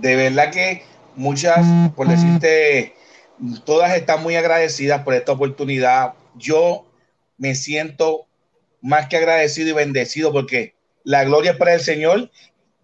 De 0.00 0.16
verdad 0.16 0.52
que 0.52 0.82
muchas, 1.16 1.66
por 1.96 2.08
decirte, 2.08 2.94
todas 3.64 3.96
están 3.96 4.22
muy 4.22 4.36
agradecidas 4.36 5.02
por 5.02 5.14
esta 5.14 5.32
oportunidad. 5.32 6.14
Yo 6.36 6.86
me 7.38 7.54
siento 7.54 8.26
más 8.80 9.08
que 9.08 9.16
agradecido 9.16 9.70
y 9.70 9.72
bendecido 9.72 10.32
porque 10.32 10.74
la 11.02 11.24
gloria 11.24 11.52
es 11.52 11.56
para 11.56 11.74
el 11.74 11.80
Señor 11.80 12.30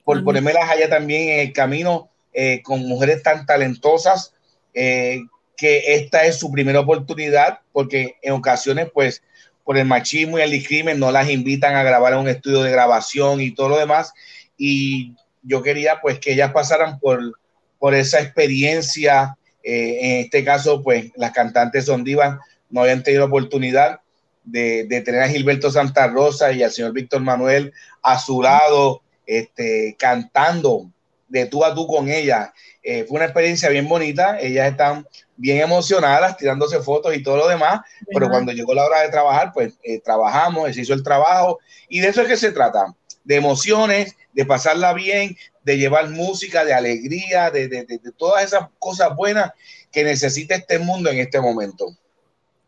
por 0.04 0.24
ponerme 0.24 0.52
las 0.52 0.68
allá 0.68 0.88
también 0.88 1.28
en 1.28 1.40
el 1.40 1.52
camino 1.52 2.10
eh, 2.32 2.62
con 2.62 2.80
mujeres 2.86 3.22
tan 3.22 3.46
talentosas 3.46 4.34
eh, 4.74 5.20
que 5.56 5.94
esta 5.94 6.24
es 6.24 6.38
su 6.38 6.50
primera 6.50 6.80
oportunidad 6.80 7.60
porque 7.72 8.16
en 8.22 8.32
ocasiones 8.32 8.88
pues 8.92 9.22
por 9.64 9.78
el 9.78 9.84
machismo 9.84 10.38
y 10.38 10.42
el 10.42 10.50
discrimen 10.50 10.98
no 10.98 11.12
las 11.12 11.30
invitan 11.30 11.76
a 11.76 11.82
grabar 11.82 12.14
en 12.14 12.20
un 12.20 12.28
estudio 12.28 12.62
de 12.62 12.72
grabación 12.72 13.40
y 13.40 13.54
todo 13.54 13.68
lo 13.68 13.78
demás 13.78 14.12
y 14.56 15.14
yo 15.42 15.62
quería 15.62 16.00
pues 16.00 16.18
que 16.18 16.32
ellas 16.32 16.52
pasaran 16.52 16.98
por 16.98 17.38
por 17.82 17.96
esa 17.96 18.20
experiencia. 18.20 19.36
Eh, 19.64 19.98
en 20.00 20.20
este 20.20 20.44
caso, 20.44 20.84
pues 20.84 21.10
las 21.16 21.32
cantantes 21.32 21.86
son 21.86 22.04
divas, 22.04 22.38
no 22.70 22.82
habían 22.82 23.02
tenido 23.02 23.24
oportunidad 23.24 23.98
de, 24.44 24.86
tener 25.04 25.20
a 25.20 25.28
Gilberto 25.28 25.68
Santa 25.68 26.06
Rosa 26.06 26.52
y 26.52 26.62
al 26.62 26.70
señor 26.70 26.92
Víctor 26.92 27.22
Manuel 27.22 27.72
a 28.00 28.20
su 28.20 28.40
lado, 28.40 29.02
este, 29.26 29.96
cantando 29.98 30.92
de 31.26 31.46
tú 31.46 31.64
a 31.64 31.74
tú 31.74 31.88
con 31.88 32.08
ella. 32.08 32.54
Eh, 32.84 33.04
fue 33.08 33.16
una 33.16 33.24
experiencia 33.24 33.68
bien 33.68 33.88
bonita, 33.88 34.38
ellas 34.38 34.70
están 34.70 35.04
bien 35.36 35.60
emocionadas, 35.60 36.36
tirándose 36.36 36.78
fotos 36.82 37.16
y 37.16 37.22
todo 37.24 37.36
lo 37.36 37.48
demás, 37.48 37.80
pero 38.14 38.30
cuando 38.30 38.52
llegó 38.52 38.74
la 38.74 38.84
hora 38.84 39.00
de 39.00 39.08
trabajar, 39.08 39.50
pues 39.52 39.74
eh, 39.82 39.98
trabajamos, 39.98 40.72
se 40.72 40.82
hizo 40.82 40.94
el 40.94 41.02
trabajo 41.02 41.58
y 41.88 41.98
de 41.98 42.08
eso 42.08 42.22
es 42.22 42.28
que 42.28 42.36
se 42.36 42.52
trata, 42.52 42.94
de 43.24 43.36
emociones, 43.36 44.16
de 44.32 44.46
pasarla 44.46 44.92
bien, 44.92 45.36
de 45.64 45.78
llevar 45.78 46.10
música, 46.10 46.64
de 46.64 46.74
alegría, 46.74 47.50
de, 47.50 47.68
de, 47.68 47.84
de, 47.84 48.12
todas 48.16 48.44
esas 48.44 48.68
cosas 48.78 49.14
buenas 49.14 49.52
que 49.90 50.04
necesita 50.04 50.54
este 50.54 50.78
mundo 50.78 51.10
en 51.10 51.18
este 51.18 51.40
momento. 51.40 51.96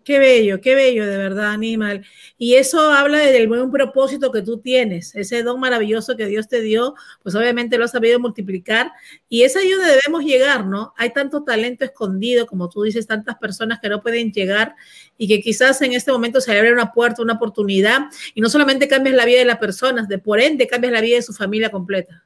Qué 0.04 0.18
bello, 0.18 0.60
qué 0.60 0.74
bello, 0.74 1.06
de 1.06 1.16
verdad, 1.16 1.52
Animal. 1.52 2.04
Y 2.36 2.56
eso 2.56 2.92
habla 2.92 3.18
del 3.18 3.48
buen 3.48 3.70
propósito 3.70 4.30
que 4.30 4.42
tú 4.42 4.58
tienes, 4.58 5.14
ese 5.14 5.42
don 5.42 5.58
maravilloso 5.58 6.14
que 6.14 6.26
Dios 6.26 6.46
te 6.46 6.60
dio, 6.60 6.94
pues 7.22 7.34
obviamente 7.34 7.78
lo 7.78 7.86
has 7.86 7.92
sabido 7.92 8.20
multiplicar. 8.20 8.92
Y 9.30 9.44
es 9.44 9.56
ahí 9.56 9.70
donde 9.70 9.88
debemos 9.88 10.22
llegar, 10.22 10.66
¿no? 10.66 10.92
Hay 10.98 11.14
tanto 11.14 11.42
talento 11.42 11.86
escondido, 11.86 12.46
como 12.46 12.68
tú 12.68 12.82
dices, 12.82 13.06
tantas 13.06 13.36
personas 13.36 13.80
que 13.80 13.88
no 13.88 14.02
pueden 14.02 14.30
llegar 14.30 14.74
y 15.16 15.26
que 15.26 15.40
quizás 15.40 15.80
en 15.80 15.94
este 15.94 16.12
momento 16.12 16.40
se 16.42 16.56
abre 16.56 16.72
una 16.72 16.92
puerta, 16.92 17.22
una 17.22 17.34
oportunidad, 17.34 18.02
y 18.34 18.42
no 18.42 18.50
solamente 18.50 18.88
cambias 18.88 19.16
la 19.16 19.24
vida 19.24 19.38
de 19.38 19.46
las 19.46 19.58
personas, 19.58 20.06
de 20.06 20.18
por 20.18 20.38
ende 20.38 20.66
cambias 20.66 20.92
la 20.92 21.00
vida 21.00 21.16
de 21.16 21.22
su 21.22 21.32
familia 21.32 21.70
completa. 21.70 22.24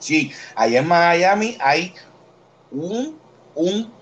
Sí, 0.00 0.32
allá 0.56 0.80
en 0.80 0.88
Miami 0.88 1.56
hay 1.60 1.92
un, 2.72 3.18
un 3.54 3.97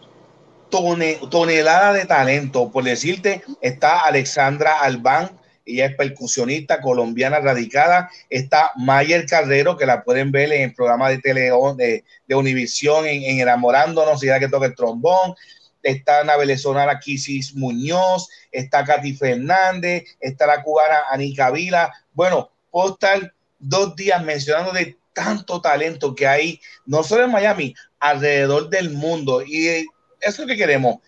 tonelada 0.70 1.92
de 1.92 2.06
talento. 2.06 2.70
Por 2.70 2.84
decirte, 2.84 3.42
está 3.60 4.00
Alexandra 4.00 4.80
Albán, 4.80 5.30
ella 5.66 5.86
es 5.86 5.96
percusionista 5.96 6.80
colombiana 6.80 7.40
radicada. 7.40 8.08
Está 8.30 8.70
Mayer 8.76 9.26
Carrero, 9.26 9.76
que 9.76 9.84
la 9.84 10.04
pueden 10.04 10.30
ver 10.30 10.52
en 10.52 10.62
el 10.62 10.74
programa 10.74 11.10
de 11.10 11.18
tele 11.18 11.50
de, 11.76 12.04
de 12.26 12.34
Univisión 12.34 13.04
en, 13.06 13.24
en, 13.24 13.40
Enamorándonos, 13.40 14.22
ella 14.22 14.38
que 14.38 14.48
toca 14.48 14.66
el 14.66 14.76
trombón. 14.76 15.34
Está 15.82 16.24
la 16.24 16.36
venezolana 16.36 16.98
Kisis 16.98 17.54
Muñoz, 17.54 18.28
está 18.50 18.84
Katy 18.84 19.14
Fernández, 19.14 20.04
está 20.20 20.46
la 20.46 20.62
cubana 20.62 20.98
Anika 21.10 21.50
Vila. 21.50 21.92
Bueno, 22.12 22.50
puedo 22.70 22.94
estar 22.94 23.32
dos 23.58 23.94
días 23.94 24.22
mencionando 24.24 24.72
de 24.72 24.96
tanto 25.12 25.60
talento 25.60 26.14
que 26.14 26.26
hay, 26.26 26.60
no 26.86 27.02
solo 27.02 27.24
en 27.24 27.32
Miami, 27.32 27.74
alrededor 27.98 28.68
del 28.68 28.90
mundo. 28.90 29.42
Y 29.42 29.86
eso 30.20 30.30
es 30.30 30.38
lo 30.40 30.46
que 30.46 30.56
queremos, 30.56 30.98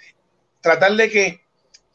tratar 0.61 0.95
de 0.95 1.11
que 1.11 1.41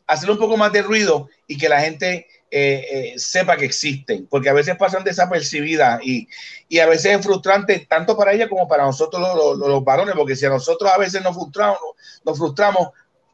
hacer 0.07 0.29
un 0.29 0.37
poco 0.37 0.57
más 0.57 0.71
de 0.71 0.81
ruido 0.81 1.29
y 1.47 1.57
que 1.57 1.69
la 1.69 1.81
gente 1.81 2.27
eh, 2.51 3.13
eh, 3.13 3.13
sepa 3.17 3.57
que 3.57 3.65
existen, 3.65 4.27
porque 4.27 4.49
a 4.49 4.53
veces 4.53 4.75
pasan 4.77 5.03
desapercibidas 5.03 5.99
y, 6.03 6.27
y 6.69 6.79
a 6.79 6.85
veces 6.85 7.17
es 7.17 7.25
frustrante 7.25 7.85
tanto 7.89 8.15
para 8.15 8.33
ella 8.33 8.47
como 8.47 8.67
para 8.67 8.83
nosotros 8.83 9.21
los, 9.57 9.83
varones, 9.83 10.15
porque 10.15 10.35
si 10.35 10.45
a 10.45 10.49
nosotros 10.49 10.91
a 10.91 10.97
veces 10.97 11.23
nos 11.23 11.35
frustramos, 11.35 11.79
nos 12.23 12.37
frustramos, 12.37 12.89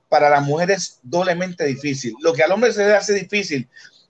para 0.08 0.30
las 0.30 0.42
mujeres 0.42 1.00
doblemente 1.04 1.66
difícil. 1.66 2.16
Lo 2.22 2.34
que 2.34 2.44
al 2.44 2.52
hombre 2.52 2.74
se 2.74 2.86
le 2.86 2.96
hace 2.96 3.14
difícil, 3.14 3.70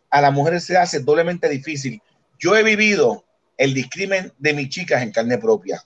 a 0.09 0.22
las 0.22 0.32
mujeres 0.32 0.63
se 0.63 0.78
hace 0.78 1.01
doblemente 1.01 1.49
difícil. 1.49 2.01
Yo 2.39 2.55
he 2.55 2.63
vivido 2.63 3.26
el 3.57 3.74
discrimen 3.74 4.32
de 4.38 4.53
mis 4.53 4.70
chicas 4.70 5.03
en 5.03 5.11
carne 5.11 5.38
propia. 5.38 5.84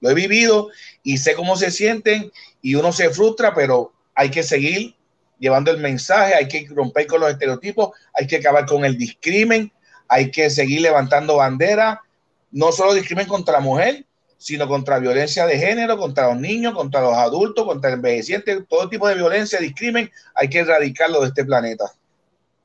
Lo 0.00 0.10
he 0.10 0.14
vivido 0.14 0.68
y 1.02 1.18
sé 1.18 1.34
cómo 1.34 1.56
se 1.56 1.70
sienten 1.70 2.30
y 2.62 2.74
uno 2.74 2.92
se 2.92 3.10
frustra, 3.10 3.54
pero 3.54 3.92
hay 4.14 4.30
que 4.30 4.42
seguir 4.42 4.94
llevando 5.38 5.70
el 5.70 5.78
mensaje, 5.78 6.34
hay 6.34 6.48
que 6.48 6.66
romper 6.70 7.06
con 7.06 7.20
los 7.20 7.30
estereotipos, 7.30 7.90
hay 8.14 8.26
que 8.26 8.36
acabar 8.36 8.66
con 8.66 8.84
el 8.84 8.96
discrimen, 8.96 9.72
hay 10.08 10.30
que 10.30 10.50
seguir 10.50 10.80
levantando 10.80 11.36
bandera, 11.36 12.00
no 12.50 12.72
solo 12.72 12.94
discrimen 12.94 13.26
contra 13.26 13.54
la 13.54 13.60
mujer, 13.60 14.04
sino 14.38 14.68
contra 14.68 14.98
violencia 14.98 15.46
de 15.46 15.58
género, 15.58 15.96
contra 15.98 16.28
los 16.28 16.40
niños, 16.40 16.74
contra 16.74 17.00
los 17.00 17.14
adultos, 17.14 17.64
contra 17.64 17.90
el 17.90 17.96
envejeciente, 17.96 18.62
todo 18.62 18.88
tipo 18.88 19.08
de 19.08 19.14
violencia, 19.14 19.58
discrimen, 19.58 20.10
hay 20.34 20.48
que 20.48 20.58
erradicarlo 20.58 21.20
de 21.22 21.28
este 21.28 21.44
planeta. 21.44 21.84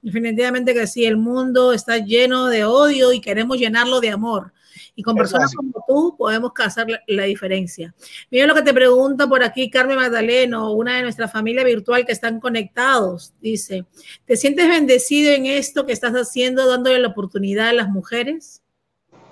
Definitivamente 0.02 0.74
que 0.74 0.88
sí, 0.88 1.06
el 1.06 1.18
mundo 1.18 1.74
está 1.74 1.98
lleno 1.98 2.48
de 2.48 2.66
odio 2.66 3.14
y 3.14 3.22
queremos 3.22 3.58
llenarlo 3.58 4.00
de 4.00 4.10
amor. 4.10 4.52
Y 4.96 5.04
con 5.04 5.16
personas 5.16 5.54
como 5.54 5.84
tú 5.88 6.16
podemos 6.18 6.52
hacer 6.58 6.90
la, 6.90 7.02
la, 7.08 7.24
diferencia. 7.24 7.94
Mira 8.30 8.48
lo 8.48 8.56
que 8.56 8.62
te 8.62 8.74
pregunta 8.74 9.28
por 9.28 9.44
aquí 9.44 9.70
Carmen 9.70 9.98
Magdaleno, 9.98 10.74
una 10.74 10.98
de 10.98 11.04
nuestra 11.04 11.28
familia 11.28 11.64
virtual 11.64 12.06
que 12.06 12.12
están 12.12 12.40
conectados. 12.40 13.34
Dice, 13.42 13.86
¿te 14.26 14.38
sientes 14.38 14.68
bendecido 14.68 15.32
en 15.32 15.46
esto 15.46 15.86
que 15.86 15.94
estás 15.94 16.14
haciendo, 16.14 16.68
dándole 16.68 17.00
la 17.00 17.10
oportunidad 17.10 17.70
a 17.70 17.74
las 17.74 17.90
mujeres? 17.90 18.62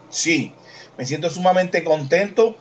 Sí, 0.09 0.53
me 0.97 1.05
siento 1.05 1.29
sumamente 1.29 1.83
contento 1.83 2.57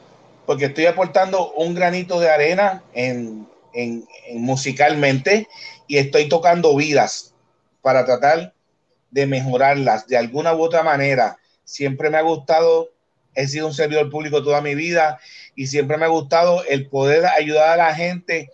porque 0.47 0.67
estoy 0.67 0.87
aportando 0.87 1.53
un 1.53 1.75
granito 1.75 2.21
de 2.21 2.31
arena 2.31 2.83
en, 2.95 3.47
en, 3.75 4.07
en 4.27 4.41
musicalmente 4.41 5.49
y 5.87 5.99
estoy 5.99 6.29
tocando 6.29 6.75
vidas 6.77 7.35
para 7.83 8.05
tratar 8.05 8.55
de 9.11 9.27
mejorarlas 9.27 10.07
de 10.07 10.17
alguna 10.17 10.55
u 10.55 10.63
otra 10.63 10.83
manera. 10.83 11.39
Siempre 11.69 12.09
me 12.09 12.17
ha 12.17 12.23
gustado, 12.23 12.89
he 13.35 13.47
sido 13.47 13.67
un 13.67 13.75
servidor 13.75 14.09
público 14.09 14.43
toda 14.43 14.63
mi 14.63 14.75
vida 14.75 15.21
y 15.55 15.67
siempre 15.67 15.99
me 15.99 16.07
ha 16.07 16.09
gustado 16.09 16.65
el 16.65 16.89
poder 16.89 17.27
ayudar 17.27 17.69
a 17.69 17.89
la 17.89 17.95
gente 17.95 18.51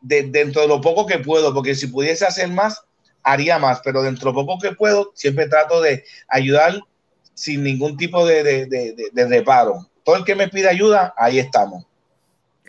de, 0.00 0.22
dentro 0.22 0.62
de 0.62 0.68
lo 0.68 0.80
poco 0.80 1.04
que 1.04 1.18
puedo, 1.18 1.52
porque 1.52 1.74
si 1.74 1.88
pudiese 1.88 2.24
hacer 2.24 2.48
más, 2.48 2.82
haría 3.22 3.58
más, 3.58 3.82
pero 3.84 4.02
dentro 4.02 4.30
de 4.30 4.38
lo 4.38 4.46
poco 4.46 4.62
que 4.62 4.74
puedo, 4.74 5.12
siempre 5.14 5.46
trato 5.46 5.82
de 5.82 6.02
ayudar 6.28 6.80
sin 7.34 7.62
ningún 7.62 7.98
tipo 7.98 8.24
de, 8.24 8.44
de, 8.44 9.10
de 9.12 9.28
reparo. 9.28 9.86
Todo 10.02 10.16
el 10.16 10.24
que 10.24 10.34
me 10.34 10.48
pide 10.48 10.70
ayuda, 10.70 11.12
ahí 11.18 11.38
estamos. 11.38 11.84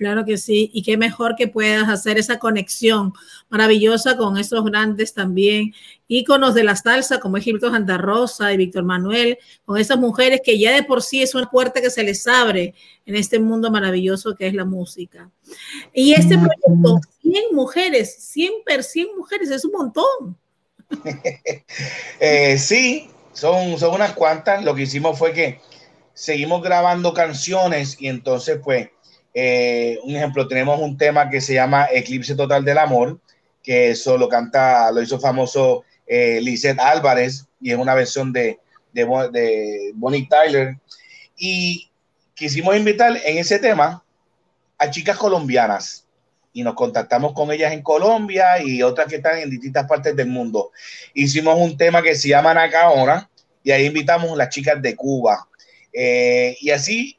Claro 0.02 0.26
que 0.26 0.40
sí, 0.40 0.72
y 0.74 0.82
qué 0.82 0.98
mejor 0.98 1.36
que 1.36 1.48
puedas 1.48 1.88
hacer 1.88 2.18
esa 2.18 2.40
conexión 2.40 3.14
maravillosa 3.50 4.18
con 4.18 4.36
estos 4.36 4.66
grandes 4.66 5.14
también 5.14 5.76
íconos 6.08 6.56
de 6.56 6.64
la 6.64 6.76
salsa 6.76 7.20
como 7.20 7.38
es 7.38 7.44
Gilberto 7.44 7.70
Santa 7.70 8.00
Rosa 8.00 8.52
y 8.52 8.58
Víctor 8.58 8.84
Manuel, 8.84 9.38
con 9.64 9.78
esas 9.78 10.00
mujeres 10.00 10.42
que 10.44 10.58
ya 10.58 10.74
de 10.74 10.82
por 10.82 11.04
sí 11.04 11.22
es 11.22 11.36
una 11.36 11.52
puerta 11.52 11.82
que 11.82 11.92
se 11.92 12.04
les 12.04 12.26
abre 12.26 12.74
en 13.06 13.16
este 13.16 13.38
mundo 13.38 13.70
maravilloso 13.70 14.36
que 14.36 14.48
es 14.48 14.56
la 14.56 14.66
música. 14.66 15.30
Y 15.94 16.14
este 16.14 16.36
proyecto, 16.36 17.00
100 17.22 17.44
mujeres, 17.52 18.16
100, 18.22 18.54
100 18.82 19.08
mujeres, 19.16 19.52
es 19.52 19.64
un 19.66 19.72
montón. 19.72 20.38
Eh, 22.20 22.58
sí, 22.58 23.08
son, 23.34 23.78
son 23.78 23.94
unas 23.94 24.14
cuantas. 24.14 24.64
Lo 24.64 24.74
que 24.74 24.82
hicimos 24.82 25.20
fue 25.20 25.32
que 25.32 25.60
seguimos 26.16 26.64
grabando 26.64 27.14
canciones 27.14 27.98
y 28.00 28.08
entonces 28.08 28.60
pues 28.64 28.90
eh, 29.34 30.00
un 30.04 30.16
ejemplo, 30.16 30.48
tenemos 30.48 30.80
un 30.80 30.98
tema 30.98 31.30
que 31.30 31.42
se 31.42 31.54
llama 31.54 31.88
Eclipse 31.92 32.36
Total 32.36 32.64
del 32.64 32.78
Amor, 32.78 33.20
que 33.64 33.92
eso 33.92 34.18
lo 34.18 34.28
canta, 34.28 34.92
lo 34.92 35.02
hizo 35.02 35.20
famoso 35.20 35.84
eh, 36.08 36.40
Lizette 36.42 36.80
Álvarez 36.80 37.46
y 37.60 37.72
es 37.72 37.78
una 37.78 37.94
versión 37.94 38.34
de, 38.34 38.60
de, 38.92 39.06
de 39.32 39.92
Bonnie 39.96 40.28
Tyler. 40.28 40.78
Y 41.38 41.90
quisimos 42.36 42.76
invitar 42.76 43.18
en 43.24 43.38
ese 43.38 43.60
tema 43.60 44.04
a 44.78 44.90
chicas 44.90 45.18
colombianas 45.18 46.06
y 46.54 46.64
nos 46.64 46.74
contactamos 46.74 47.34
con 47.34 47.52
ellas 47.52 47.72
en 47.72 47.82
Colombia 47.82 48.62
y 48.62 48.84
otras 48.84 49.08
que 49.08 49.18
están 49.18 49.38
en 49.38 49.50
distintas 49.50 49.88
partes 49.88 50.16
del 50.16 50.28
mundo. 50.28 50.72
Hicimos 51.14 51.58
un 51.58 51.78
tema 51.78 52.02
que 52.02 52.16
se 52.16 52.30
llama 52.30 52.54
Nacaona 52.54 53.30
y 53.64 53.72
ahí 53.72 53.86
invitamos 53.86 54.32
a 54.32 54.36
las 54.36 54.50
chicas 54.50 54.82
de 54.82 54.96
Cuba. 54.96 55.48
Eh, 55.94 56.58
y 56.60 56.72
así 56.72 57.18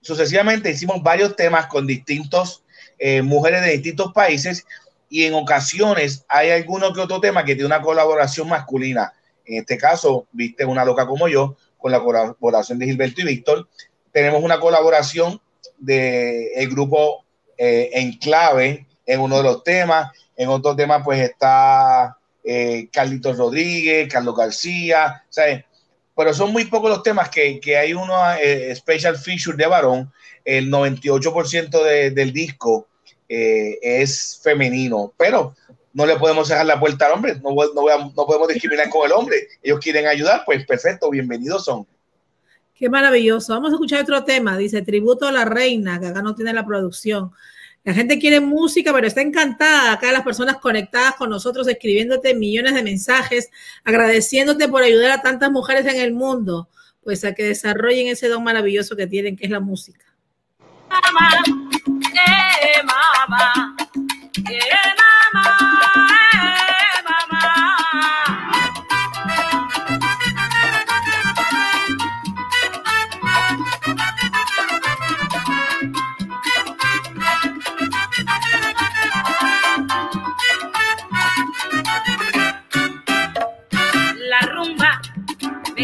sucesivamente 0.00 0.70
hicimos 0.70 1.02
varios 1.02 1.36
temas 1.36 1.66
con 1.66 1.86
distintos 1.86 2.64
eh, 2.98 3.22
mujeres 3.22 3.62
de 3.62 3.72
distintos 3.72 4.12
países 4.12 4.66
y 5.08 5.24
en 5.24 5.34
ocasiones 5.34 6.24
hay 6.28 6.50
alguno 6.50 6.92
que 6.92 7.00
otro 7.00 7.20
tema 7.20 7.44
que 7.44 7.54
tiene 7.54 7.66
una 7.66 7.82
colaboración 7.82 8.48
masculina. 8.48 9.12
En 9.44 9.58
este 9.58 9.76
caso, 9.76 10.26
viste 10.30 10.64
una 10.64 10.84
loca 10.84 11.06
como 11.06 11.26
yo, 11.26 11.56
con 11.78 11.90
la 11.90 12.00
colaboración 12.00 12.78
de 12.78 12.86
Gilberto 12.86 13.22
y 13.22 13.24
Víctor. 13.24 13.68
Tenemos 14.12 14.42
una 14.44 14.60
colaboración 14.60 15.40
del 15.78 16.48
el 16.54 16.68
grupo 16.68 17.24
eh, 17.58 17.90
Enclave 17.94 18.86
en 19.06 19.20
uno 19.20 19.38
de 19.38 19.42
los 19.42 19.64
temas. 19.64 20.12
En 20.36 20.48
otro 20.48 20.76
tema, 20.76 21.02
pues 21.02 21.20
está 21.20 22.16
eh, 22.44 22.88
Carlitos 22.92 23.36
Rodríguez, 23.36 24.12
Carlos 24.12 24.36
García. 24.36 25.24
¿sabes? 25.28 25.64
Pero 26.16 26.34
son 26.34 26.52
muy 26.52 26.64
pocos 26.66 26.90
los 26.90 27.02
temas 27.02 27.28
que, 27.30 27.60
que 27.60 27.76
hay 27.76 27.94
uno 27.94 28.14
eh, 28.40 28.74
special 28.74 29.16
feature 29.16 29.56
de 29.56 29.66
varón. 29.66 30.12
El 30.44 30.70
98% 30.70 31.82
de, 31.84 32.10
del 32.10 32.32
disco 32.32 32.88
eh, 33.28 33.78
es 33.82 34.40
femenino, 34.42 35.12
pero 35.16 35.54
no 35.92 36.06
le 36.06 36.16
podemos 36.16 36.48
dejar 36.48 36.66
la 36.66 36.78
puerta 36.78 37.06
al 37.06 37.12
hombre, 37.12 37.36
no, 37.42 37.50
no, 37.50 38.12
no 38.16 38.26
podemos 38.26 38.48
discriminar 38.48 38.88
con 38.90 39.06
el 39.06 39.12
hombre. 39.12 39.36
Ellos 39.62 39.80
quieren 39.80 40.06
ayudar, 40.06 40.42
pues 40.44 40.64
perfecto, 40.66 41.10
bienvenidos 41.10 41.64
son. 41.64 41.86
Qué 42.74 42.88
maravilloso. 42.88 43.52
Vamos 43.52 43.72
a 43.72 43.74
escuchar 43.74 44.00
otro 44.02 44.24
tema. 44.24 44.56
Dice 44.56 44.80
Tributo 44.80 45.26
a 45.28 45.32
la 45.32 45.44
Reina, 45.44 46.00
que 46.00 46.06
acá 46.06 46.22
no 46.22 46.34
tiene 46.34 46.54
la 46.54 46.64
producción. 46.64 47.30
La 47.82 47.94
gente 47.94 48.18
quiere 48.18 48.40
música, 48.40 48.92
pero 48.92 49.06
está 49.06 49.22
encantada. 49.22 49.92
Acá 49.92 50.12
las 50.12 50.22
personas 50.22 50.56
conectadas 50.56 51.14
con 51.14 51.30
nosotros, 51.30 51.66
escribiéndote 51.66 52.34
millones 52.34 52.74
de 52.74 52.82
mensajes, 52.82 53.50
agradeciéndote 53.84 54.68
por 54.68 54.82
ayudar 54.82 55.12
a 55.12 55.22
tantas 55.22 55.50
mujeres 55.50 55.86
en 55.86 55.98
el 56.00 56.12
mundo, 56.12 56.68
pues 57.02 57.24
a 57.24 57.34
que 57.34 57.44
desarrollen 57.44 58.08
ese 58.08 58.28
don 58.28 58.44
maravilloso 58.44 58.96
que 58.96 59.06
tienen, 59.06 59.36
que 59.36 59.46
es 59.46 59.50
la 59.50 59.60
música. 59.60 60.04
Mamá, 60.90 61.30
eh, 64.50 64.70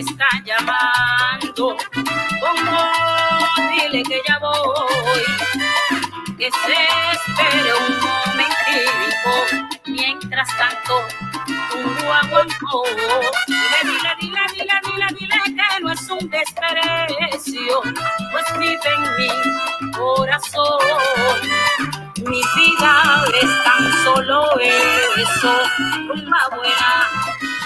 mamá. 0.03 0.11
está 0.11 0.29
llamando. 0.45 1.77
Como 2.41 2.79
dile 3.71 4.03
que 4.03 4.21
ya 4.27 4.39
voy, 4.39 5.25
que 6.37 6.51
se 6.51 6.79
espere 7.13 7.75
un 7.75 7.99
momentito. 8.01 9.33
Mientras 9.87 10.49
tanto, 10.57 11.03
un 11.75 11.95
guaguancó. 12.05 12.85
Dile, 13.47 14.11
dile, 14.21 14.41
dile, 14.53 14.75
dile, 14.85 15.07
dile, 15.19 15.37
que 15.45 15.81
no 15.81 15.93
es 15.93 16.11
un 16.11 16.31
desprecio, 16.31 17.83
pues 18.33 18.59
vive 18.59 18.79
en 18.97 19.03
mi 19.17 19.93
corazón. 19.93 20.79
Mi 22.19 22.43
vida 22.57 23.25
es 23.41 23.65
tan 23.65 24.05
solo 24.05 24.59
eso, 24.59 25.63
una 26.13 26.49
buena 26.57 27.46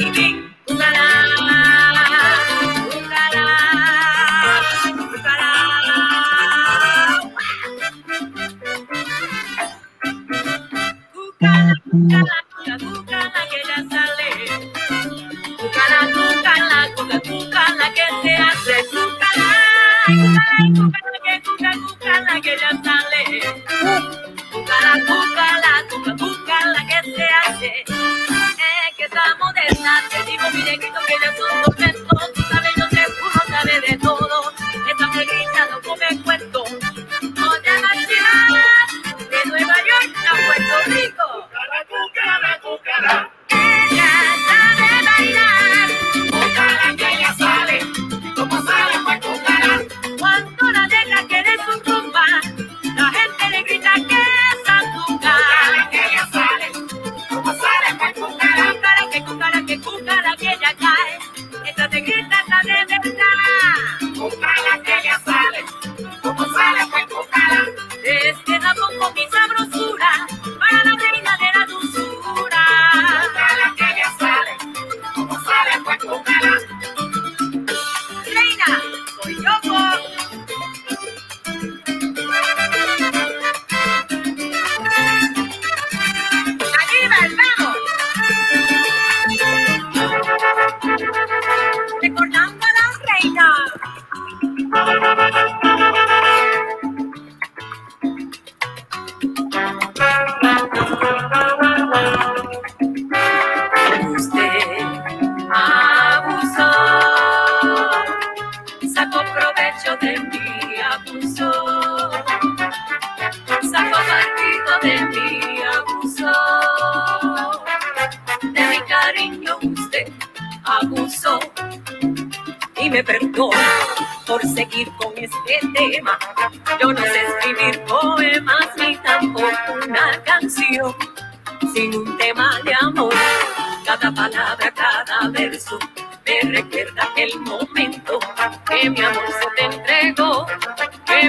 eh, 0.00 0.39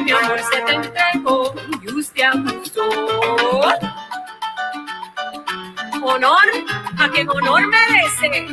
mi 0.03 0.11
amor 0.11 0.39
se 0.39 0.61
te 0.61 0.73
entregó 0.73 1.53
y 1.81 1.93
usted 1.93 2.23
abusó. 2.23 2.89
Honor 6.03 6.47
a 6.97 7.09
quien 7.09 7.29
honor 7.29 7.67
merece. 7.67 8.47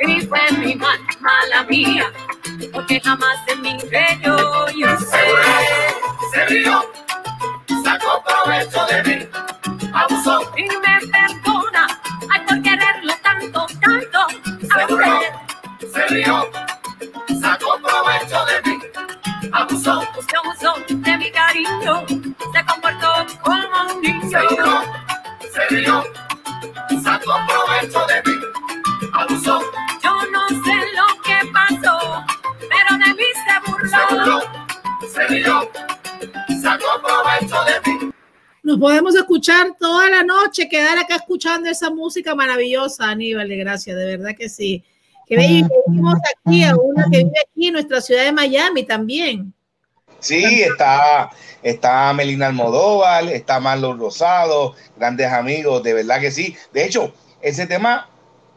Y 0.00 0.20
fue 0.22 0.40
mi 0.58 0.74
mal, 0.74 0.98
mala 1.20 1.62
mía, 1.64 2.12
porque 2.72 3.00
jamás 3.00 3.36
en 3.46 3.62
mi 3.62 3.78
creyó 3.78 4.37
usted 16.18 16.24
se 16.24 16.24
rió, 16.24 16.50
sacó 17.40 17.78
provecho 17.80 18.44
de 18.46 18.70
mí, 18.70 18.78
abusó, 19.52 20.00
usted 20.18 20.36
abusó 20.44 20.74
de 20.88 21.18
mi 21.18 21.30
cariño, 21.30 22.06
se 22.52 22.66
comportó 22.66 23.26
como 23.42 23.94
un 23.94 24.00
niño. 24.00 24.30
se 24.30 24.54
burló, 24.54 24.82
se 25.52 25.74
rió, 25.74 26.04
sacó 27.02 27.34
provecho 27.46 28.06
de 28.06 28.30
mí, 28.30 28.38
abusó, 29.12 29.60
Yo 30.02 30.10
no 30.30 30.48
sé 30.48 30.74
lo 30.96 31.22
que 31.22 31.52
pasó, 31.52 32.24
pero 32.60 32.98
de 33.04 33.14
mí 33.14 33.24
se 33.34 33.88
se 33.88 34.14
burló. 34.14 34.24
burló, 34.24 34.42
se 35.12 35.26
rió, 35.28 35.70
sacó 36.60 37.00
provecho 37.02 37.64
de 37.64 37.90
mí. 37.90 38.10
Nos 38.62 38.78
podemos 38.78 39.14
escuchar 39.14 39.74
toda 39.78 40.10
la 40.10 40.22
noche, 40.22 40.68
quedar 40.68 40.98
acá 40.98 41.16
escuchando 41.16 41.70
esa 41.70 41.90
música 41.90 42.34
maravillosa, 42.34 43.08
Aníbal 43.08 43.48
de 43.48 43.56
Gracia, 43.56 43.94
de 43.94 44.16
verdad 44.16 44.36
que 44.36 44.48
sí. 44.48 44.84
Que 45.28 45.36
bello, 45.36 45.66
y 45.86 45.90
vivimos 45.90 46.18
aquí, 46.36 46.64
a 46.64 46.74
una 46.76 47.06
que 47.10 47.18
vive 47.18 47.36
aquí 47.46 47.66
en 47.66 47.72
nuestra 47.74 48.00
ciudad 48.00 48.24
de 48.24 48.32
Miami 48.32 48.84
también. 48.84 49.52
Sí, 50.20 50.62
está, 50.62 51.30
está 51.62 52.12
Melina 52.12 52.46
Almodóvar, 52.46 53.24
está 53.28 53.60
Marlon 53.60 53.98
Rosado, 53.98 54.74
grandes 54.96 55.30
amigos, 55.30 55.82
de 55.82 55.94
verdad 55.94 56.20
que 56.20 56.30
sí. 56.30 56.56
De 56.72 56.84
hecho, 56.84 57.12
ese 57.40 57.66
tema 57.66 58.08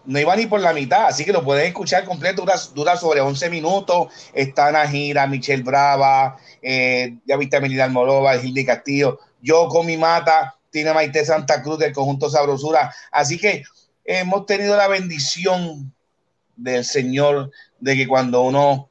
no 0.06 0.20
iba 0.20 0.36
ni 0.36 0.48
por 0.48 0.60
la 0.60 0.74
mitad, 0.74 1.06
así 1.08 1.24
que 1.24 1.34
lo 1.34 1.44
pueden 1.44 1.68
escuchar 1.68 2.06
completo, 2.06 2.42
dura, 2.42 2.56
dura 2.74 2.98
sobre 2.98 3.22
11 3.22 3.50
minutos. 3.50 4.08
Está 4.34 4.72
Najira, 4.72 5.28
Michelle 5.28 5.64
Brava, 5.64 6.38
eh, 6.62 7.18
ya 7.26 7.38
viste 7.38 7.58
a 7.58 7.62
Melina 7.62 7.84
Almodóvar, 7.84 8.44
Hildy 8.44 8.66
Castillo, 8.66 9.20
yo 9.42 9.68
con 9.68 9.86
mi 9.86 9.98
mata, 9.98 10.56
Tina 10.72 10.94
Maite 10.94 11.26
Santa 11.26 11.62
Cruz 11.62 11.78
del 11.78 11.94
conjunto 11.94 12.30
Sabrosura. 12.30 12.94
Así 13.12 13.38
que 13.38 13.64
hemos 14.04 14.46
tenido 14.46 14.76
la 14.76 14.88
bendición 14.88 15.94
del 16.64 16.86
Señor 16.86 17.51
de 17.80 17.95
que 17.95 18.07
cuando 18.07 18.41
uno 18.43 18.89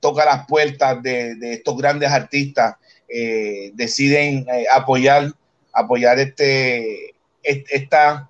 toca 0.00 0.24
las 0.24 0.46
puertas 0.46 1.02
de, 1.02 1.36
de 1.36 1.54
estos 1.54 1.76
grandes 1.76 2.10
artistas, 2.10 2.76
eh, 3.08 3.70
deciden 3.74 4.46
eh, 4.48 4.64
apoyar, 4.72 5.32
apoyar 5.72 6.18
este, 6.18 7.14
est- 7.42 7.66
esta, 7.70 8.28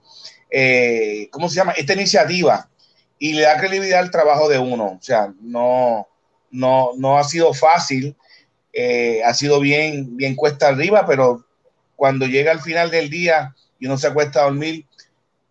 eh, 0.51 1.29
¿cómo 1.31 1.49
se 1.49 1.57
llama? 1.57 1.73
Esta 1.73 1.95
iniciativa 1.95 2.69
y 3.19 3.33
le 3.33 3.43
da 3.43 3.57
credibilidad 3.59 4.01
al 4.01 4.11
trabajo 4.11 4.49
de 4.49 4.59
uno. 4.59 4.99
O 4.99 5.03
sea, 5.03 5.33
no, 5.41 6.09
no, 6.51 6.91
no 6.97 7.19
ha 7.19 7.25
sido 7.25 7.55
fácil, 7.55 8.17
ha 9.25 9.35
sido 9.35 9.61
bien, 9.61 10.17
bien 10.17 10.35
cuesta 10.35 10.69
arriba, 10.69 11.05
pero 11.07 11.45
cuando 11.95 12.27
llega 12.27 12.51
al 12.51 12.61
final 12.61 12.91
del 12.91 13.11
día 13.11 13.55
y 13.79 13.87
uno 13.87 13.97
se 13.97 14.09
acuesta 14.09 14.41
a 14.41 14.45
dormir, 14.45 14.87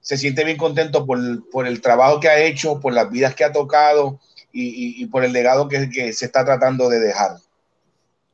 se 0.02 0.18
siente 0.18 0.43
bien 0.43 0.58
contento 0.58 1.06
por, 1.06 1.20
por 1.49 1.68
el 1.68 1.80
trabajo 1.80 2.20
que 2.20 2.28
ha 2.28 2.43
hecho, 2.43 2.80
por 2.80 2.93
las 2.93 3.10
vidas 3.10 3.36
que 3.36 3.43
ha 3.43 3.52
tocado 3.52 4.20
y, 4.52 5.02
y- 5.02 5.06
por 5.06 5.24
el 5.24 5.32
legado 5.32 5.68
que, 5.68 6.12
se 6.12 6.26
está 6.26 6.43
tratando 6.43 6.89
de 6.89 6.99
dejar. 6.99 7.38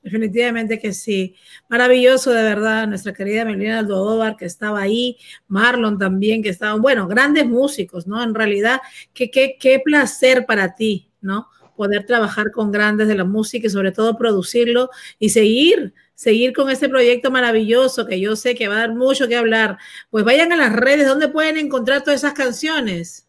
Definitivamente 0.01 0.79
que 0.79 0.93
sí. 0.93 1.35
Maravilloso, 1.67 2.31
de 2.31 2.41
verdad. 2.41 2.87
Nuestra 2.87 3.13
querida 3.13 3.43
Melina 3.43 3.79
Almodóvar, 3.79 4.37
que 4.37 4.45
estaba 4.45 4.81
ahí, 4.81 5.17
Marlon 5.47 5.97
también, 5.97 6.41
que 6.41 6.49
estaban, 6.49 6.81
bueno, 6.81 7.07
grandes 7.07 7.45
músicos, 7.45 8.07
¿no? 8.07 8.23
En 8.23 8.33
realidad, 8.33 8.79
qué, 9.13 9.29
qué, 9.29 9.57
qué 9.59 9.81
placer 9.83 10.45
para 10.45 10.75
ti, 10.75 11.09
¿no? 11.19 11.49
Poder 11.75 12.05
trabajar 12.05 12.51
con 12.51 12.71
grandes 12.71 13.09
de 13.09 13.15
la 13.15 13.25
música 13.25 13.67
y 13.67 13.69
sobre 13.69 13.91
todo 13.91 14.17
producirlo 14.17 14.89
y 15.19 15.29
seguir, 15.29 15.93
seguir 16.17 16.51
con 16.51 16.71
este 16.71 16.89
proyecto 16.89 17.29
maravilloso 17.29 18.07
que 18.07 18.19
yo 18.19 18.35
sé 18.35 18.55
que 18.55 18.67
va 18.67 18.77
a 18.77 18.79
dar 18.79 18.95
mucho 18.95 19.27
que 19.27 19.35
hablar. 19.35 19.77
Pues 20.09 20.25
vayan 20.25 20.51
a 20.51 20.57
las 20.57 20.73
redes, 20.73 21.05
¿dónde 21.05 21.27
pueden 21.27 21.57
encontrar 21.57 22.03
todas 22.03 22.21
esas 22.21 22.33
canciones? 22.33 23.27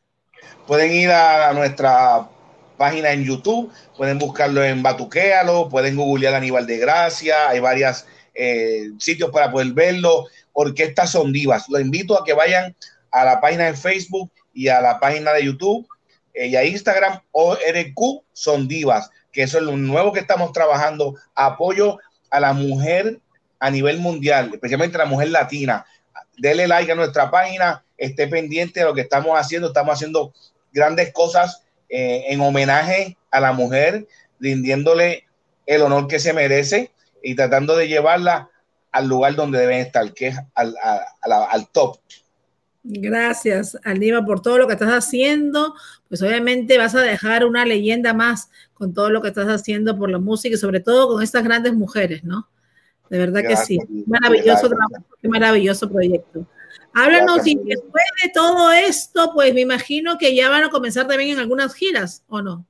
Pueden 0.67 0.91
ir 0.93 1.11
a 1.11 1.53
nuestra 1.53 2.27
página 2.79 3.13
en 3.13 3.25
YouTube, 3.25 3.71
pueden 3.95 4.19
buscarlo 4.19 4.65
en 4.65 4.83
Batuquéalo, 4.83 5.69
pueden 5.69 5.97
googlear 5.97 6.35
Aníbal 6.35 6.67
de 6.67 6.79
Gracia, 6.79 7.51
hay 7.51 7.61
varios 7.61 8.07
sitios 8.99 9.31
para 9.31 9.51
poder 9.51 9.73
verlo. 9.73 10.25
Orquestas 10.55 11.11
son 11.11 11.33
divas. 11.33 11.69
Los 11.69 11.81
invito 11.83 12.19
a 12.19 12.25
que 12.25 12.33
vayan 12.33 12.75
a 13.11 13.25
la 13.25 13.41
página 13.41 13.67
de 13.67 13.75
Facebook 13.75 14.31
y 14.55 14.69
a 14.69 14.81
la 14.81 14.99
página 14.99 15.33
de 15.33 15.45
YouTube 15.45 15.87
eh, 16.35 16.47
y 16.47 16.57
a 16.57 16.65
Instagram, 16.65 17.21
ORQ 17.33 18.23
son 18.33 18.69
divas, 18.69 19.11
que 19.33 19.43
eso 19.43 19.59
es 19.59 19.65
lo 19.65 19.77
nuevo 19.77 20.13
que 20.13 20.21
estamos 20.21 20.53
trabajando, 20.53 21.17
apoyo 21.35 21.99
a 22.31 22.41
la 22.41 22.53
mujer 22.53 23.19
a 23.61 23.71
nivel 23.71 23.99
mundial, 23.99 24.51
especialmente 24.53 24.97
a 24.97 25.01
la 25.01 25.05
mujer 25.07 25.29
latina. 25.31 25.85
Dele 26.37 26.69
like 26.69 26.93
a 26.93 26.95
nuestra 26.95 27.31
página, 27.31 27.85
esté 27.97 28.29
pendiente 28.29 28.81
de 28.81 28.87
lo 28.87 28.95
que 28.95 29.01
estamos 29.03 29.39
haciendo, 29.39 29.69
estamos 29.69 29.95
haciendo 29.95 30.33
grandes 30.73 31.13
cosas 31.13 31.63
eh, 31.89 32.25
en 32.29 32.41
homenaje 32.41 33.17
a 33.31 33.41
la 33.41 33.53
mujer, 33.53 34.07
rindiéndole 34.39 35.25
el 35.67 35.83
honor 35.83 36.07
que 36.07 36.19
se 36.21 36.33
merece 36.33 36.93
y 37.23 37.35
tratando 37.35 37.77
de 37.77 37.89
llevarla 37.89 38.51
al 38.93 39.07
lugar 39.09 39.35
donde 39.35 39.59
deben 39.59 39.79
estar, 39.81 40.13
que 40.15 40.29
es 40.29 40.39
al, 40.55 40.75
a- 40.83 41.05
a 41.21 41.29
la- 41.29 41.45
al 41.45 41.69
top. 41.69 41.99
Gracias, 42.83 43.77
Aníbal, 43.85 44.25
por 44.25 44.41
todo 44.41 44.59
lo 44.59 44.67
que 44.67 44.75
estás 44.75 44.91
haciendo. 44.91 45.75
Pues 46.09 46.23
obviamente 46.23 46.79
vas 46.79 46.95
a 46.95 47.03
dejar 47.03 47.45
una 47.45 47.65
leyenda 47.65 48.15
más 48.15 48.51
con 48.75 48.95
todo 48.95 49.11
lo 49.11 49.21
que 49.21 49.29
estás 49.29 49.49
haciendo 49.49 49.99
por 49.99 50.11
la 50.11 50.19
música 50.19 50.55
y 50.55 50.59
sobre 50.59 50.81
todo 50.81 51.09
con 51.09 51.23
estas 51.23 51.45
grandes 51.45 51.75
mujeres, 51.75 52.25
¿no? 52.25 52.49
De 53.11 53.19
verdad 53.19 53.43
que 53.43 53.57
sí. 53.57 53.79
Gracias, 53.79 54.07
Maravilloso 54.09 54.47
gracias. 54.47 54.71
trabajo, 54.71 55.17
qué 55.21 55.29
maravilloso 55.29 55.91
proyecto. 55.91 56.47
Háblanos 56.95 57.37
Gracias, 57.37 57.47
y 57.47 57.69
después 57.69 58.05
de 58.23 58.31
todo 58.31 58.73
esto, 58.73 59.33
pues 59.35 59.55
me 59.55 59.61
imagino 59.63 60.19
que 60.19 60.35
ya 60.35 60.49
van 60.49 60.65
a 60.65 60.71
comenzar 60.71 61.07
también 61.07 61.31
en 61.31 61.39
algunas 61.39 61.75
giras, 61.75 62.23
¿o 62.29 62.43
no? 62.43 62.67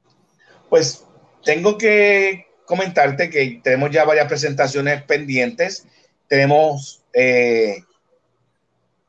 Pues 0.68 1.04
tengo 1.44 1.78
que 1.78 2.46
comentarte 2.66 3.30
que 3.30 3.60
tenemos 3.62 3.90
ya 3.90 4.04
varias 4.04 4.28
presentaciones 4.28 5.02
pendientes. 5.04 5.86
Tenemos 6.28 7.02
eh, 7.14 7.84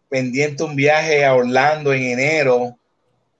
pendiente 0.09 0.63
un 0.63 0.75
viaje 0.75 1.23
a 1.23 1.35
Orlando 1.35 1.93
en 1.93 2.03
enero. 2.03 2.77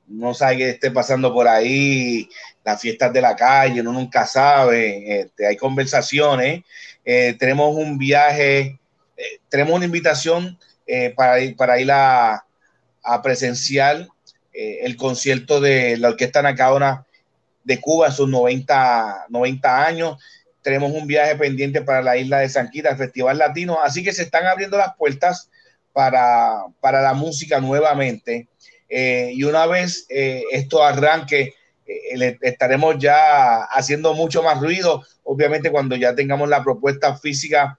No 0.08 0.34
sabe 0.34 0.58
qué 0.58 0.70
esté 0.70 0.92
pasando 0.92 1.34
por 1.34 1.48
ahí, 1.48 2.30
las 2.64 2.82
fiestas 2.82 3.12
de 3.12 3.22
la 3.22 3.36
calle, 3.36 3.82
uno 3.82 3.92
nunca 3.92 4.26
sabe. 4.26 5.22
Este, 5.22 5.48
hay 5.48 5.58
conversaciones. 5.58 6.64
Eh, 7.04 7.36
tenemos 7.38 7.76
un 7.76 7.98
viaje, 7.98 8.80
eh, 9.18 9.40
tenemos 9.50 9.76
una 9.76 9.86
invitación 9.86 10.58
eh, 10.86 11.14
para, 11.16 11.40
ir, 11.40 11.56
para 11.56 11.80
ir 11.80 11.92
a, 11.92 12.46
a 13.04 13.22
presenciar 13.22 14.08
eh, 14.54 14.80
el 14.82 14.98
concierto 14.98 15.62
de 15.62 15.98
la 15.98 16.10
Orquesta 16.10 16.42
Nacaona 16.42 17.06
de 17.64 17.80
Cuba 17.80 18.08
en 18.08 18.14
sus 18.14 18.28
90, 18.28 19.28
90 19.30 19.86
años. 19.86 20.18
Tenemos 20.62 20.92
un 20.92 21.08
viaje 21.08 21.36
pendiente 21.36 21.82
para 21.82 22.02
la 22.02 22.18
isla 22.18 22.40
de 22.40 22.50
San 22.50 22.70
Quita, 22.70 22.90
el 22.90 22.98
Festival 22.98 23.38
Latino. 23.38 23.80
Así 23.82 24.04
que 24.04 24.12
se 24.12 24.24
están 24.24 24.46
abriendo 24.48 24.78
las 24.78 24.96
puertas 24.96 25.50
para, 26.00 26.64
para 26.80 27.02
la 27.02 27.14
música 27.14 27.60
nuevamente. 27.60 28.48
Eh, 28.88 29.32
y 29.34 29.44
una 29.44 29.66
vez 29.66 30.06
eh, 30.08 30.44
esto 30.50 30.82
arranque, 30.82 31.54
eh, 31.86 32.16
le 32.18 32.38
estaremos 32.42 32.98
ya 33.00 33.64
haciendo 33.66 34.14
mucho 34.14 34.42
más 34.42 34.62
ruido. 34.62 35.04
Obviamente 35.24 35.70
cuando 35.70 35.98
ya 35.98 36.16
tengamos 36.16 36.48
la 36.48 36.64
propuesta 36.64 37.18
física, 37.18 37.78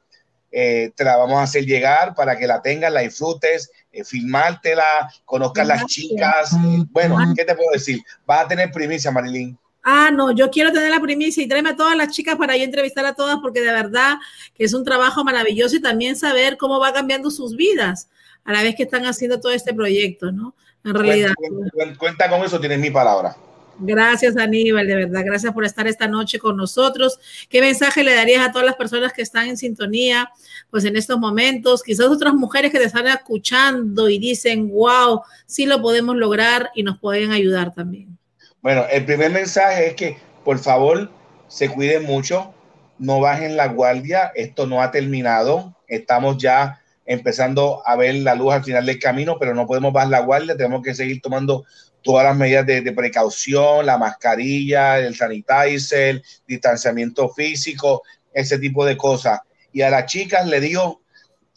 te 0.51 1.05
la 1.05 1.17
vamos 1.17 1.39
a 1.39 1.45
hacer 1.45 1.65
llegar 1.65 2.13
para 2.15 2.37
que 2.37 2.49
la 2.49 2.61
tengas, 2.61 2.93
la 2.93 3.03
disfrutes, 3.03 3.71
filmártela, 4.05 5.11
conozcas 5.25 5.67
las 5.67 5.87
chicas. 5.87 6.53
eh, 6.53 6.85
bueno, 6.91 7.17
¿qué 7.35 7.45
te 7.45 7.55
puedo 7.55 7.71
decir? 7.71 8.01
Vas 8.27 8.45
a 8.45 8.49
tener 8.49 8.71
primicia, 8.71 9.11
Marilyn. 9.13 9.57
Ah, 9.83 10.11
no, 10.13 10.33
yo 10.33 10.51
quiero 10.51 10.73
tener 10.73 10.91
la 10.91 11.01
primicia 11.01 11.43
y 11.43 11.49
tráeme 11.49 11.71
a 11.71 11.77
todas 11.77 11.97
las 11.97 12.09
chicas 12.15 12.37
para 12.37 12.57
yo 12.57 12.65
entrevistar 12.65 13.07
a 13.07 13.15
todas 13.15 13.39
porque 13.41 13.61
de 13.63 13.73
verdad 13.73 14.17
que 14.55 14.65
es 14.65 14.75
un 14.75 14.85
trabajo 14.85 15.25
maravilloso 15.25 15.77
y 15.77 15.81
también 15.81 16.17
saber 16.17 16.57
cómo 16.59 16.79
va 16.79 16.93
cambiando 16.93 17.31
sus 17.31 17.57
vidas 17.57 18.09
a 18.45 18.53
la 18.53 18.63
vez 18.63 18.75
que 18.77 18.83
están 18.83 19.07
haciendo 19.07 19.41
todo 19.41 19.53
este 19.53 19.73
proyecto, 19.73 20.33
¿no? 20.33 20.55
En 20.85 20.95
realidad. 20.95 21.33
Cuenta, 21.37 21.71
cuenta- 21.73 21.99
cuenta 21.99 22.31
con 22.31 22.43
eso, 22.43 22.61
tienes 22.61 22.79
mi 22.79 22.91
palabra. 22.91 23.37
Gracias, 23.83 24.37
Aníbal, 24.37 24.87
de 24.87 24.95
verdad. 24.95 25.23
Gracias 25.25 25.55
por 25.55 25.65
estar 25.65 25.87
esta 25.87 26.07
noche 26.07 26.39
con 26.39 26.55
nosotros. 26.57 27.19
¿Qué 27.49 27.63
mensaje 27.63 28.05
le 28.05 28.15
darías 28.15 28.47
a 28.47 28.53
todas 28.53 28.67
las 28.67 28.77
personas 28.77 29.15
que 29.15 29.23
están 29.23 29.47
en 29.49 29.57
sintonía, 29.57 30.31
pues 30.69 30.85
en 30.85 30.97
estos 30.97 31.19
momentos? 31.19 31.83
Quizás 31.83 32.07
otras 32.07 32.35
mujeres 32.35 32.71
que 32.73 32.79
te 32.79 32.85
están 32.85 33.07
escuchando 33.07 34.11
y 34.11 34.19
dicen, 34.19 34.69
wow, 34.69 35.23
sí 35.47 35.65
lo 35.65 35.81
podemos 35.81 36.15
lograr 36.17 36.71
y 36.75 36.83
nos 36.83 36.99
pueden 36.99 37.31
ayudar 37.33 37.73
también. 37.73 38.19
Bueno, 38.63 38.85
el 38.91 39.07
primer 39.07 39.31
mensaje 39.31 39.89
es 39.89 39.95
que 39.95 40.19
por 40.45 40.59
favor 40.59 41.11
se 41.49 41.69
cuiden 41.71 42.05
mucho, 42.05 42.55
no 42.99 43.21
bajen 43.21 43.57
la 43.57 43.69
guardia, 43.69 44.33
esto 44.35 44.67
no 44.67 44.83
ha 44.83 44.91
terminado, 44.91 45.77
estamos 45.89 46.37
ya 46.37 46.83
empezando 47.07 47.83
a 47.87 47.97
ver 47.97 48.17
la 48.17 48.35
luz 48.35 48.53
al 48.53 48.63
final 48.63 48.85
del 48.85 48.99
camino, 48.99 49.39
pero 49.39 49.55
no 49.55 49.67
podemos 49.67 49.93
bajar 49.93 50.11
la 50.11 50.21
guardia, 50.21 50.57
tenemos 50.57 50.83
que 50.83 50.95
seguir 50.95 51.23
tomando 51.23 51.65
todas 52.03 52.25
las 52.25 52.37
medidas 52.37 52.67
de, 52.67 52.83
de 52.83 52.93
precaución, 52.93 53.87
la 53.87 53.97
mascarilla, 53.97 54.99
el 54.99 55.17
sanitizer, 55.17 56.23
distanciamiento 56.47 57.31
físico, 57.31 58.03
ese 58.33 58.59
tipo 58.59 58.85
de 58.85 58.97
cosas. 58.97 59.41
Y 59.73 59.83
a 59.83 59.91
las 59.91 60.05
chicas 60.07 60.47
le 60.47 60.61
digo 60.61 61.03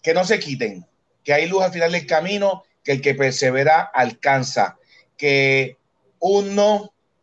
que 0.02 0.14
no 0.14 0.24
se 0.24 0.40
quiten, 0.40 0.86
que 1.24 1.34
hay 1.34 1.48
luz 1.48 1.64
al 1.64 1.72
final 1.74 1.92
del 1.92 2.08
camino, 2.08 2.64
que 2.84 2.94
el 2.94 3.02
que 3.02 3.14
persevera 3.14 3.82
alcanza, 3.82 4.78
que 5.18 5.78
un 6.20 6.56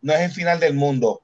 no 0.03 0.13
es 0.13 0.21
el 0.21 0.31
final 0.31 0.61
del 0.61 0.75
mundo. 0.75 1.23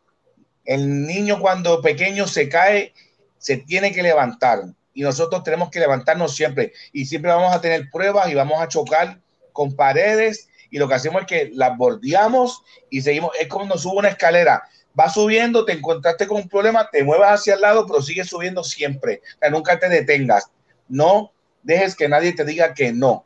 El 0.65 1.07
niño 1.07 1.41
cuando 1.41 1.81
pequeño 1.81 2.27
se 2.27 2.49
cae, 2.49 2.93
se 3.39 3.59
tiene 3.59 3.93
que 3.93 4.03
levantar. 4.03 4.65
Y 4.95 5.03
nosotros 5.03 5.43
tenemos 5.43 5.71
que 5.71 5.81
levantarnos 5.81 6.35
siempre. 6.35 6.73
Y 6.93 7.07
siempre 7.07 7.31
vamos 7.31 7.55
a 7.55 7.61
tener 7.61 7.91
pruebas 7.91 8.31
y 8.31 8.35
vamos 8.35 8.61
a 8.61 8.69
chocar 8.69 9.21
con 9.53 9.77
paredes. 9.77 10.49
Y 10.71 10.79
lo 10.79 10.89
que 10.89 10.95
hacemos 10.95 11.23
es 11.23 11.27
que 11.27 11.51
las 11.55 11.77
bordeamos 11.77 12.63
y 12.91 13.03
seguimos, 13.03 13.31
es 13.41 13.49
como 13.49 13.67
cuando 13.67 13.79
sube 13.79 13.99
una 13.99 14.09
escalera, 14.09 14.65
va 14.99 15.09
subiendo, 15.09 15.65
te 15.65 15.73
encontraste 15.73 16.27
con 16.27 16.39
un 16.39 16.49
problema, 16.49 16.89
te 16.91 17.05
muevas 17.05 17.41
hacia 17.41 17.55
el 17.55 17.61
lado, 17.61 17.87
pero 17.87 18.03
sigues 18.03 18.29
subiendo 18.29 18.65
siempre, 18.65 19.23
nunca 19.51 19.79
te 19.79 19.89
detengas, 19.89 20.51
no 20.89 21.33
dejes 21.63 21.95
que 21.95 22.09
nadie 22.09 22.33
te 22.33 22.45
diga 22.45 22.75
que 22.75 22.93
no, 22.93 23.25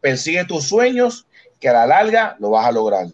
persigue 0.00 0.44
tus 0.44 0.64
sueños, 0.64 1.26
que 1.60 1.68
a 1.68 1.72
la 1.72 1.86
larga 1.86 2.36
lo 2.40 2.50
vas 2.50 2.66
a 2.66 2.72
lograr. 2.72 3.06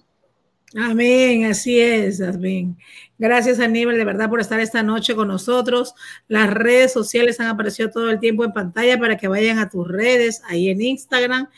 Amén, 0.77 1.47
así 1.47 1.81
es, 1.81 2.21
amén. 2.21 2.77
Gracias 3.16 3.59
Aníbal, 3.59 3.97
de 3.97 4.05
verdad, 4.05 4.29
por 4.29 4.39
estar 4.41 4.61
esta 4.61 4.83
noche 4.83 5.14
con 5.14 5.29
nosotros. 5.29 5.95
Las 6.29 6.51
redes 6.53 6.93
sociales 6.93 7.41
han 7.41 7.47
aparecido 7.47 7.91
todo 7.91 8.11
el 8.11 8.21
tiempo 8.21 8.45
en 8.45 8.53
pantalla 8.53 8.99
para 8.99 9.16
que 9.16 9.29
vayan 9.29 9.59
a 9.59 9.71
tus 9.71 9.89
redes, 9.89 10.43
ahí 10.47 10.69
en 10.69 10.83
Instagram, 10.83 11.49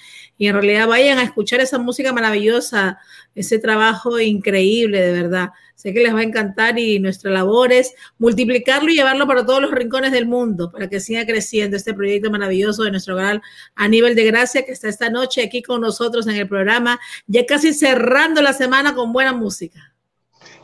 y 0.40 0.48
en 0.48 0.54
realidad 0.54 0.88
vayan 0.88 1.18
a 1.18 1.22
escuchar 1.22 1.60
esa 1.60 1.78
música 1.78 2.14
maravillosa, 2.14 2.98
ese 3.34 3.58
trabajo 3.58 4.18
increíble, 4.18 4.98
de 4.98 5.12
verdad. 5.12 5.50
Sé 5.74 5.92
que 5.92 6.00
les 6.00 6.14
va 6.14 6.20
a 6.20 6.22
encantar 6.22 6.78
y 6.78 6.98
nuestra 6.98 7.30
labor 7.30 7.74
es 7.74 7.92
multiplicarlo 8.16 8.90
y 8.90 8.94
llevarlo 8.96 9.26
para 9.26 9.44
todos 9.44 9.60
los 9.60 9.70
rincones 9.70 10.12
del 10.12 10.24
mundo, 10.24 10.72
para 10.72 10.88
que 10.88 10.98
siga 10.98 11.26
creciendo 11.26 11.76
este 11.76 11.92
proyecto 11.92 12.30
maravilloso 12.30 12.84
de 12.84 12.90
nuestro 12.90 13.16
canal 13.16 13.42
Aníbal 13.74 14.14
de 14.14 14.24
Gracia, 14.24 14.64
que 14.64 14.72
está 14.72 14.88
esta 14.88 15.10
noche 15.10 15.42
aquí 15.42 15.60
con 15.60 15.82
nosotros 15.82 16.26
en 16.26 16.36
el 16.36 16.48
programa, 16.48 16.98
ya 17.26 17.44
casi 17.44 17.74
cerrando 17.74 18.40
la 18.40 18.54
semana 18.54 18.94
con 18.94 19.12
buena 19.12 19.34
música. 19.34 19.94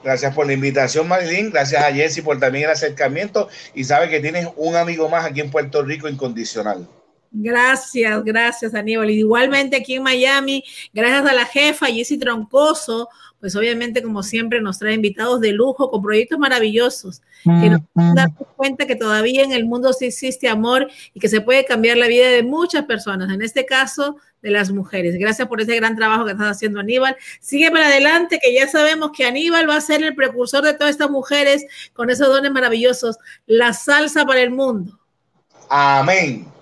Gracias 0.03 0.35
por 0.35 0.47
la 0.47 0.55
invitación, 0.55 1.07
Marilyn. 1.07 1.51
Gracias 1.51 1.85
a 1.85 1.93
Jessy 1.93 2.22
por 2.22 2.41
también 2.41 2.64
el 2.64 2.70
acercamiento. 2.70 3.51
Y 3.74 3.85
sabe 3.85 4.09
que 4.09 4.20
tienes 4.20 4.49
un 4.57 4.74
amigo 4.74 5.11
más 5.11 5.27
aquí 5.27 5.43
en 5.43 5.51
Puerto 5.51 5.83
Rico 5.83 6.09
incondicional. 6.09 6.89
Gracias, 7.31 8.24
gracias 8.24 8.74
Aníbal. 8.74 9.11
Igualmente 9.11 9.77
aquí 9.77 9.95
en 9.95 10.03
Miami, 10.03 10.64
gracias 10.93 11.27
a 11.27 11.35
la 11.35 11.45
jefa 11.45 11.87
Jessy 11.87 12.18
Troncoso, 12.18 13.09
pues 13.41 13.55
obviamente 13.55 14.03
como 14.03 14.22
siempre 14.22 14.61
nos 14.61 14.79
trae 14.79 14.95
invitados 14.95 15.41
de 15.41 15.53
lujo 15.53 15.91
con 15.91 16.03
proyectos 16.03 16.39
maravillosos 16.39 17.22
que 17.45 17.70
nos 17.70 17.81
dan 17.95 18.35
cuenta 18.57 18.87
que 18.87 18.97
todavía 18.97 19.45
en 19.45 19.53
el 19.53 19.66
mundo 19.66 19.93
sí 19.93 20.07
existe 20.07 20.49
amor 20.49 20.89
y 21.14 21.20
que 21.20 21.29
se 21.29 21.41
puede 21.41 21.64
cambiar 21.64 21.97
la 21.97 22.09
vida 22.09 22.29
de 22.29 22.43
muchas 22.43 22.87
personas, 22.87 23.33
en 23.33 23.43
este 23.43 23.64
caso 23.64 24.16
de 24.43 24.51
las 24.51 24.72
mujeres. 24.72 25.16
Gracias 25.16 25.47
por 25.47 25.61
ese 25.61 25.77
gran 25.77 25.95
trabajo 25.97 26.24
que 26.24 26.33
estás 26.33 26.57
haciendo 26.57 26.81
Aníbal. 26.81 27.16
Sigue 27.41 27.70
para 27.70 27.87
adelante 27.87 28.41
que 28.43 28.53
ya 28.53 28.66
sabemos 28.66 29.12
que 29.16 29.24
Aníbal 29.24 29.68
va 29.68 29.77
a 29.77 29.81
ser 29.81 30.03
el 30.03 30.14
precursor 30.14 30.64
de 30.64 30.74
todas 30.74 30.91
estas 30.91 31.11
mujeres 31.11 31.66
con 31.93 32.11
esos 32.11 32.29
dones 32.29 32.51
maravillosos, 32.51 33.16
la 33.47 33.72
salsa 33.72 34.24
para 34.24 34.41
el 34.41 34.51
mundo. 34.51 34.99
Amén. 35.68 36.55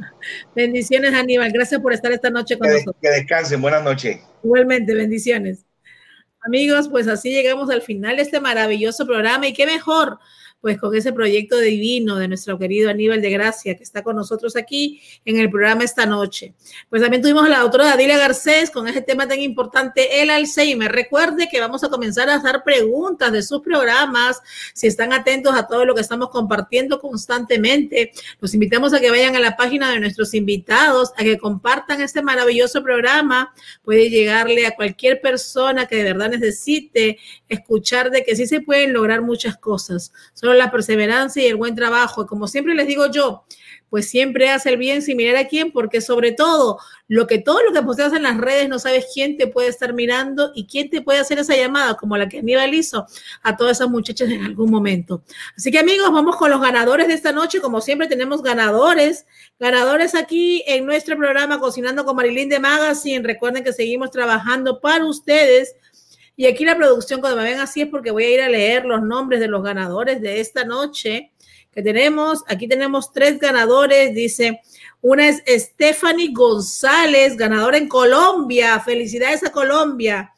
Bendiciones, 0.54 1.14
Aníbal. 1.14 1.52
Gracias 1.52 1.80
por 1.80 1.92
estar 1.92 2.12
esta 2.12 2.30
noche 2.30 2.58
con 2.58 2.68
Que, 2.68 2.74
nosotros. 2.74 2.96
que 3.00 3.10
descansen. 3.10 3.60
Buenas 3.60 3.82
noches. 3.82 4.18
Igualmente, 4.42 4.94
bendiciones. 4.94 5.64
Amigos, 6.46 6.88
pues 6.88 7.08
así 7.08 7.30
llegamos 7.30 7.70
al 7.70 7.82
final 7.82 8.16
de 8.16 8.22
este 8.22 8.40
maravilloso 8.40 9.04
programa 9.04 9.48
y 9.48 9.52
qué 9.52 9.66
mejor, 9.66 10.18
pues 10.66 10.80
con 10.80 10.92
ese 10.96 11.12
proyecto 11.12 11.58
divino 11.58 12.16
de 12.16 12.26
nuestro 12.26 12.58
querido 12.58 12.90
Aníbal 12.90 13.22
de 13.22 13.30
Gracia 13.30 13.76
que 13.76 13.84
está 13.84 14.02
con 14.02 14.16
nosotros 14.16 14.56
aquí 14.56 15.00
en 15.24 15.38
el 15.38 15.48
programa 15.48 15.84
esta 15.84 16.06
noche. 16.06 16.54
Pues 16.90 17.00
también 17.00 17.22
tuvimos 17.22 17.44
a 17.44 17.48
la 17.48 17.60
doctora 17.60 17.84
Dadilia 17.84 18.18
Garcés 18.18 18.72
con 18.72 18.88
ese 18.88 19.00
tema 19.00 19.28
tan 19.28 19.38
importante, 19.38 20.20
el 20.20 20.28
Alzheimer. 20.28 20.90
Recuerde 20.90 21.46
que 21.48 21.60
vamos 21.60 21.84
a 21.84 21.88
comenzar 21.88 22.28
a 22.28 22.34
hacer 22.34 22.62
preguntas 22.64 23.30
de 23.30 23.44
sus 23.44 23.60
programas, 23.62 24.42
si 24.74 24.88
están 24.88 25.12
atentos 25.12 25.54
a 25.54 25.68
todo 25.68 25.84
lo 25.84 25.94
que 25.94 26.00
estamos 26.00 26.30
compartiendo 26.30 26.98
constantemente. 26.98 28.10
Los 28.40 28.52
invitamos 28.52 28.92
a 28.92 28.98
que 28.98 29.12
vayan 29.12 29.36
a 29.36 29.38
la 29.38 29.56
página 29.56 29.92
de 29.92 30.00
nuestros 30.00 30.34
invitados, 30.34 31.12
a 31.16 31.22
que 31.22 31.38
compartan 31.38 32.00
este 32.00 32.22
maravilloso 32.22 32.82
programa. 32.82 33.54
Puede 33.84 34.10
llegarle 34.10 34.66
a 34.66 34.74
cualquier 34.74 35.20
persona 35.20 35.86
que 35.86 35.94
de 35.94 36.02
verdad 36.02 36.30
necesite 36.30 37.18
escuchar 37.48 38.10
de 38.10 38.24
que 38.24 38.34
sí 38.34 38.48
se 38.48 38.62
pueden 38.62 38.92
lograr 38.92 39.22
muchas 39.22 39.56
cosas. 39.56 40.12
Solo 40.34 40.55
la 40.56 40.70
perseverancia 40.70 41.42
y 41.42 41.46
el 41.46 41.56
buen 41.56 41.74
trabajo. 41.74 42.22
Y 42.22 42.26
como 42.26 42.48
siempre 42.48 42.74
les 42.74 42.86
digo 42.86 43.10
yo, 43.10 43.44
pues 43.88 44.08
siempre 44.08 44.50
hace 44.50 44.70
el 44.70 44.78
bien 44.78 45.00
sin 45.02 45.16
mirar 45.16 45.36
a 45.36 45.48
quién, 45.48 45.70
porque 45.70 46.00
sobre 46.00 46.32
todo 46.32 46.78
lo 47.08 47.26
que 47.26 47.38
todo 47.38 47.62
lo 47.62 47.72
que 47.72 47.82
posteas 47.82 48.12
en 48.12 48.24
las 48.24 48.36
redes 48.36 48.68
no 48.68 48.78
sabes 48.78 49.06
quién 49.14 49.36
te 49.36 49.46
puede 49.46 49.68
estar 49.68 49.92
mirando 49.92 50.50
y 50.54 50.66
quién 50.66 50.90
te 50.90 51.02
puede 51.02 51.20
hacer 51.20 51.38
esa 51.38 51.56
llamada, 51.56 51.96
como 51.96 52.16
la 52.16 52.28
que 52.28 52.40
Aníbal 52.40 52.74
hizo 52.74 53.06
a 53.42 53.56
todas 53.56 53.76
esas 53.78 53.88
muchachas 53.88 54.28
en 54.30 54.44
algún 54.44 54.70
momento. 54.70 55.22
Así 55.56 55.70
que 55.70 55.78
amigos, 55.78 56.10
vamos 56.10 56.36
con 56.36 56.50
los 56.50 56.60
ganadores 56.60 57.06
de 57.06 57.14
esta 57.14 57.32
noche. 57.32 57.60
Como 57.60 57.80
siempre 57.80 58.08
tenemos 58.08 58.42
ganadores, 58.42 59.24
ganadores 59.60 60.14
aquí 60.14 60.64
en 60.66 60.84
nuestro 60.84 61.16
programa 61.16 61.60
Cocinando 61.60 62.04
con 62.04 62.16
Marilyn 62.16 62.48
de 62.48 62.58
Magazine. 62.58 63.24
Recuerden 63.24 63.62
que 63.62 63.72
seguimos 63.72 64.10
trabajando 64.10 64.80
para 64.80 65.04
ustedes. 65.04 65.76
Y 66.36 66.46
aquí 66.46 66.64
la 66.64 66.76
producción, 66.76 67.20
cuando 67.20 67.38
me 67.38 67.50
ven 67.50 67.60
así, 67.60 67.82
es 67.82 67.88
porque 67.88 68.10
voy 68.10 68.24
a 68.24 68.30
ir 68.30 68.40
a 68.42 68.48
leer 68.48 68.84
los 68.84 69.02
nombres 69.02 69.40
de 69.40 69.48
los 69.48 69.62
ganadores 69.62 70.20
de 70.20 70.40
esta 70.40 70.64
noche 70.64 71.32
que 71.72 71.82
tenemos. 71.82 72.44
Aquí 72.46 72.68
tenemos 72.68 73.10
tres 73.10 73.38
ganadores. 73.38 74.14
Dice, 74.14 74.60
una 75.00 75.28
es 75.28 75.42
Stephanie 75.46 76.32
González, 76.32 77.36
ganadora 77.36 77.78
en 77.78 77.88
Colombia. 77.88 78.78
Felicidades 78.80 79.44
a 79.44 79.50
Colombia. 79.50 80.32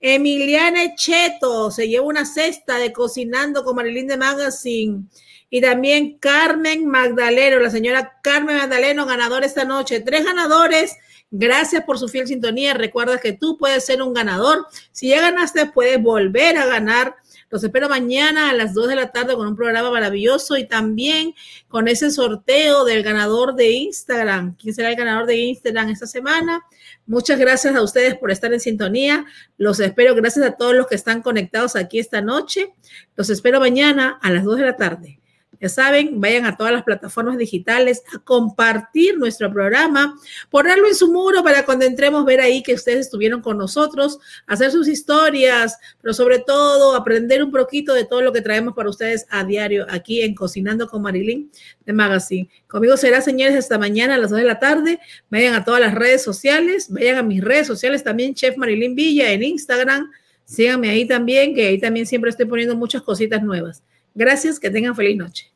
Emiliana 0.00 0.94
Cheto 0.94 1.70
se 1.70 1.88
lleva 1.88 2.06
una 2.06 2.24
cesta 2.24 2.78
de 2.78 2.92
Cocinando 2.92 3.64
con 3.64 3.76
Marilyn 3.76 4.06
de 4.06 4.16
Magazine. 4.16 5.02
Y 5.50 5.60
también 5.60 6.16
Carmen 6.18 6.86
Magdaleno, 6.86 7.58
la 7.58 7.70
señora 7.70 8.20
Carmen 8.22 8.56
Magdaleno, 8.56 9.04
ganadora 9.04 9.44
esta 9.44 9.64
noche. 9.64 10.00
Tres 10.00 10.24
ganadores. 10.24 10.96
Gracias 11.32 11.84
por 11.84 11.96
su 11.98 12.08
fiel 12.08 12.26
sintonía. 12.26 12.74
Recuerda 12.74 13.18
que 13.18 13.32
tú 13.32 13.56
puedes 13.56 13.86
ser 13.86 14.02
un 14.02 14.12
ganador. 14.12 14.66
Si 14.90 15.10
ya 15.10 15.20
ganaste, 15.20 15.66
puedes 15.66 16.02
volver 16.02 16.56
a 16.56 16.66
ganar. 16.66 17.14
Los 17.50 17.62
espero 17.62 17.88
mañana 17.88 18.50
a 18.50 18.52
las 18.52 18.74
2 18.74 18.88
de 18.88 18.96
la 18.96 19.12
tarde 19.12 19.34
con 19.34 19.46
un 19.46 19.54
programa 19.54 19.90
maravilloso 19.90 20.56
y 20.56 20.66
también 20.66 21.34
con 21.68 21.86
ese 21.86 22.10
sorteo 22.10 22.84
del 22.84 23.04
ganador 23.04 23.54
de 23.54 23.70
Instagram. 23.70 24.56
¿Quién 24.56 24.74
será 24.74 24.90
el 24.90 24.96
ganador 24.96 25.26
de 25.26 25.36
Instagram 25.36 25.90
esta 25.90 26.06
semana? 26.06 26.64
Muchas 27.06 27.38
gracias 27.38 27.76
a 27.76 27.82
ustedes 27.82 28.16
por 28.16 28.32
estar 28.32 28.52
en 28.52 28.60
sintonía. 28.60 29.24
Los 29.56 29.78
espero. 29.78 30.16
Gracias 30.16 30.44
a 30.44 30.56
todos 30.56 30.74
los 30.74 30.88
que 30.88 30.96
están 30.96 31.22
conectados 31.22 31.76
aquí 31.76 32.00
esta 32.00 32.20
noche. 32.20 32.74
Los 33.14 33.30
espero 33.30 33.60
mañana 33.60 34.18
a 34.20 34.30
las 34.30 34.42
2 34.42 34.56
de 34.56 34.64
la 34.64 34.76
tarde. 34.76 35.19
Ya 35.58 35.68
saben, 35.68 36.20
vayan 36.20 36.46
a 36.46 36.56
todas 36.56 36.72
las 36.72 36.84
plataformas 36.84 37.36
digitales 37.36 38.02
a 38.14 38.18
compartir 38.20 39.18
nuestro 39.18 39.52
programa, 39.52 40.18
ponerlo 40.48 40.86
en 40.86 40.94
su 40.94 41.12
muro 41.12 41.42
para 41.42 41.66
cuando 41.66 41.84
entremos 41.84 42.24
ver 42.24 42.40
ahí 42.40 42.62
que 42.62 42.72
ustedes 42.72 43.00
estuvieron 43.00 43.42
con 43.42 43.58
nosotros, 43.58 44.20
hacer 44.46 44.70
sus 44.70 44.88
historias, 44.88 45.76
pero 46.00 46.14
sobre 46.14 46.38
todo 46.38 46.94
aprender 46.94 47.42
un 47.42 47.50
poquito 47.50 47.92
de 47.92 48.06
todo 48.06 48.22
lo 48.22 48.32
que 48.32 48.40
traemos 48.40 48.74
para 48.74 48.88
ustedes 48.88 49.26
a 49.28 49.44
diario 49.44 49.86
aquí 49.90 50.22
en 50.22 50.34
Cocinando 50.34 50.88
con 50.88 51.02
Marilyn 51.02 51.50
de 51.84 51.92
Magazine. 51.92 52.48
Conmigo 52.66 52.96
será, 52.96 53.20
señores, 53.20 53.56
hasta 53.56 53.76
mañana 53.76 54.14
a 54.14 54.18
las 54.18 54.30
2 54.30 54.38
de 54.38 54.46
la 54.46 54.60
tarde. 54.60 55.00
Vayan 55.30 55.54
a 55.54 55.64
todas 55.64 55.80
las 55.80 55.94
redes 55.94 56.22
sociales, 56.22 56.86
vayan 56.90 57.18
a 57.18 57.22
mis 57.22 57.42
redes 57.42 57.66
sociales 57.66 58.02
también, 58.02 58.34
Chef 58.34 58.56
Marilyn 58.56 58.94
Villa 58.94 59.30
en 59.30 59.42
Instagram. 59.42 60.10
Síganme 60.44 60.88
ahí 60.88 61.06
también, 61.06 61.54
que 61.54 61.66
ahí 61.66 61.78
también 61.78 62.06
siempre 62.06 62.30
estoy 62.30 62.46
poniendo 62.46 62.76
muchas 62.76 63.02
cositas 63.02 63.42
nuevas. 63.42 63.82
Gracias, 64.14 64.58
que 64.58 64.70
tengan 64.70 64.94
feliz 64.94 65.16
noche. 65.16 65.50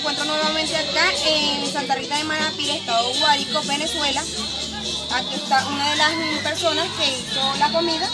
Encuentro 0.00 0.24
nuevamente 0.24 0.74
acá 0.76 1.12
en 1.26 1.70
Santa 1.70 1.94
Rita 1.94 2.16
de 2.16 2.24
Manapil, 2.24 2.70
estado 2.70 3.12
Guárico, 3.18 3.60
Venezuela. 3.64 4.22
Aquí 5.12 5.34
está 5.34 5.66
una 5.66 5.90
de 5.90 5.96
las 5.96 6.12
personas 6.42 6.86
que 6.96 7.18
hizo 7.18 7.54
la 7.58 7.70
comida 7.70 8.08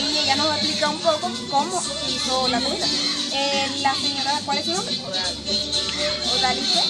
y 0.00 0.18
ella 0.18 0.36
nos 0.36 0.48
va 0.48 0.54
a 0.54 0.56
explicar 0.56 0.88
un 0.88 0.98
poco 0.98 1.30
cómo 1.50 1.82
hizo 2.08 2.48
la 2.48 2.58
comida. 2.58 2.86
Eh, 3.32 3.68
la 3.82 3.94
señora, 3.94 4.40
¿cuál 4.46 4.58
es 4.58 4.64
su 4.64 4.72
nombre? 4.72 4.98
Odalice. 6.38 6.80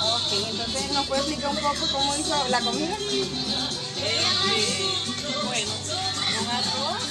Ok, 0.00 0.32
entonces 0.48 0.92
nos 0.92 1.06
puede 1.06 1.20
explicar 1.20 1.50
un 1.50 1.56
poco 1.58 1.86
cómo 1.92 2.16
hizo 2.16 2.48
la 2.48 2.60
comida. 2.60 2.96
bueno, 5.44 5.72
un 6.40 6.48
arroz, 6.48 7.02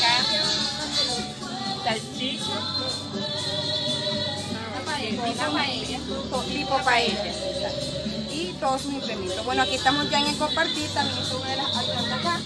carne, 0.00 0.40
salchicha, 1.84 2.97
Una 5.32 5.50
paella. 5.50 5.98
Tipo 6.48 6.78
paella. 6.84 7.32
Y 8.32 8.52
todos 8.60 8.82
sus 8.82 8.92
implementos. 8.92 9.44
Bueno, 9.44 9.62
aquí 9.62 9.74
estamos 9.74 10.08
ya 10.10 10.20
en 10.20 10.28
el 10.28 10.36
compartir, 10.36 10.88
también 10.90 11.18
es 11.18 11.32
una 11.32 11.50
de 11.50 11.56
las 11.56 11.76
ayudantes 11.76 12.12
acá, 12.12 12.40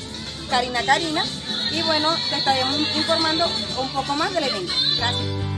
Karina 0.50 0.82
Karina. 0.84 1.24
Y 1.70 1.82
bueno, 1.82 2.14
te 2.30 2.36
estaremos 2.36 2.78
informando 2.96 3.46
un 3.80 3.88
poco 3.90 4.14
más 4.14 4.32
del 4.32 4.44
evento. 4.44 4.72
Gracias. 4.96 5.51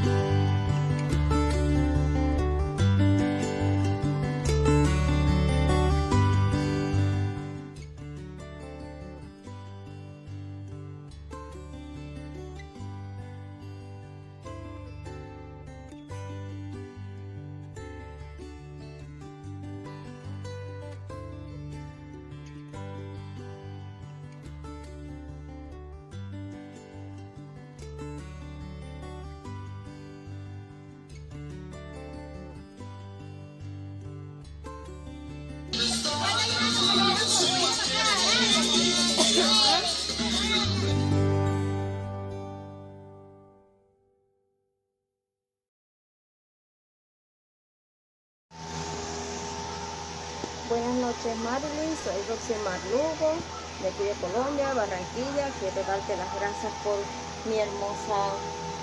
Noches 51.05 51.37
Marilyn, 51.45 51.93
soy 52.01 52.17
Roxymar 52.33 52.81
Lugo, 52.89 53.37
de 53.85 53.93
aquí 53.93 54.05
de 54.09 54.17
Colombia, 54.25 54.73
Barranquilla. 54.73 55.53
Quiero 55.61 55.85
darte 55.85 56.17
las 56.17 56.33
gracias 56.41 56.73
por 56.81 56.97
mi 57.45 57.61
hermosa 57.61 58.33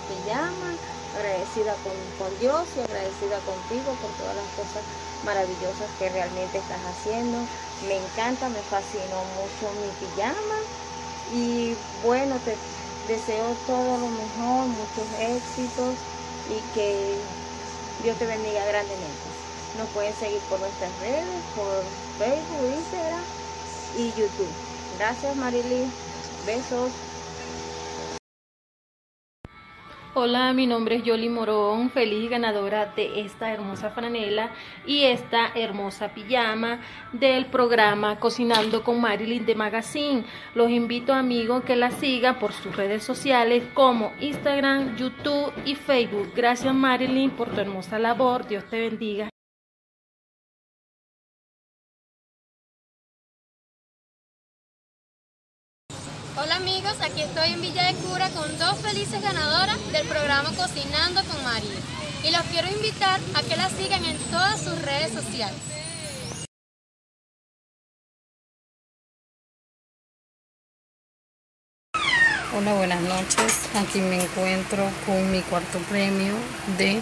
pijama, 0.05 0.77
agradecida 1.17 1.73
con, 1.81 1.97
con 2.21 2.29
Dios 2.37 2.61
y 2.77 2.85
agradecida 2.85 3.41
contigo 3.41 3.89
por 3.97 4.13
todas 4.21 4.37
las 4.37 4.49
cosas 4.53 4.85
maravillosas 5.25 5.89
que 5.97 6.13
realmente 6.13 6.61
estás 6.61 6.83
haciendo. 6.93 7.41
Me 7.89 7.97
encanta, 7.97 8.53
me 8.53 8.61
fascinó 8.69 9.25
mucho 9.41 9.65
mi 9.81 9.89
pijama 9.97 10.57
y 11.33 11.73
bueno, 12.05 12.37
te 12.45 12.53
deseo 13.09 13.49
todo 13.65 13.97
lo 13.97 14.09
mejor, 14.13 14.69
muchos 14.69 15.09
éxitos 15.17 15.97
y 16.53 16.61
que 16.77 17.17
Dios 18.03 18.13
te 18.21 18.29
bendiga 18.29 18.61
grandemente. 18.69 19.25
Nos 19.79 19.89
pueden 19.89 20.13
seguir 20.13 20.41
por 20.51 20.59
nuestras 20.59 20.91
redes, 20.99 21.41
por 21.55 21.81
Facebook, 22.21 22.69
Instagram 22.77 23.23
y 23.97 24.09
YouTube. 24.09 24.53
Gracias 24.99 25.35
Marily. 25.37 25.87
Besos. 26.45 26.91
Hola, 30.13 30.53
mi 30.53 30.67
nombre 30.67 30.97
es 30.97 31.03
Yoli 31.03 31.29
Morón, 31.29 31.89
feliz 31.89 32.29
ganadora 32.29 32.85
de 32.95 33.21
esta 33.21 33.51
hermosa 33.51 33.89
franela 33.89 34.51
y 34.85 35.05
esta 35.05 35.47
hermosa 35.55 36.09
pijama 36.09 36.81
del 37.11 37.47
programa 37.47 38.19
Cocinando 38.19 38.83
con 38.83 39.01
Marilyn 39.01 39.47
de 39.47 39.55
Magazine. 39.55 40.23
Los 40.53 40.69
invito 40.69 41.13
amigos 41.13 41.63
que 41.63 41.75
la 41.75 41.89
sigan 41.89 42.37
por 42.37 42.53
sus 42.53 42.75
redes 42.75 43.03
sociales 43.03 43.63
como 43.73 44.11
Instagram, 44.19 44.95
YouTube 44.95 45.51
y 45.65 45.73
Facebook. 45.73 46.33
Gracias 46.35 46.75
Marilyn 46.75 47.31
por 47.31 47.49
tu 47.49 47.61
hermosa 47.61 47.97
labor. 47.97 48.45
Dios 48.47 48.65
te 48.69 48.79
bendiga. 48.79 49.31
Aquí 57.11 57.21
estoy 57.23 57.53
en 57.53 57.61
Villa 57.61 57.87
de 57.87 57.95
Cura 57.95 58.29
con 58.29 58.57
dos 58.57 58.77
felices 58.79 59.21
ganadoras 59.21 59.77
del 59.91 60.07
programa 60.07 60.49
Cocinando 60.55 61.21
con 61.23 61.43
María. 61.43 61.79
Y 62.23 62.31
los 62.31 62.41
quiero 62.43 62.69
invitar 62.69 63.19
a 63.35 63.41
que 63.43 63.55
la 63.57 63.69
sigan 63.69 64.05
en 64.05 64.17
todas 64.29 64.61
sus 64.61 64.81
redes 64.81 65.11
sociales. 65.11 65.59
Hola, 72.55 72.73
buenas 72.73 73.01
noches. 73.01 73.69
Aquí 73.75 73.99
me 73.99 74.21
encuentro 74.21 74.89
con 75.05 75.31
mi 75.31 75.41
cuarto 75.41 75.79
premio 75.89 76.35
de 76.77 77.01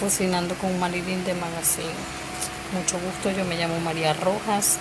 Cocinando 0.00 0.54
con 0.56 0.78
Marilyn 0.78 1.24
de 1.24 1.34
Magazine. 1.34 1.94
Mucho 2.72 2.98
gusto, 2.98 3.30
yo 3.30 3.44
me 3.44 3.56
llamo 3.56 3.78
María 3.80 4.12
Rojas. 4.14 4.78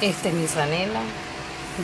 Esta 0.00 0.28
es 0.28 0.34
mi 0.34 0.46
franela. 0.46 1.00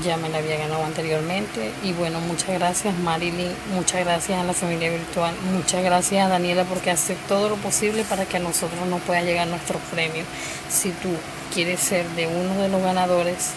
Ya 0.02 0.16
me 0.16 0.28
la 0.28 0.38
había 0.38 0.56
ganado 0.56 0.84
anteriormente. 0.84 1.72
Y 1.82 1.92
bueno, 1.92 2.20
muchas 2.20 2.50
gracias 2.50 2.96
Marilyn, 2.98 3.52
muchas 3.74 4.04
gracias 4.04 4.40
a 4.40 4.44
la 4.44 4.54
familia 4.54 4.90
virtual, 4.90 5.34
muchas 5.52 5.84
gracias 5.84 6.24
a 6.24 6.28
Daniela 6.28 6.64
porque 6.64 6.90
hace 6.90 7.14
todo 7.28 7.50
lo 7.50 7.56
posible 7.56 8.04
para 8.04 8.24
que 8.24 8.38
a 8.38 8.40
nosotros 8.40 8.86
nos 8.88 9.02
pueda 9.02 9.22
llegar 9.22 9.46
nuestro 9.48 9.78
premio. 9.90 10.24
Si 10.70 10.90
tú 10.90 11.10
quieres 11.52 11.80
ser 11.80 12.08
de 12.10 12.26
uno 12.26 12.54
de 12.62 12.68
los 12.68 12.82
ganadores, 12.82 13.50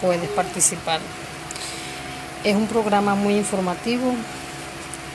puedes 0.00 0.28
participar. 0.30 1.00
Es 2.44 2.54
un 2.56 2.66
programa 2.66 3.14
muy 3.14 3.36
informativo 3.36 4.14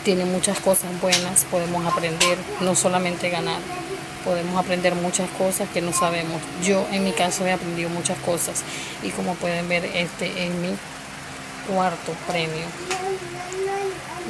tiene 0.04 0.26
muchas 0.26 0.60
cosas 0.60 0.90
buenas, 1.00 1.46
podemos 1.46 1.86
aprender, 1.86 2.38
no 2.62 2.76
solamente 2.76 3.30
ganar, 3.30 3.60
podemos 4.24 4.58
aprender 4.58 4.96
muchas 4.96 5.30
cosas 5.32 5.70
que 5.70 5.82
no 5.82 5.94
sabemos. 5.94 6.42
Yo 6.64 6.86
en 6.92 7.04
mi 7.04 7.12
caso 7.12 7.46
he 7.46 7.52
aprendido 7.52 7.90
muchas 7.90 8.18
cosas 8.20 8.64
y 9.04 9.10
como 9.10 9.36
pueden 9.36 9.68
ver 9.68 9.86
este 9.86 10.46
es 10.46 10.54
mi 10.54 10.76
cuarto 11.68 12.14
premio. 12.28 12.66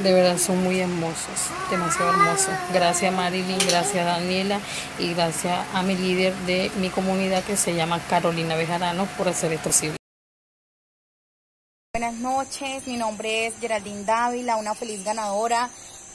De 0.03 0.13
verdad 0.13 0.37
son 0.37 0.63
muy 0.63 0.79
hermosos, 0.79 1.49
demasiado 1.69 2.11
hermosos. 2.11 2.53
Gracias 2.73 3.13
Marilyn, 3.13 3.59
gracias 3.67 4.05
Daniela 4.05 4.59
y 4.97 5.13
gracias 5.13 5.59
a 5.73 5.83
mi 5.83 5.95
líder 5.95 6.33
de 6.47 6.71
mi 6.79 6.89
comunidad 6.89 7.43
que 7.43 7.55
se 7.55 7.75
llama 7.75 7.99
Carolina 8.09 8.55
Bejarano 8.55 9.05
por 9.17 9.27
hacer 9.27 9.51
esto 9.53 9.69
posible. 9.69 9.97
Buenas 11.93 12.15
noches, 12.15 12.87
mi 12.87 12.97
nombre 12.97 13.47
es 13.47 13.59
Geraldine 13.59 14.03
Dávila, 14.03 14.55
una 14.55 14.73
feliz 14.73 15.03
ganadora 15.03 15.69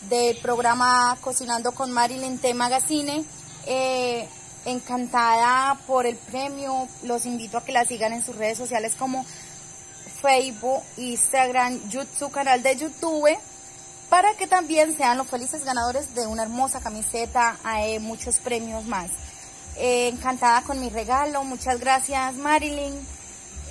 del 0.08 0.36
programa 0.38 1.16
Cocinando 1.20 1.72
con 1.72 1.92
Marilyn 1.92 2.38
T 2.38 2.54
Magazine. 2.54 3.24
Eh, 3.66 4.28
encantada 4.64 5.78
por 5.86 6.06
el 6.06 6.16
premio, 6.16 6.88
los 7.04 7.26
invito 7.26 7.58
a 7.58 7.64
que 7.64 7.72
la 7.72 7.84
sigan 7.84 8.12
en 8.12 8.24
sus 8.24 8.36
redes 8.36 8.58
sociales 8.58 8.94
como 8.98 9.24
Facebook, 10.20 10.82
Instagram, 10.96 11.88
YouTube, 11.88 12.32
canal 12.32 12.62
de 12.62 12.76
YouTube, 12.76 13.36
para 14.08 14.34
que 14.34 14.46
también 14.46 14.96
sean 14.96 15.18
los 15.18 15.28
felices 15.28 15.64
ganadores 15.64 16.14
de 16.14 16.26
una 16.26 16.42
hermosa 16.42 16.80
camiseta, 16.80 17.56
eh, 17.78 18.00
muchos 18.00 18.38
premios 18.38 18.84
más. 18.86 19.10
Eh, 19.76 20.08
encantada 20.08 20.62
con 20.62 20.80
mi 20.80 20.88
regalo, 20.88 21.44
muchas 21.44 21.80
gracias 21.80 22.34
Marilyn. 22.34 22.94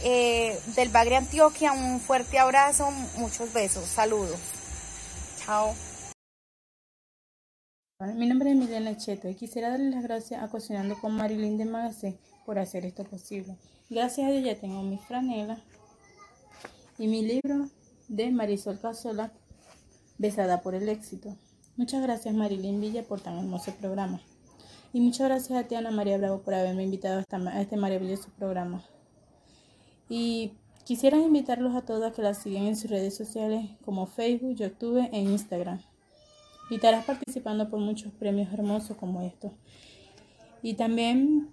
Eh, 0.04 0.60
del 0.76 0.90
Bagre 0.90 1.16
Antioquia, 1.16 1.72
un 1.72 2.00
fuerte 2.00 2.38
abrazo, 2.38 2.92
muchos 3.18 3.52
besos, 3.54 3.88
saludos. 3.88 4.40
Chao. 5.46 5.74
Mi 7.98 8.28
nombre 8.28 8.52
es 8.52 8.58
Milena 8.58 8.98
Cheto 8.98 9.30
y 9.30 9.36
quisiera 9.36 9.70
darle 9.70 9.90
las 9.90 10.04
gracias 10.04 10.44
a 10.44 10.50
Cocinando 10.50 11.00
con 11.00 11.16
Marilyn 11.16 11.58
de 11.58 11.64
Magacé 11.64 12.20
por 12.46 12.60
hacer 12.60 12.86
esto 12.86 13.06
posible. 13.06 13.56
Gracias 13.90 14.28
a 14.28 14.32
Dios 14.32 14.44
ya 14.44 14.60
tengo 14.60 14.84
mi 14.84 14.98
franela 14.98 15.58
y 16.98 17.08
mi 17.08 17.22
libro 17.22 17.70
de 18.10 18.32
Marisol 18.32 18.82
Casola, 18.82 19.32
Besada 20.18 20.62
por 20.62 20.76
el 20.76 20.90
éxito. 20.90 21.38
Muchas 21.78 22.02
gracias 22.02 22.36
Marilyn 22.36 22.82
Villa 22.82 23.04
por 23.04 23.22
tan 23.22 23.38
hermoso 23.38 23.74
programa. 23.76 24.20
Y 24.92 25.00
muchas 25.00 25.30
gracias 25.30 25.58
a 25.58 25.66
ti 25.66 25.76
Ana 25.76 25.92
María 25.92 26.18
Bravo 26.18 26.42
por 26.42 26.54
haberme 26.54 26.84
invitado 26.84 27.24
a 27.30 27.62
este 27.62 27.78
maravilloso 27.78 28.28
programa. 28.38 28.84
Y 30.10 30.52
quisiera 30.84 31.16
invitarlos 31.16 31.74
a 31.74 31.84
todos 31.84 32.04
a 32.04 32.12
que 32.12 32.22
la 32.22 32.34
sigan 32.34 32.64
en 32.64 32.76
sus 32.76 32.92
redes 32.92 33.16
sociales 33.16 33.70
como 33.86 34.06
Facebook, 34.06 34.54
YouTube 34.54 35.08
e 35.14 35.22
Instagram. 35.22 35.80
Y 36.70 36.76
estarás 36.76 37.06
participando 37.06 37.70
por 37.70 37.80
muchos 37.80 38.12
premios 38.14 38.52
hermosos 38.54 38.98
como 38.98 39.22
estos. 39.22 39.52
Y 40.62 40.74
también 40.74 41.50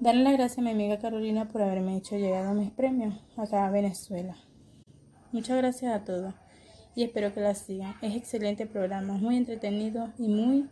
darle 0.00 0.24
las 0.24 0.32
gracias 0.32 0.58
a 0.58 0.62
mi 0.62 0.70
amiga 0.70 0.98
Carolina 0.98 1.48
por 1.48 1.60
haberme 1.62 1.96
hecho 1.96 2.16
llegar 2.16 2.46
a 2.46 2.54
mis 2.54 2.70
premios 2.70 3.14
acá 3.36 3.66
a 3.66 3.70
Venezuela. 3.70 4.34
Muchas 5.32 5.58
gracias 5.58 5.94
a 5.94 6.04
todos 6.04 6.34
y 6.94 7.04
espero 7.04 7.32
que 7.32 7.40
la 7.40 7.54
sigan. 7.54 7.94
Es 8.02 8.16
excelente 8.16 8.66
programa, 8.66 9.14
muy 9.14 9.36
entretenido 9.36 10.12
y 10.18 10.28
muy 10.28 10.68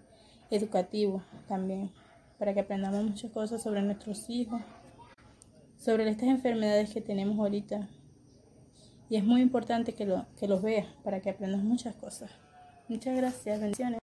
educativo 0.51 1.23
también, 1.47 1.90
para 2.39 2.55
que 2.55 2.61
aprendamos 2.61 3.05
muchas 3.05 3.31
cosas 3.31 3.62
sobre 3.62 3.82
nuestros 3.82 4.28
hijos, 4.31 4.61
sobre 5.77 6.09
estas 6.09 6.28
enfermedades 6.28 6.93
que 6.93 7.01
tenemos 7.01 7.39
ahorita. 7.39 7.89
Y 9.11 9.16
es 9.16 9.24
muy 9.24 9.40
importante 9.40 9.95
que, 9.95 10.07
lo, 10.07 10.27
que 10.39 10.49
los 10.49 10.62
veas 10.62 10.86
para 11.05 11.20
que 11.20 11.31
aprendas 11.31 11.62
muchas 11.62 11.95
cosas. 11.95 12.31
Muchas 12.89 13.16
gracias, 13.16 13.60
bendiciones. 13.60 13.98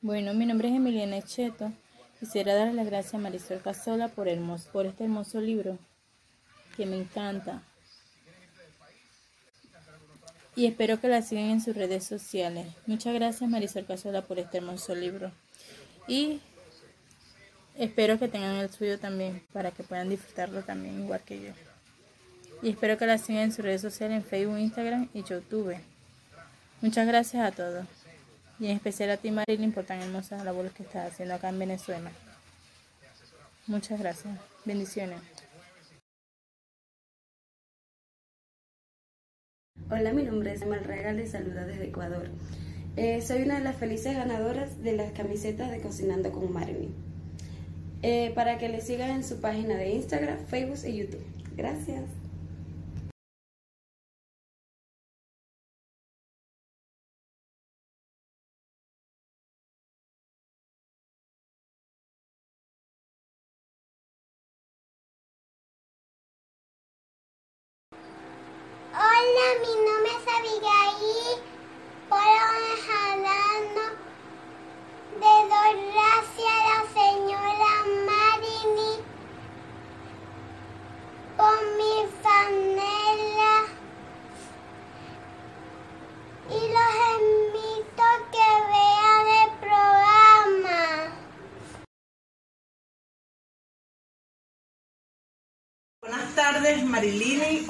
Bueno, 0.00 0.34
mi 0.34 0.44
nombre 0.44 0.68
es 0.68 0.74
Emiliana 0.74 1.22
Cheto. 1.22 1.70
Quisiera 2.18 2.56
darle 2.56 2.74
las 2.74 2.86
gracias 2.86 3.14
a 3.14 3.18
Marisol 3.18 3.62
Casola 3.62 4.08
por, 4.08 4.26
hermoso, 4.26 4.68
por 4.72 4.86
este 4.86 5.04
hermoso 5.04 5.40
libro 5.40 5.78
que 6.76 6.86
me 6.86 6.96
encanta. 6.96 7.62
Y 10.56 10.66
espero 10.66 11.00
que 11.00 11.06
la 11.06 11.22
sigan 11.22 11.50
en 11.50 11.60
sus 11.60 11.76
redes 11.76 12.04
sociales. 12.04 12.66
Muchas 12.86 13.14
gracias 13.14 13.48
Marisol 13.48 13.86
Casola 13.86 14.22
por 14.22 14.40
este 14.40 14.58
hermoso 14.58 14.96
libro. 14.96 15.30
Y 16.08 16.40
espero 17.76 18.18
que 18.18 18.26
tengan 18.26 18.56
el 18.56 18.70
suyo 18.70 18.98
también 18.98 19.46
para 19.52 19.70
que 19.70 19.84
puedan 19.84 20.08
disfrutarlo 20.08 20.62
también 20.64 21.00
igual 21.04 21.20
que 21.20 21.40
yo. 21.40 21.69
Y 22.62 22.70
espero 22.70 22.98
que 22.98 23.06
la 23.06 23.16
sigan 23.16 23.44
en 23.44 23.52
sus 23.52 23.64
redes 23.64 23.80
sociales 23.80 24.18
en 24.18 24.24
Facebook, 24.24 24.58
Instagram 24.58 25.08
y 25.14 25.22
YouTube. 25.22 25.74
Muchas 26.82 27.06
gracias 27.06 27.42
a 27.42 27.54
todos. 27.54 27.86
Y 28.58 28.66
en 28.66 28.76
especial 28.76 29.10
a 29.10 29.16
ti 29.16 29.30
Marilyn 29.30 29.72
por 29.72 29.84
tan 29.84 30.00
hermosa 30.00 30.44
labor 30.44 30.70
que 30.70 30.82
estás 30.82 31.12
haciendo 31.12 31.34
acá 31.34 31.48
en 31.48 31.58
Venezuela. 31.58 32.10
Muchas 33.66 33.98
gracias. 33.98 34.38
Bendiciones. 34.66 35.20
Hola, 39.90 40.12
mi 40.12 40.22
nombre 40.24 40.52
es 40.52 40.66
Malrega, 40.66 41.12
les 41.12 41.32
saluda 41.32 41.64
desde 41.64 41.86
Ecuador. 41.86 42.28
Eh, 42.96 43.22
soy 43.22 43.42
una 43.42 43.58
de 43.58 43.64
las 43.64 43.76
felices 43.76 44.14
ganadoras 44.14 44.82
de 44.82 44.92
las 44.92 45.12
camisetas 45.12 45.70
de 45.70 45.80
Cocinando 45.80 46.30
con 46.30 46.52
Marilyn. 46.52 46.94
Eh, 48.02 48.32
para 48.34 48.58
que 48.58 48.68
le 48.68 48.82
sigan 48.82 49.10
en 49.10 49.24
su 49.24 49.40
página 49.40 49.76
de 49.76 49.90
Instagram, 49.90 50.46
Facebook 50.46 50.78
y 50.86 50.96
YouTube. 50.98 51.24
Gracias. 51.56 52.19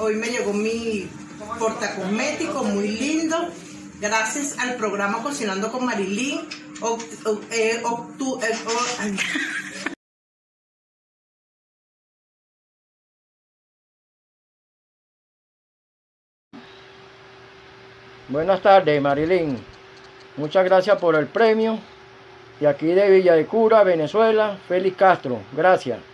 Hoy 0.03 0.15
me 0.15 0.29
llegó 0.29 0.51
mi 0.51 1.07
portacosmético 1.59 2.63
muy 2.63 2.87
lindo. 2.87 3.37
Gracias 3.99 4.57
al 4.57 4.75
programa 4.75 5.21
Cocinando 5.21 5.71
con 5.71 5.85
Marilyn. 5.85 6.39
Eh, 6.39 7.37
eh, 7.51 7.83
oh. 7.85 8.09
Buenas 18.27 18.61
tardes, 18.63 18.99
Marilyn. 18.99 19.55
Muchas 20.35 20.65
gracias 20.65 20.97
por 20.97 21.15
el 21.15 21.27
premio. 21.27 21.77
Y 22.59 22.65
aquí 22.65 22.87
de 22.87 23.07
Villa 23.07 23.35
de 23.35 23.45
Cura, 23.45 23.83
Venezuela, 23.83 24.57
Félix 24.67 24.97
Castro. 24.97 25.43
Gracias. 25.55 26.10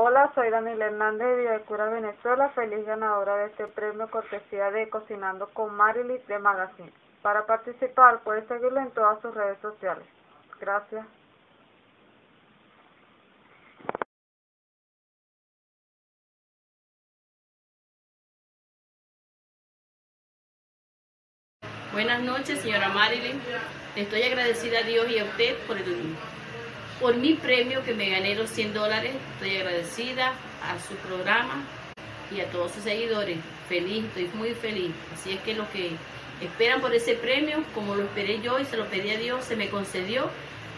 Hola, 0.00 0.30
soy 0.36 0.48
Daniela 0.48 0.86
Hernández 0.86 1.26
de 1.26 1.36
Villacura, 1.38 1.86
Venezuela, 1.86 2.50
feliz 2.50 2.86
ganadora 2.86 3.34
de 3.38 3.46
este 3.46 3.66
premio 3.66 4.08
cortesía 4.08 4.70
de 4.70 4.88
Cocinando 4.88 5.48
con 5.52 5.74
Marilyn 5.74 6.24
de 6.28 6.38
Magazine. 6.38 6.92
Para 7.20 7.46
participar 7.46 8.20
puedes 8.22 8.46
seguirlo 8.46 8.78
en 8.78 8.92
todas 8.92 9.20
sus 9.20 9.34
redes 9.34 9.58
sociales. 9.60 10.06
Gracias. 10.60 11.04
Buenas 21.92 22.22
noches, 22.22 22.60
señora 22.60 22.90
Marilyn. 22.90 23.42
Estoy 23.96 24.22
agradecida 24.22 24.78
a 24.78 24.82
Dios 24.82 25.08
y 25.10 25.18
a 25.18 25.24
usted 25.24 25.56
por, 25.66 25.76
el, 25.76 26.14
por 27.00 27.16
mi 27.16 27.34
premio 27.34 27.82
que 27.84 27.94
me 27.94 28.10
gané 28.10 28.34
los 28.34 28.50
100 28.50 28.74
dólares. 28.74 29.12
Estoy 29.34 29.56
agradecida 29.56 30.32
a 30.62 30.78
su 30.86 30.94
programa 30.96 31.62
y 32.34 32.40
a 32.40 32.50
todos 32.50 32.72
sus 32.72 32.82
seguidores. 32.82 33.38
Feliz, 33.68 34.04
estoy 34.04 34.30
muy 34.34 34.54
feliz. 34.54 34.90
Así 35.14 35.32
es 35.32 35.40
que 35.40 35.54
lo 35.54 35.70
que 35.70 35.92
esperan 36.40 36.80
por 36.80 36.94
ese 36.94 37.14
premio, 37.14 37.62
como 37.74 37.94
lo 37.94 38.02
esperé 38.02 38.40
yo 38.40 38.58
y 38.58 38.64
se 38.64 38.76
lo 38.76 38.86
pedí 38.86 39.10
a 39.10 39.18
Dios, 39.18 39.44
se 39.44 39.56
me 39.56 39.68
concedió. 39.68 40.30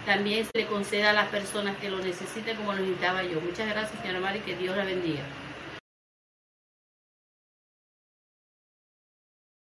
también 0.07 0.47
se 0.47 0.59
le 0.59 0.67
conceda 0.67 1.11
a 1.11 1.13
las 1.13 1.29
personas 1.29 1.77
que 1.77 1.91
lo 1.91 1.99
necesiten 1.99 2.57
como 2.57 2.73
lo 2.73 2.81
necesitaba 2.81 3.23
yo. 3.23 3.41
Muchas 3.41 3.69
gracias, 3.69 4.01
señora 4.01 4.21
Mari, 4.21 4.41
que 4.41 4.57
Dios 4.57 4.75
la 4.75 4.85
bendiga. 4.85 5.23